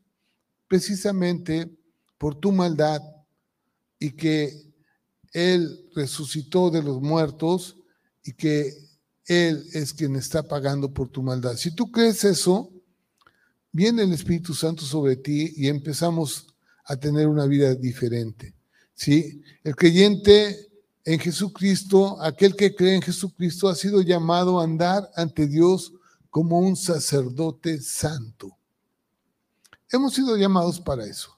precisamente 0.67 1.71
por 2.17 2.39
tu 2.39 2.51
maldad 2.51 3.03
y 3.99 4.13
que 4.13 4.73
él 5.31 5.91
resucitó 5.93 6.71
de 6.71 6.81
los 6.81 6.99
muertos 6.99 7.77
y 8.23 8.33
que 8.33 8.73
Él 9.25 9.63
es 9.73 9.93
quien 9.93 10.15
está 10.15 10.41
pagando 10.41 10.91
por 10.91 11.07
tu 11.09 11.21
maldad. 11.21 11.55
Si 11.55 11.69
tú 11.75 11.91
crees 11.91 12.23
eso, 12.23 12.73
viene 13.71 14.03
el 14.03 14.13
Espíritu 14.13 14.53
Santo 14.53 14.83
sobre 14.83 15.15
ti 15.15 15.53
y 15.55 15.67
empezamos 15.67 16.47
a 16.85 16.95
tener 16.95 17.27
una 17.27 17.45
vida 17.45 17.75
diferente. 17.75 18.53
¿sí? 18.93 19.41
El 19.63 19.75
creyente 19.75 20.69
en 21.05 21.19
Jesucristo, 21.19 22.21
aquel 22.21 22.55
que 22.55 22.75
cree 22.75 22.95
en 22.95 23.01
Jesucristo, 23.01 23.67
ha 23.67 23.75
sido 23.75 24.01
llamado 24.01 24.59
a 24.59 24.63
andar 24.63 25.09
ante 25.15 25.47
Dios 25.47 25.93
como 26.29 26.59
un 26.59 26.75
sacerdote 26.75 27.81
santo. 27.81 28.55
Hemos 29.91 30.13
sido 30.13 30.37
llamados 30.37 30.79
para 30.79 31.05
eso, 31.05 31.35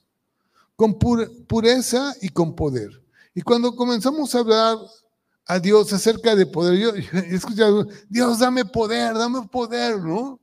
con 0.76 0.98
pureza 0.98 2.14
y 2.22 2.30
con 2.30 2.54
poder. 2.54 3.02
Y 3.34 3.42
cuando 3.42 3.76
comenzamos 3.76 4.36
a 4.36 4.40
hablar 4.40 4.78
a 5.46 5.60
Dios 5.60 5.94
acerca 5.94 6.36
de 6.36 6.46
poder, 6.46 6.78
yo, 6.78 6.94
he 7.20 7.36
escuchado, 7.36 7.88
Dios 8.10 8.40
dame 8.40 8.66
poder, 8.66 9.14
dame 9.14 9.48
poder, 9.48 10.00
¿no? 10.00 10.40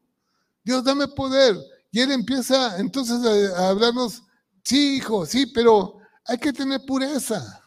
Dios 0.64 0.84
dame 0.84 1.08
poder. 1.08 1.56
Y 1.90 2.00
él 2.00 2.12
empieza 2.12 2.78
entonces 2.78 3.24
a, 3.54 3.68
hablarnos, 3.70 4.22
sí, 4.62 4.96
hijo, 4.96 5.26
sí, 5.26 5.46
pero 5.46 5.98
hay 6.24 6.38
que 6.38 6.52
tener 6.52 6.80
pureza. 6.86 7.64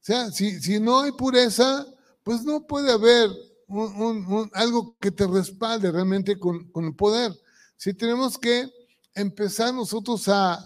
O 0.00 0.04
sea, 0.04 0.30
si, 0.30 0.60
si 0.60 0.80
no 0.80 1.00
hay 1.00 1.12
pureza, 1.12 1.86
pues 2.24 2.42
no 2.42 2.66
puede 2.66 2.90
haber 2.92 3.30
algo 4.52 4.96
que 5.00 5.10
te 5.10 5.26
respalde 5.26 5.90
realmente 5.90 6.38
con, 6.38 6.70
con 6.70 6.84
el 6.84 6.94
poder. 6.94 7.32
Si 7.76 7.94
tenemos 7.94 8.36
que 8.36 8.68
empezar 9.14 9.72
nosotros 9.72 10.28
a, 10.28 10.58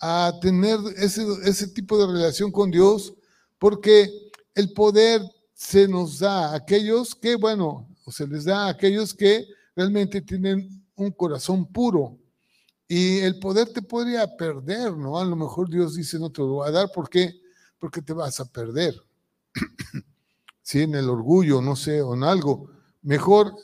a 0.00 0.32
tener 0.40 0.78
ese, 0.96 1.26
ese 1.44 1.68
tipo 1.68 1.98
de 1.98 2.12
relación 2.12 2.52
con 2.52 2.70
Dios, 2.70 3.14
porque 3.58 4.30
el 4.54 4.72
poder 4.72 5.22
se 5.54 5.88
nos 5.88 6.20
da 6.20 6.50
a 6.50 6.56
aquellos 6.56 7.14
que, 7.14 7.34
bueno, 7.34 7.88
o 8.04 8.12
se 8.12 8.26
les 8.26 8.44
da 8.44 8.66
a 8.66 8.70
aquellos 8.70 9.12
que 9.12 9.44
realmente 9.74 10.20
tienen 10.20 10.86
un 10.98 11.12
corazón 11.12 11.66
puro. 11.66 12.18
Y 12.86 13.18
el 13.18 13.38
poder 13.38 13.72
te 13.72 13.82
podría 13.82 14.26
perder, 14.36 14.96
¿no? 14.96 15.18
A 15.18 15.24
lo 15.24 15.36
mejor 15.36 15.68
Dios 15.68 15.94
dice, 15.94 16.18
no 16.18 16.30
te 16.30 16.40
lo 16.40 16.48
voy 16.48 16.68
a 16.68 16.72
dar, 16.72 16.90
¿por 16.92 17.08
qué? 17.08 17.40
Porque 17.78 18.02
te 18.02 18.12
vas 18.12 18.40
a 18.40 18.46
perder. 18.46 18.94
sí, 20.62 20.82
en 20.82 20.94
el 20.94 21.08
orgullo, 21.08 21.60
no 21.60 21.76
sé, 21.76 22.00
o 22.00 22.14
en 22.14 22.24
algo. 22.24 22.70
Mejor, 23.02 23.54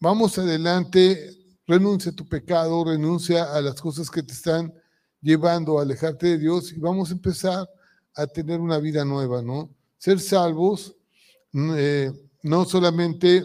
vamos 0.00 0.38
adelante, 0.38 1.36
renuncia 1.66 2.12
a 2.12 2.14
tu 2.14 2.28
pecado, 2.28 2.84
renuncia 2.84 3.54
a 3.54 3.60
las 3.60 3.80
cosas 3.80 4.10
que 4.10 4.22
te 4.22 4.32
están 4.32 4.72
llevando 5.20 5.78
a 5.78 5.82
alejarte 5.82 6.26
de 6.26 6.38
Dios 6.38 6.72
y 6.72 6.78
vamos 6.78 7.10
a 7.10 7.14
empezar 7.14 7.68
a 8.14 8.26
tener 8.26 8.60
una 8.60 8.78
vida 8.78 9.04
nueva, 9.04 9.42
¿no? 9.42 9.70
Ser 9.96 10.20
salvos, 10.20 10.94
mm, 11.52 11.72
eh, 11.76 12.12
no 12.42 12.66
solamente, 12.66 13.44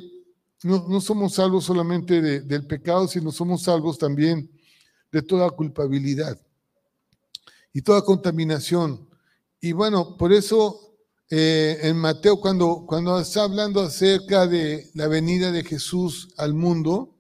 no, 0.64 1.00
somos 1.00 1.36
salvos 1.36 1.64
solamente 1.64 2.22
del 2.42 2.68
pecado, 2.68 3.08
sino 3.08 3.32
somos 3.32 3.64
salvos 3.64 3.98
también 3.98 4.52
de 5.12 5.22
toda 5.22 5.50
culpabilidad 5.52 6.40
y 7.74 7.82
toda 7.82 8.04
contaminación. 8.04 9.08
Y 9.62 9.72
bueno, 9.72 10.18
por 10.18 10.34
eso 10.34 10.96
eh, 11.30 11.80
en 11.84 11.98
Mateo, 11.98 12.40
cuando, 12.42 12.86
cuando 12.86 13.20
está 13.20 13.44
hablando 13.44 13.82
acerca 13.82 14.48
de 14.48 14.90
la 14.96 15.08
venida 15.08 15.52
de 15.52 15.64
Jesús 15.64 16.34
al 16.38 16.54
mundo, 16.54 17.16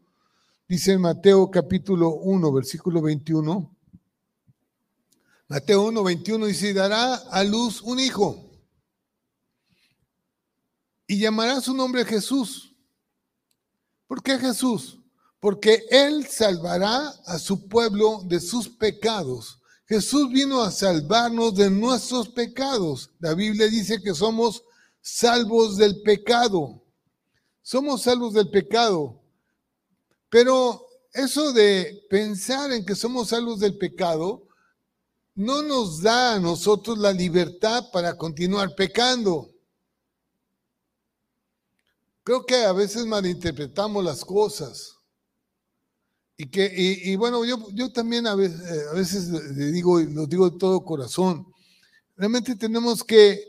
dice 0.67 0.93
en 0.93 1.01
Mateo 1.01 1.49
capítulo 1.49 2.15
1, 2.15 2.51
versículo 2.51 3.01
21, 3.01 3.75
Mateo 5.47 5.83
1, 5.83 6.03
21 6.03 6.45
dice, 6.45 6.73
dará 6.73 7.15
a 7.15 7.43
luz 7.43 7.81
un 7.81 7.99
hijo 7.99 8.51
y 11.07 11.17
llamará 11.17 11.59
su 11.59 11.73
nombre 11.73 12.05
Jesús. 12.05 12.68
¿Por 14.09 14.23
qué 14.23 14.39
Jesús? 14.39 14.97
Porque 15.39 15.85
Él 15.91 16.25
salvará 16.25 17.09
a 17.27 17.37
su 17.37 17.67
pueblo 17.67 18.23
de 18.25 18.39
sus 18.39 18.67
pecados. 18.67 19.59
Jesús 19.85 20.31
vino 20.31 20.63
a 20.63 20.71
salvarnos 20.71 21.53
de 21.53 21.69
nuestros 21.69 22.27
pecados. 22.27 23.11
La 23.19 23.35
Biblia 23.35 23.67
dice 23.67 24.01
que 24.01 24.15
somos 24.15 24.63
salvos 24.99 25.77
del 25.77 26.01
pecado. 26.01 26.83
Somos 27.61 28.01
salvos 28.01 28.33
del 28.33 28.49
pecado. 28.49 29.21
Pero 30.31 30.87
eso 31.13 31.53
de 31.53 32.03
pensar 32.09 32.71
en 32.71 32.83
que 32.83 32.95
somos 32.95 33.27
salvos 33.29 33.59
del 33.59 33.77
pecado, 33.77 34.47
no 35.35 35.61
nos 35.61 36.01
da 36.01 36.33
a 36.33 36.39
nosotros 36.39 36.97
la 36.97 37.13
libertad 37.13 37.91
para 37.93 38.17
continuar 38.17 38.73
pecando. 38.73 39.51
Creo 42.29 42.45
que 42.45 42.63
a 42.63 42.73
veces 42.73 43.07
malinterpretamos 43.07 44.03
las 44.03 44.23
cosas. 44.23 44.99
Y 46.37 46.45
que, 46.45 46.71
y, 47.03 47.15
bueno, 47.15 47.43
yo, 47.43 47.71
yo 47.73 47.91
también 47.91 48.27
a 48.27 48.35
veces, 48.35 48.61
eh, 48.69 48.83
a 48.91 48.93
veces 48.93 49.29
le 49.29 49.71
digo, 49.71 49.99
y 49.99 50.13
lo 50.13 50.27
digo 50.27 50.47
de 50.47 50.59
todo 50.59 50.85
corazón, 50.85 51.51
realmente 52.15 52.55
tenemos 52.55 53.03
que 53.03 53.43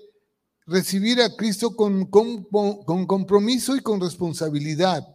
recibir 0.65 1.21
a 1.21 1.37
Cristo 1.37 1.77
con, 1.77 2.07
con, 2.07 3.07
compromiso 3.07 3.77
y 3.77 3.81
con 3.81 4.01
responsabilidad. 4.01 5.07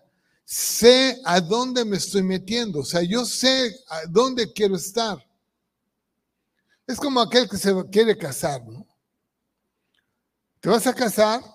Sé 0.44 1.20
a 1.26 1.42
dónde 1.42 1.86
me 1.86 1.98
estoy 1.98 2.22
metiendo, 2.22 2.82
o 2.82 2.86
sea, 2.86 3.02
yo 3.02 3.26
sé 3.26 3.76
a 3.90 4.06
dónde 4.08 4.54
quiero 4.54 4.76
estar. 4.76 5.18
Es 6.86 7.00
como 7.00 7.20
aquel 7.20 7.50
que 7.50 7.58
se 7.58 7.74
quiere 7.92 8.16
casar, 8.16 8.64
¿no? 8.64 8.86
Te 10.60 10.70
vas 10.70 10.86
a 10.86 10.94
casar, 10.94 11.55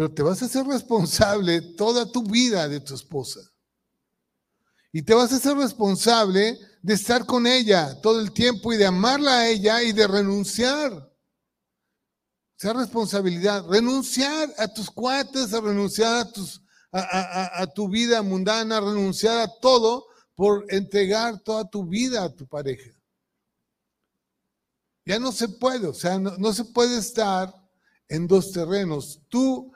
pero 0.00 0.14
te 0.14 0.22
vas 0.22 0.42
a 0.42 0.48
ser 0.48 0.64
responsable 0.64 1.60
toda 1.60 2.10
tu 2.10 2.22
vida 2.22 2.66
de 2.66 2.80
tu 2.80 2.94
esposa. 2.94 3.38
Y 4.94 5.02
te 5.02 5.12
vas 5.12 5.30
a 5.30 5.38
ser 5.38 5.58
responsable 5.58 6.58
de 6.80 6.94
estar 6.94 7.26
con 7.26 7.46
ella 7.46 8.00
todo 8.00 8.18
el 8.18 8.32
tiempo 8.32 8.72
y 8.72 8.78
de 8.78 8.86
amarla 8.86 9.40
a 9.40 9.48
ella 9.48 9.82
y 9.82 9.92
de 9.92 10.06
renunciar. 10.06 11.14
sea 12.56 12.72
responsabilidad. 12.72 13.66
Renunciar 13.68 14.48
a 14.56 14.68
tus 14.68 14.90
cuates, 14.90 15.52
a 15.52 15.60
renunciar 15.60 16.16
a, 16.16 16.32
tus, 16.32 16.62
a, 16.92 17.66
tu 17.66 17.86
vida 17.90 18.22
mundana, 18.22 18.80
renunciar 18.80 19.38
a 19.40 19.52
todo 19.60 20.06
por 20.34 20.64
entregar 20.70 21.40
toda 21.40 21.68
tu 21.68 21.84
vida 21.84 22.24
a 22.24 22.34
tu 22.34 22.48
pareja. 22.48 22.90
Ya 25.04 25.18
no 25.18 25.30
se 25.30 25.46
puede, 25.46 25.88
o 25.88 25.92
sea, 25.92 26.18
no, 26.18 26.52
se 26.54 26.64
puede 26.64 26.96
estar 26.96 27.54
en 28.08 28.26
dos 28.26 28.50
terrenos. 28.50 29.20
Tú 29.28 29.70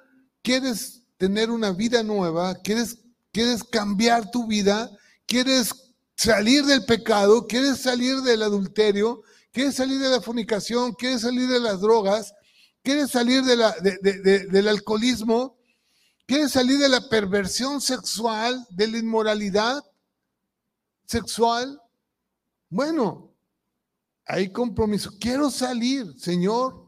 quieres 0.44 1.02
tener 1.16 1.50
una 1.50 1.72
vida 1.72 2.02
nueva, 2.02 2.54
quieres, 2.56 2.98
quieres 3.32 3.64
cambiar 3.64 4.30
tu 4.30 4.46
vida, 4.46 4.90
quieres 5.26 5.72
salir 6.16 6.64
del 6.66 6.84
pecado, 6.84 7.46
quieres 7.46 7.80
salir 7.80 8.20
del 8.20 8.42
adulterio, 8.42 9.22
quieres 9.50 9.74
salir 9.74 9.98
de 9.98 10.10
la 10.10 10.20
fornicación, 10.20 10.92
quieres 10.92 11.22
salir 11.22 11.48
de 11.48 11.60
las 11.60 11.80
drogas, 11.80 12.34
quieres 12.82 13.10
salir 13.10 13.42
del 13.42 14.68
alcoholismo, 14.68 15.56
quieres 16.26 16.52
salir 16.52 16.78
de 16.78 16.90
la 16.90 17.08
perversión 17.08 17.80
sexual, 17.80 18.66
de 18.70 18.86
la 18.88 18.98
inmoralidad 18.98 19.82
sexual. 21.06 21.80
Bueno, 22.68 23.32
hay 24.26 24.52
compromiso. 24.52 25.10
Quiero 25.18 25.50
salir, 25.50 26.12
Señor. 26.18 26.83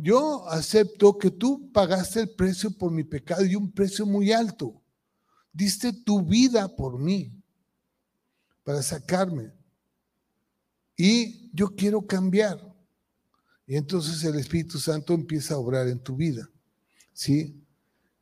Yo 0.00 0.48
acepto 0.48 1.18
que 1.18 1.32
tú 1.32 1.72
pagaste 1.72 2.20
el 2.20 2.30
precio 2.30 2.70
por 2.70 2.92
mi 2.92 3.02
pecado 3.02 3.44
y 3.44 3.56
un 3.56 3.72
precio 3.72 4.06
muy 4.06 4.30
alto. 4.30 4.80
Diste 5.52 5.92
tu 5.92 6.22
vida 6.22 6.68
por 6.68 7.00
mí 7.00 7.32
para 8.62 8.80
sacarme. 8.80 9.52
Y 10.96 11.50
yo 11.52 11.74
quiero 11.74 12.06
cambiar. 12.06 12.62
Y 13.66 13.74
entonces 13.74 14.22
el 14.22 14.36
Espíritu 14.36 14.78
Santo 14.78 15.14
empieza 15.14 15.54
a 15.54 15.58
obrar 15.58 15.88
en 15.88 15.98
tu 15.98 16.14
vida. 16.14 16.48
¿Sí? 17.12 17.60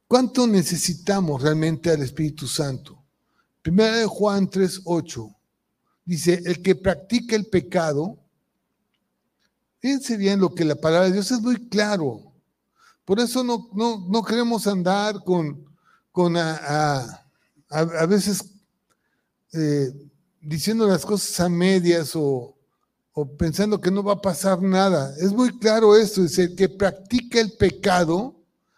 ¿Cuánto 0.09 0.47
necesitamos 0.47 1.43
realmente 1.43 1.91
al 1.91 2.01
Espíritu 2.01 2.47
Santo? 2.47 3.05
Primera 3.61 3.99
de 3.99 4.07
Juan 4.07 4.49
3:8 4.49 5.37
dice, 6.07 6.41
el 6.47 6.63
que 6.63 6.75
practica 6.75 7.37
el 7.37 7.47
pecado, 7.49 8.19
fíjense 9.87 10.17
bien 10.17 10.41
lo 10.41 10.53
que 10.53 10.65
la 10.65 10.75
palabra 10.75 11.07
de 11.07 11.13
Dios 11.13 11.31
es 11.31 11.41
muy 11.41 11.69
claro. 11.69 12.33
Por 13.05 13.21
eso 13.21 13.45
no, 13.45 13.71
no, 13.73 14.25
queremos 14.25 14.67
andar 14.67 15.23
con, 15.23 15.65
con 16.11 16.37
a, 16.37 17.25
a, 17.71 18.07
veces 18.07 18.45
eh, 19.53 19.93
diciendo 20.41 20.89
las 20.89 21.07
cosas 21.07 21.39
a 21.39 21.49
medias 21.49 22.17
o, 22.17 22.59
o 23.13 23.37
pensando 23.37 23.81
que 23.81 23.93
no 23.93 24.03
va 24.03 24.15
a 24.15 24.21
pasar 24.21 24.61
nada. 24.61 25.15
Es 25.21 25.33
muy 25.33 25.57
claro 25.57 25.95
esto, 25.95 26.25
es 26.25 26.37
el 26.41 26.57
que 26.57 26.69
practica 26.69 27.39
el 27.39 27.53
pecado, 27.53 28.35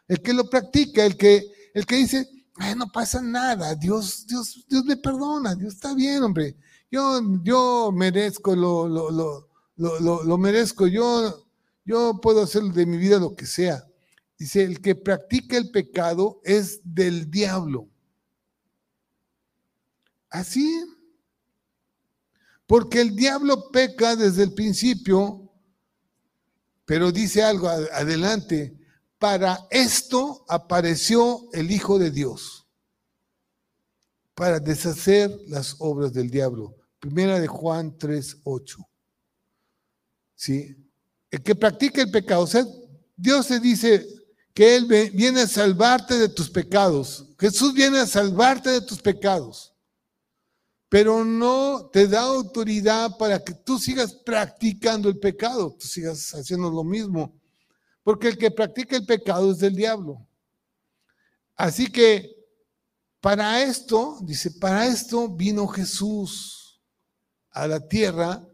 el 0.09 0.21
que 0.21 0.35
lo 0.35 0.51
practica, 0.51 1.07
el 1.07 1.17
que, 1.17 1.43
el 1.73 1.87
que 1.87 1.97
dice, 1.97 2.29
no 2.77 2.93
pasa 2.93 3.23
nada, 3.23 3.75
Dios, 3.75 4.27
Dios, 4.27 4.63
Dios 4.69 4.85
me 4.85 4.99
perdona, 4.99 5.55
Dios 5.55 5.73
está 5.73 5.95
bien, 5.95 6.23
hombre. 6.23 6.55
Yo, 6.91 7.19
yo 7.43 7.93
merezco 7.95 8.55
lo, 8.55 8.87
lo, 8.87 9.48
lo, 9.79 10.39
merezco, 10.39 10.87
yo, 10.87 11.47
yo 11.85 12.21
puedo 12.21 12.43
hacer 12.43 12.63
de 12.65 12.85
mi 12.85 12.99
vida 12.99 13.19
lo 13.19 13.35
que 13.35 13.47
sea. 13.47 13.85
Dice, 14.37 14.63
el 14.63 14.81
que 14.81 14.95
practica 14.95 15.57
el 15.57 15.71
pecado 15.71 16.41
es 16.45 16.81
del 16.85 17.31
diablo. 17.31 17.89
Así 20.29 20.85
porque 22.69 23.01
el 23.01 23.17
diablo 23.17 23.71
peca 23.71 24.15
desde 24.15 24.43
el 24.43 24.53
principio, 24.53 25.51
pero 26.85 27.11
dice 27.11 27.43
algo 27.43 27.67
adelante, 27.67 28.79
para 29.19 29.67
esto 29.71 30.45
apareció 30.49 31.49
el 31.55 31.71
Hijo 31.71 31.99
de 31.99 32.11
Dios, 32.11 32.69
para 34.35 34.61
deshacer 34.61 35.35
las 35.47 35.77
obras 35.79 36.13
del 36.13 36.31
diablo. 36.31 36.77
Primera 37.01 37.41
de 37.41 37.47
Juan 37.47 37.97
3, 37.97 38.41
8. 38.45 38.79
¿Sí? 40.39 40.75
El 41.31 41.43
que 41.43 41.55
practica 41.55 42.01
el 42.01 42.11
pecado, 42.11 42.43
o 42.43 42.47
sea, 42.47 42.65
Dios 43.17 43.49
te 43.49 43.61
dice 43.61 44.07
que 44.55 44.77
Él 44.77 44.87
viene 45.13 45.43
a 45.43 45.47
salvarte 45.47 46.17
de 46.17 46.29
tus 46.29 46.49
pecados. 46.49 47.27
Jesús 47.39 47.75
viene 47.75 47.99
a 47.99 48.07
salvarte 48.07 48.71
de 48.71 48.81
tus 48.81 49.03
pecados 49.03 49.75
pero 50.89 51.25
no 51.25 51.91
te 51.93 52.09
da 52.09 52.23
autoridad 52.23 53.17
para 53.19 53.43
que 53.43 53.53
tú 53.53 53.79
sigas 53.79 54.15
practicando 54.15 55.09
el 55.09 55.19
pecado, 55.19 55.77
tú 55.79 55.87
sigas 55.87 56.35
haciendo 56.35 56.71
lo 56.71 56.83
mismo, 56.83 57.39
porque 58.03 58.29
el 58.29 58.39
que 58.39 58.51
practica 58.51 58.97
el 58.97 59.05
pecado 59.05 59.53
es 59.53 59.59
del 59.59 59.75
diablo. 59.75 60.27
Así 61.55 61.89
que 61.89 62.35
para 63.21 63.63
esto, 63.63 64.19
dice, 64.23 64.53
para 64.53 64.87
esto 64.87 65.29
vino 65.29 65.67
Jesús 65.67 66.81
a 67.51 67.67
la 67.67 67.87
tierra 67.87 68.47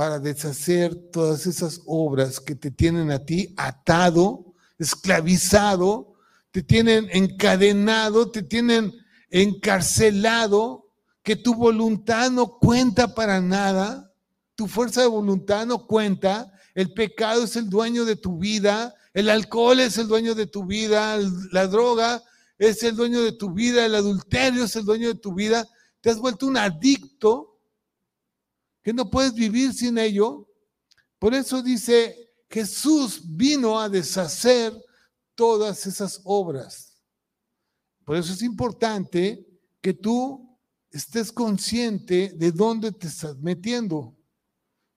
para 0.00 0.18
deshacer 0.18 0.94
todas 1.12 1.46
esas 1.46 1.82
obras 1.84 2.40
que 2.40 2.54
te 2.54 2.70
tienen 2.70 3.10
a 3.10 3.18
ti 3.18 3.52
atado, 3.58 4.54
esclavizado, 4.78 6.14
te 6.50 6.62
tienen 6.62 7.10
encadenado, 7.12 8.30
te 8.30 8.42
tienen 8.42 8.94
encarcelado 9.28 10.88
que 11.22 11.36
tu 11.36 11.54
voluntad 11.54 12.30
no 12.30 12.58
cuenta 12.58 13.14
para 13.14 13.42
nada, 13.42 14.10
tu 14.54 14.68
fuerza 14.68 15.02
de 15.02 15.06
voluntad 15.06 15.66
no 15.66 15.86
cuenta, 15.86 16.50
el 16.74 16.94
pecado 16.94 17.44
es 17.44 17.56
el 17.56 17.68
dueño 17.68 18.06
de 18.06 18.16
tu 18.16 18.38
vida, 18.38 18.94
el 19.12 19.28
alcohol 19.28 19.80
es 19.80 19.98
el 19.98 20.08
dueño 20.08 20.34
de 20.34 20.46
tu 20.46 20.64
vida, 20.64 21.18
la 21.52 21.66
droga 21.66 22.22
es 22.56 22.82
el 22.84 22.96
dueño 22.96 23.20
de 23.20 23.32
tu 23.32 23.52
vida, 23.52 23.84
el 23.84 23.94
adulterio 23.94 24.64
es 24.64 24.74
el 24.76 24.86
dueño 24.86 25.08
de 25.08 25.20
tu 25.20 25.34
vida, 25.34 25.68
te 26.00 26.08
has 26.08 26.16
vuelto 26.16 26.46
un 26.46 26.56
adicto 26.56 27.49
no 28.92 29.10
puedes 29.10 29.34
vivir 29.34 29.72
sin 29.72 29.98
ello. 29.98 30.48
Por 31.18 31.34
eso 31.34 31.62
dice, 31.62 32.16
Jesús 32.48 33.20
vino 33.24 33.78
a 33.78 33.88
deshacer 33.88 34.72
todas 35.34 35.86
esas 35.86 36.20
obras. 36.24 36.96
Por 38.04 38.16
eso 38.16 38.32
es 38.32 38.42
importante 38.42 39.46
que 39.80 39.94
tú 39.94 40.58
estés 40.90 41.30
consciente 41.30 42.32
de 42.36 42.50
dónde 42.50 42.92
te 42.92 43.06
estás 43.06 43.36
metiendo. 43.38 44.16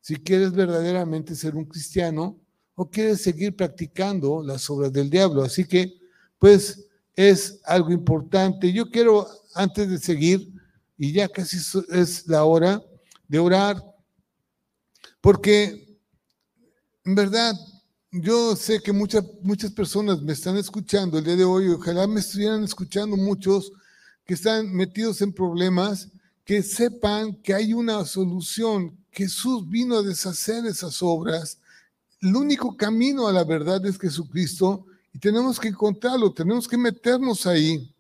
Si 0.02 0.16
quieres 0.16 0.52
verdaderamente 0.52 1.36
ser 1.36 1.56
un 1.56 1.66
cristiano 1.66 2.40
o 2.76 2.90
quieres 2.90 3.22
seguir 3.22 3.56
practicando 3.56 4.42
las 4.44 4.70
obras 4.70 4.92
del 4.92 5.10
diablo. 5.10 5.44
Así 5.44 5.66
que, 5.66 5.94
pues, 6.40 6.88
es 7.16 7.60
algo 7.66 7.92
importante. 7.92 8.74
Yo 8.74 8.90
quiero, 8.90 9.28
antes 9.54 9.88
de 9.90 10.00
seguir, 10.00 10.52
y 10.98 11.12
ya 11.12 11.28
casi 11.28 11.58
es 11.92 12.28
la 12.28 12.44
hora 12.44 12.84
de 13.34 13.40
orar, 13.40 13.84
porque 15.20 15.98
en 17.04 17.16
verdad 17.16 17.56
yo 18.12 18.56
sé 18.56 18.80
que 18.80 18.94
muchas, 18.94 19.26
muchas 19.42 19.72
personas 19.72 20.22
me 20.22 20.34
están 20.34 20.56
escuchando 20.56 21.18
el 21.18 21.24
día 21.24 21.38
de 21.38 21.44
hoy, 21.44 21.70
ojalá 21.70 22.06
me 22.06 22.20
estuvieran 22.20 22.64
escuchando 22.64 23.18
muchos 23.18 23.72
que 24.24 24.36
están 24.36 24.72
metidos 24.72 25.20
en 25.24 25.34
problemas, 25.34 26.10
que 26.46 26.62
sepan 26.62 27.34
que 27.42 27.56
hay 27.56 27.74
una 27.74 28.06
solución. 28.06 28.96
Jesús 29.12 29.68
vino 29.68 29.98
a 29.98 30.04
deshacer 30.04 30.68
esas 30.68 31.02
obras. 31.02 31.58
El 32.22 32.36
único 32.36 32.78
camino 32.78 33.28
a 33.28 33.34
la 33.34 33.44
verdad 33.44 33.84
es 33.88 33.98
Jesucristo 33.98 34.86
y 35.12 35.18
tenemos 35.18 35.60
que 35.60 35.70
encontrarlo, 35.70 36.32
tenemos 36.32 36.68
que 36.68 36.78
meternos 36.78 37.48
ahí. 37.48 37.92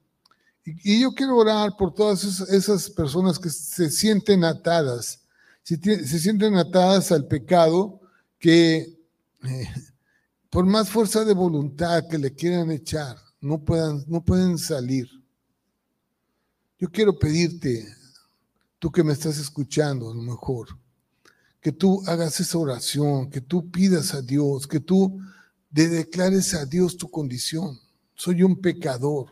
Y, 0.63 1.01
yo 1.01 1.11
quiero 1.15 1.37
orar 1.37 1.75
por 1.75 1.91
todas 1.91 2.23
esas 2.23 2.87
personas 2.91 3.39
que 3.39 3.49
se 3.49 3.89
sienten 3.89 4.43
atadas, 4.43 5.22
se, 5.63 5.77
se 6.05 6.19
sienten 6.19 6.55
atadas 6.55 7.11
al 7.11 7.27
pecado, 7.27 8.01
que 8.37 8.99
eh, 9.43 9.69
por 10.49 10.65
más 10.65 10.89
fuerza 10.89 11.25
de 11.25 11.33
voluntad 11.33 12.07
que 12.07 12.17
le 12.17 12.33
quieran 12.33 12.69
echar, 12.71 13.17
no, 13.41 13.63
puedan, 13.63 14.03
no 14.07 14.23
pueden 14.23 14.57
salir. 14.57 15.09
Yo 16.77 16.89
quiero 16.91 17.17
pedirte, 17.17 17.87
tú 18.77 18.91
que 18.91 19.03
me 19.03 19.13
estás 19.13 19.37
escuchando 19.37 20.11
a 20.11 20.13
lo 20.13 20.21
mejor, 20.21 20.67
que 21.59 21.71
tú 21.71 22.03
hagas 22.05 22.39
esa 22.39 22.57
oración, 22.57 23.29
que 23.29 23.41
tú 23.41 23.71
pidas 23.71 24.13
a 24.13 24.21
Dios, 24.21 24.67
que 24.67 24.81
tú 24.81 25.19
declares 25.71 26.53
a 26.53 26.65
Dios 26.65 26.97
tu 26.97 27.09
condición. 27.09 27.79
Soy 28.13 28.43
un 28.43 28.59
pecador. 28.59 29.31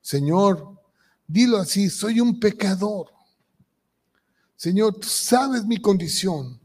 Señor, 0.00 0.80
dilo 1.26 1.58
así, 1.58 1.90
soy 1.90 2.20
un 2.20 2.40
pecador. 2.40 3.08
Señor, 4.60 4.96
tú 5.00 5.08
sabes 5.08 5.64
mi 5.64 5.78
condición. 5.78 6.60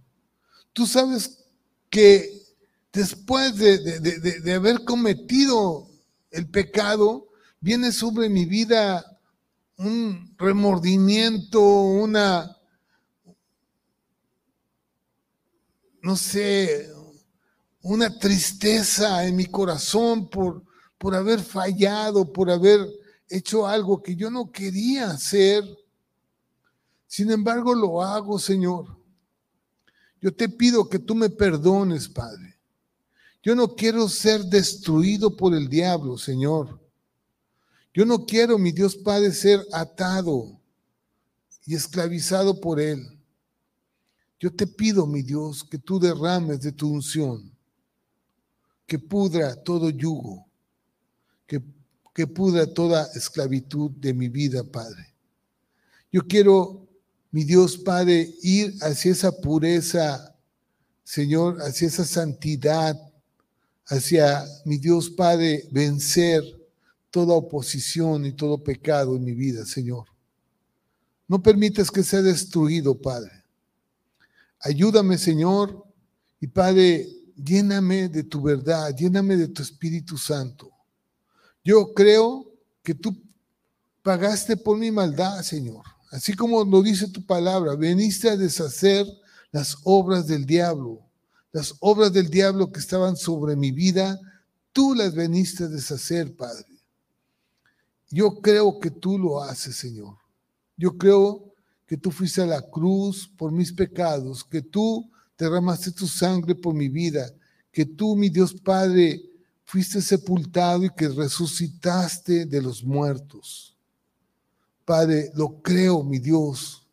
Tú 0.73 0.85
sabes 0.85 1.45
que 1.89 2.43
después 2.91 3.55
de, 3.55 4.01
de 4.01 4.53
haber 4.53 4.83
cometido 4.83 5.87
el 6.29 6.49
pecado, 6.49 7.29
viene 7.61 7.93
sobre 7.93 8.27
mi 8.27 8.43
vida 8.43 9.17
un 9.77 10.35
remordimiento, 10.37 11.61
una, 11.61 12.57
no 16.01 16.17
sé, 16.17 16.91
una 17.81 18.19
tristeza 18.19 19.25
en 19.25 19.37
mi 19.37 19.45
corazón 19.45 20.29
por, 20.29 20.65
por 20.97 21.15
haber 21.15 21.39
fallado, 21.39 22.33
por 22.33 22.51
haber 22.51 22.85
hecho 23.29 23.65
algo 23.65 24.03
que 24.03 24.17
yo 24.17 24.29
no 24.29 24.51
quería 24.51 25.11
hacer. 25.11 25.63
Sin 27.07 27.31
embargo, 27.31 27.73
lo 27.73 28.01
hago, 28.01 28.39
Señor. 28.39 28.97
Yo 30.21 30.33
te 30.33 30.49
pido 30.49 30.89
que 30.89 30.99
tú 30.99 31.15
me 31.15 31.29
perdones, 31.29 32.09
Padre. 32.09 32.55
Yo 33.43 33.53
no 33.55 33.75
quiero 33.75 34.09
ser 34.09 34.45
destruido 34.45 35.37
por 35.37 35.53
el 35.53 35.69
diablo, 35.69 36.17
Señor. 36.17 36.79
Yo 37.93 38.05
no 38.05 38.25
quiero, 38.25 38.57
mi 38.57 38.71
Dios 38.71 38.95
Padre, 38.95 39.31
ser 39.31 39.65
atado 39.71 40.59
y 41.65 41.75
esclavizado 41.75 42.59
por 42.59 42.79
él. 42.79 43.15
Yo 44.39 44.53
te 44.53 44.67
pido, 44.67 45.05
mi 45.05 45.21
Dios, 45.21 45.63
que 45.63 45.77
tú 45.77 45.99
derrames 45.99 46.59
de 46.61 46.71
tu 46.71 46.89
unción, 46.89 47.51
que 48.85 48.99
pudra 48.99 49.55
todo 49.55 49.89
yugo, 49.89 50.45
que, 51.47 51.61
que 52.13 52.27
pudra 52.27 52.65
toda 52.65 53.09
esclavitud 53.13 53.91
de 53.91 54.13
mi 54.13 54.27
vida, 54.27 54.63
Padre. 54.63 55.13
Yo 56.11 56.21
quiero, 56.27 56.84
mi 57.35 57.43
Dios 57.43 57.77
Padre, 57.77 58.33
ir 58.43 58.77
hacia 58.79 59.11
esa 59.11 59.29
pureza, 59.29 60.33
Señor, 61.03 61.57
hacia 61.59 61.89
esa 61.89 62.05
santidad, 62.05 62.97
hacia, 63.87 64.45
mi 64.63 64.77
Dios 64.77 65.09
Padre, 65.09 65.67
vencer 65.69 66.41
toda 67.11 67.33
oposición 67.33 68.25
y 68.25 68.31
todo 68.31 68.63
pecado 68.63 69.17
en 69.17 69.25
mi 69.25 69.33
vida, 69.33 69.65
Señor. 69.65 70.05
No 71.27 71.43
permitas 71.43 71.91
que 71.91 72.03
sea 72.03 72.21
destruido, 72.21 73.01
Padre. 73.01 73.43
Ayúdame, 74.61 75.17
Señor, 75.17 75.85
y 76.39 76.47
Padre, 76.47 77.05
lléname 77.35 78.07
de 78.07 78.23
tu 78.23 78.41
verdad, 78.41 78.95
lléname 78.95 79.35
de 79.35 79.49
tu 79.49 79.61
Espíritu 79.61 80.17
Santo. 80.17 80.71
Yo 81.65 81.93
creo 81.93 82.49
que 82.81 82.95
tú 82.95 83.21
pagaste 84.01 84.55
por 84.55 84.77
mi 84.77 84.89
maldad, 84.89 85.41
Señor. 85.41 85.94
Así 86.11 86.33
como 86.33 86.63
lo 86.63 86.81
dice 86.81 87.07
tu 87.07 87.25
palabra, 87.25 87.75
veniste 87.75 88.29
a 88.29 88.37
deshacer 88.37 89.05
las 89.51 89.77
obras 89.83 90.27
del 90.27 90.45
diablo. 90.45 91.01
Las 91.51 91.75
obras 91.79 92.11
del 92.11 92.29
diablo 92.29 92.71
que 92.71 92.79
estaban 92.79 93.15
sobre 93.15 93.55
mi 93.55 93.71
vida, 93.71 94.19
tú 94.71 94.93
las 94.93 95.15
veniste 95.15 95.63
a 95.63 95.67
deshacer, 95.67 96.35
Padre. 96.35 96.67
Yo 98.09 98.41
creo 98.41 98.79
que 98.79 98.91
tú 98.91 99.17
lo 99.17 99.41
haces, 99.41 99.75
Señor. 99.75 100.17
Yo 100.77 100.97
creo 100.97 101.53
que 101.87 101.97
tú 101.97 102.11
fuiste 102.11 102.41
a 102.41 102.45
la 102.45 102.61
cruz 102.61 103.31
por 103.37 103.51
mis 103.51 103.71
pecados, 103.71 104.43
que 104.43 104.61
tú 104.61 105.09
derramaste 105.37 105.91
tu 105.91 106.07
sangre 106.07 106.55
por 106.55 106.73
mi 106.73 106.89
vida, 106.89 107.29
que 107.71 107.85
tú, 107.85 108.15
mi 108.15 108.29
Dios 108.29 108.53
Padre, 108.53 109.21
fuiste 109.63 110.01
sepultado 110.01 110.83
y 110.83 110.89
que 110.89 111.09
resucitaste 111.09 112.45
de 112.45 112.61
los 112.61 112.83
muertos. 112.83 113.74
Padre, 114.85 115.31
lo 115.33 115.61
creo, 115.61 116.03
mi 116.03 116.19
Dios, 116.19 116.87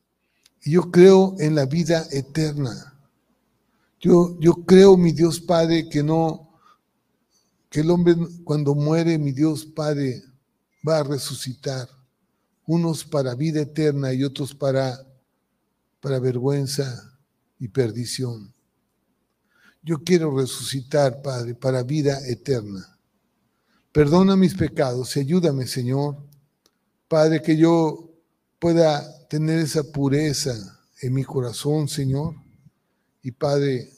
y 0.64 0.72
yo 0.72 0.90
creo 0.90 1.36
en 1.38 1.55
la 1.55 1.66
vida 1.66 2.07
eterna. 2.11 2.99
Yo, 4.01 4.36
yo 4.40 4.55
creo, 4.64 4.97
mi 4.97 5.12
Dios 5.12 5.40
Padre, 5.40 5.88
que 5.88 6.03
no, 6.03 6.51
que 7.68 7.80
el 7.80 7.90
hombre 7.90 8.16
cuando 8.45 8.74
muere, 8.74 9.18
mi 9.18 9.32
Dios 9.32 9.64
Padre, 9.64 10.22
va 10.86 10.99
a 10.99 11.03
resucitar 11.05 11.88
unos 12.66 13.05
para 13.05 13.34
vida 13.34 13.61
eterna 13.61 14.12
y 14.12 14.24
otros 14.24 14.55
para, 14.55 14.99
para 16.01 16.18
vergüenza 16.18 17.18
y 17.59 17.68
perdición. 17.68 18.53
Yo 19.82 20.03
quiero 20.03 20.36
resucitar, 20.36 21.22
Padre, 21.22 21.55
para 21.55 21.82
vida 21.82 22.18
eterna. 22.26 22.99
Perdona 23.90 24.36
mis 24.36 24.55
pecados 24.55 25.16
y 25.16 25.20
ayúdame, 25.20 25.66
Señor, 25.66 26.16
Padre, 27.12 27.42
que 27.42 27.58
yo 27.58 28.10
pueda 28.58 29.28
tener 29.28 29.58
esa 29.58 29.82
pureza 29.82 30.54
en 31.02 31.12
mi 31.12 31.24
corazón, 31.24 31.86
Señor, 31.86 32.36
y 33.22 33.30
Padre, 33.32 33.90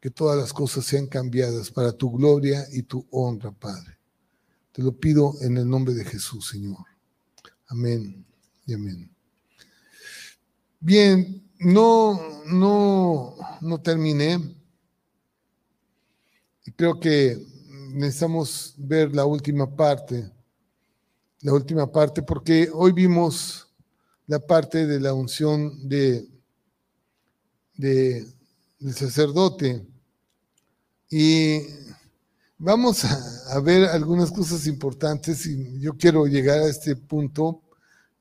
que 0.00 0.10
todas 0.10 0.36
las 0.36 0.52
cosas 0.52 0.84
sean 0.84 1.06
cambiadas 1.06 1.70
para 1.70 1.92
tu 1.92 2.10
gloria 2.10 2.66
y 2.72 2.82
tu 2.82 3.06
honra, 3.12 3.52
Padre. 3.52 3.96
Te 4.72 4.82
lo 4.82 4.90
pido 4.90 5.34
en 5.40 5.56
el 5.56 5.68
nombre 5.68 5.94
de 5.94 6.04
Jesús, 6.04 6.48
Señor. 6.48 6.84
Amén 7.68 8.26
y 8.66 8.74
amén. 8.74 9.08
Bien, 10.80 11.48
no, 11.60 12.42
no, 12.46 13.36
no 13.60 13.80
terminé. 13.80 14.56
Creo 16.74 16.98
que 16.98 17.40
necesitamos 17.92 18.74
ver 18.78 19.14
la 19.14 19.24
última 19.26 19.76
parte, 19.76 20.28
la 21.42 21.52
última 21.52 21.90
parte, 21.90 22.22
porque 22.22 22.70
hoy 22.72 22.92
vimos 22.92 23.68
la 24.26 24.38
parte 24.38 24.86
de 24.86 25.00
la 25.00 25.14
unción 25.14 25.88
de, 25.88 26.28
de 27.74 28.26
del 28.78 28.94
sacerdote 28.94 29.86
y 31.10 31.60
Vamos 32.62 33.06
a, 33.06 33.58
ver 33.60 33.86
algunas 33.86 34.30
cosas 34.30 34.66
importantes 34.66 35.46
y 35.46 35.80
yo 35.80 35.96
quiero 35.96 36.26
llegar 36.26 36.58
a 36.58 36.68
este 36.68 36.94
punto 36.94 37.62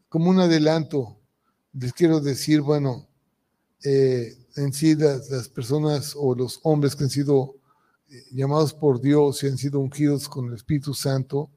como 0.08 0.30
un 0.30 0.40
adelanto. 0.40 1.18
Les 1.74 1.92
quiero 1.92 2.22
decir, 2.22 2.62
bueno, 2.62 3.06
eh, 3.84 4.38
en 4.56 4.72
sí 4.72 4.96
las, 4.96 5.50
personas 5.50 6.14
o 6.18 6.34
los 6.36 6.62
hombres 6.64 6.96
que 6.96 7.04
han 7.04 7.10
sido 7.10 7.58
eh, 8.08 8.24
llamados 8.32 8.74
por 8.74 9.02
Dios 9.02 9.44
y 9.44 9.48
han 9.48 9.58
sido 9.58 9.82
ungidos 9.82 10.30
con 10.30 10.48
el 10.48 10.54
Espíritu 10.54 10.94
Santo, 10.94 11.50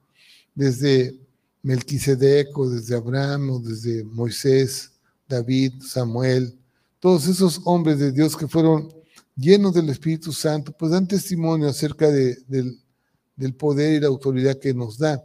desde 0.52 1.16
Melquisedec 1.62 2.56
o 2.58 2.68
desde 2.68 2.96
Abraham 2.96 3.50
o 3.50 3.58
desde 3.60 4.04
Moisés, 4.04 4.92
David, 5.28 5.74
Samuel, 5.80 6.58
todos 6.98 7.26
esos 7.26 7.60
hombres 7.64 7.98
de 7.98 8.12
Dios 8.12 8.36
que 8.36 8.48
fueron 8.48 8.92
llenos 9.36 9.74
del 9.74 9.88
Espíritu 9.88 10.32
Santo, 10.32 10.72
pues 10.72 10.92
dan 10.92 11.08
testimonio 11.08 11.68
acerca 11.68 12.10
de, 12.10 12.36
del, 12.46 13.54
poder 13.54 13.94
y 13.94 14.00
la 14.00 14.08
autoridad 14.08 14.58
que 14.58 14.74
nos 14.74 14.98
da. 14.98 15.22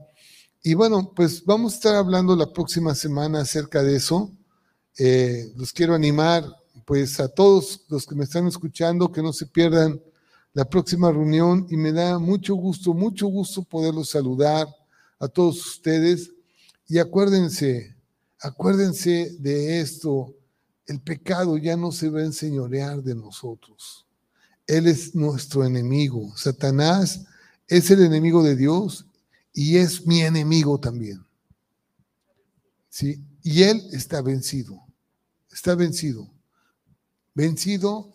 Y 0.64 0.74
bueno, 0.74 1.12
pues 1.16 1.44
vamos 1.46 1.74
a 1.74 1.76
estar 1.76 1.96
hablando 1.96 2.36
la 2.36 2.52
próxima 2.52 2.96
semana 2.96 3.42
acerca 3.42 3.84
de 3.84 3.96
eso. 3.96 4.32
Eh, 4.98 5.52
los 5.56 5.72
quiero 5.72 5.94
animar, 5.94 6.44
pues 6.86 7.20
a 7.20 7.28
todos 7.28 7.86
los 7.90 8.06
que 8.06 8.16
me 8.16 8.24
están 8.24 8.48
escuchando, 8.48 9.12
que 9.12 9.22
no 9.22 9.34
se 9.34 9.46
pierdan 9.46 10.02
la 10.54 10.66
próxima 10.66 11.12
reunión 11.12 11.68
y 11.70 11.78
me 11.78 11.92
da 11.92 12.18
mucho 12.18 12.56
gusto, 12.56 12.94
mucho 12.94 13.28
gusto 13.28 13.62
poderlos 13.62 14.10
saludar 14.10 14.68
a 15.20 15.28
todos 15.28 15.66
ustedes. 15.66 16.32
Y 16.88 17.00
acuérdense, 17.00 17.96
acuérdense 18.40 19.36
de 19.40 19.82
esto, 19.82 20.34
el 20.86 21.02
pecado 21.02 21.58
ya 21.58 21.76
no 21.76 21.92
se 21.92 22.10
va 22.10 22.22
a 22.22 22.26
enseñorear 22.26 23.04
de 23.04 23.16
nosotros. 23.16 24.06
Él 24.66 24.88
es 24.88 25.16
nuestro 25.16 25.66
enemigo. 25.66 26.36
Satanás 26.36 27.26
es 27.68 27.92
el 27.92 28.04
enemigo 28.04 28.44
de 28.44 28.56
Dios 28.56 29.06
y 29.54 29.78
es 29.78 30.06
mi 30.06 30.22
enemigo 30.22 30.80
también. 30.80 31.26
¿Sí? 32.90 33.24
Y 33.44 33.64
él 33.64 33.82
está 33.92 34.22
vencido. 34.22 34.82
Está 35.52 35.76
vencido. 35.76 36.30
Vencido 37.34 38.14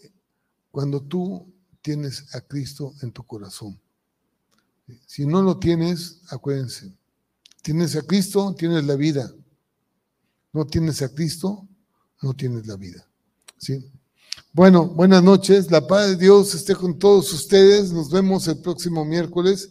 cuando 0.70 1.02
tú 1.02 1.52
tienes 1.82 2.34
a 2.34 2.40
Cristo 2.40 2.94
en 3.02 3.12
tu 3.12 3.24
corazón. 3.24 3.81
Si 5.06 5.26
no 5.26 5.42
lo 5.42 5.58
tienes, 5.58 6.20
acuérdense. 6.28 6.92
Tienes 7.62 7.96
a 7.96 8.02
Cristo, 8.02 8.54
tienes 8.56 8.84
la 8.84 8.96
vida. 8.96 9.32
No 10.52 10.66
tienes 10.66 11.00
a 11.02 11.08
Cristo, 11.08 11.66
no 12.20 12.34
tienes 12.34 12.66
la 12.66 12.76
vida. 12.76 13.06
¿sí? 13.58 13.90
Bueno, 14.52 14.86
buenas 14.86 15.22
noches. 15.22 15.70
La 15.70 15.86
paz 15.86 16.08
de 16.08 16.16
Dios 16.16 16.54
esté 16.54 16.74
con 16.74 16.98
todos 16.98 17.32
ustedes. 17.32 17.92
Nos 17.92 18.10
vemos 18.10 18.48
el 18.48 18.58
próximo 18.58 19.04
miércoles. 19.04 19.70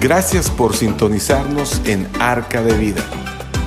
Gracias 0.00 0.50
por 0.50 0.76
sintonizarnos 0.76 1.80
en 1.86 2.06
Arca 2.20 2.62
de 2.62 2.76
Vida. 2.76 3.23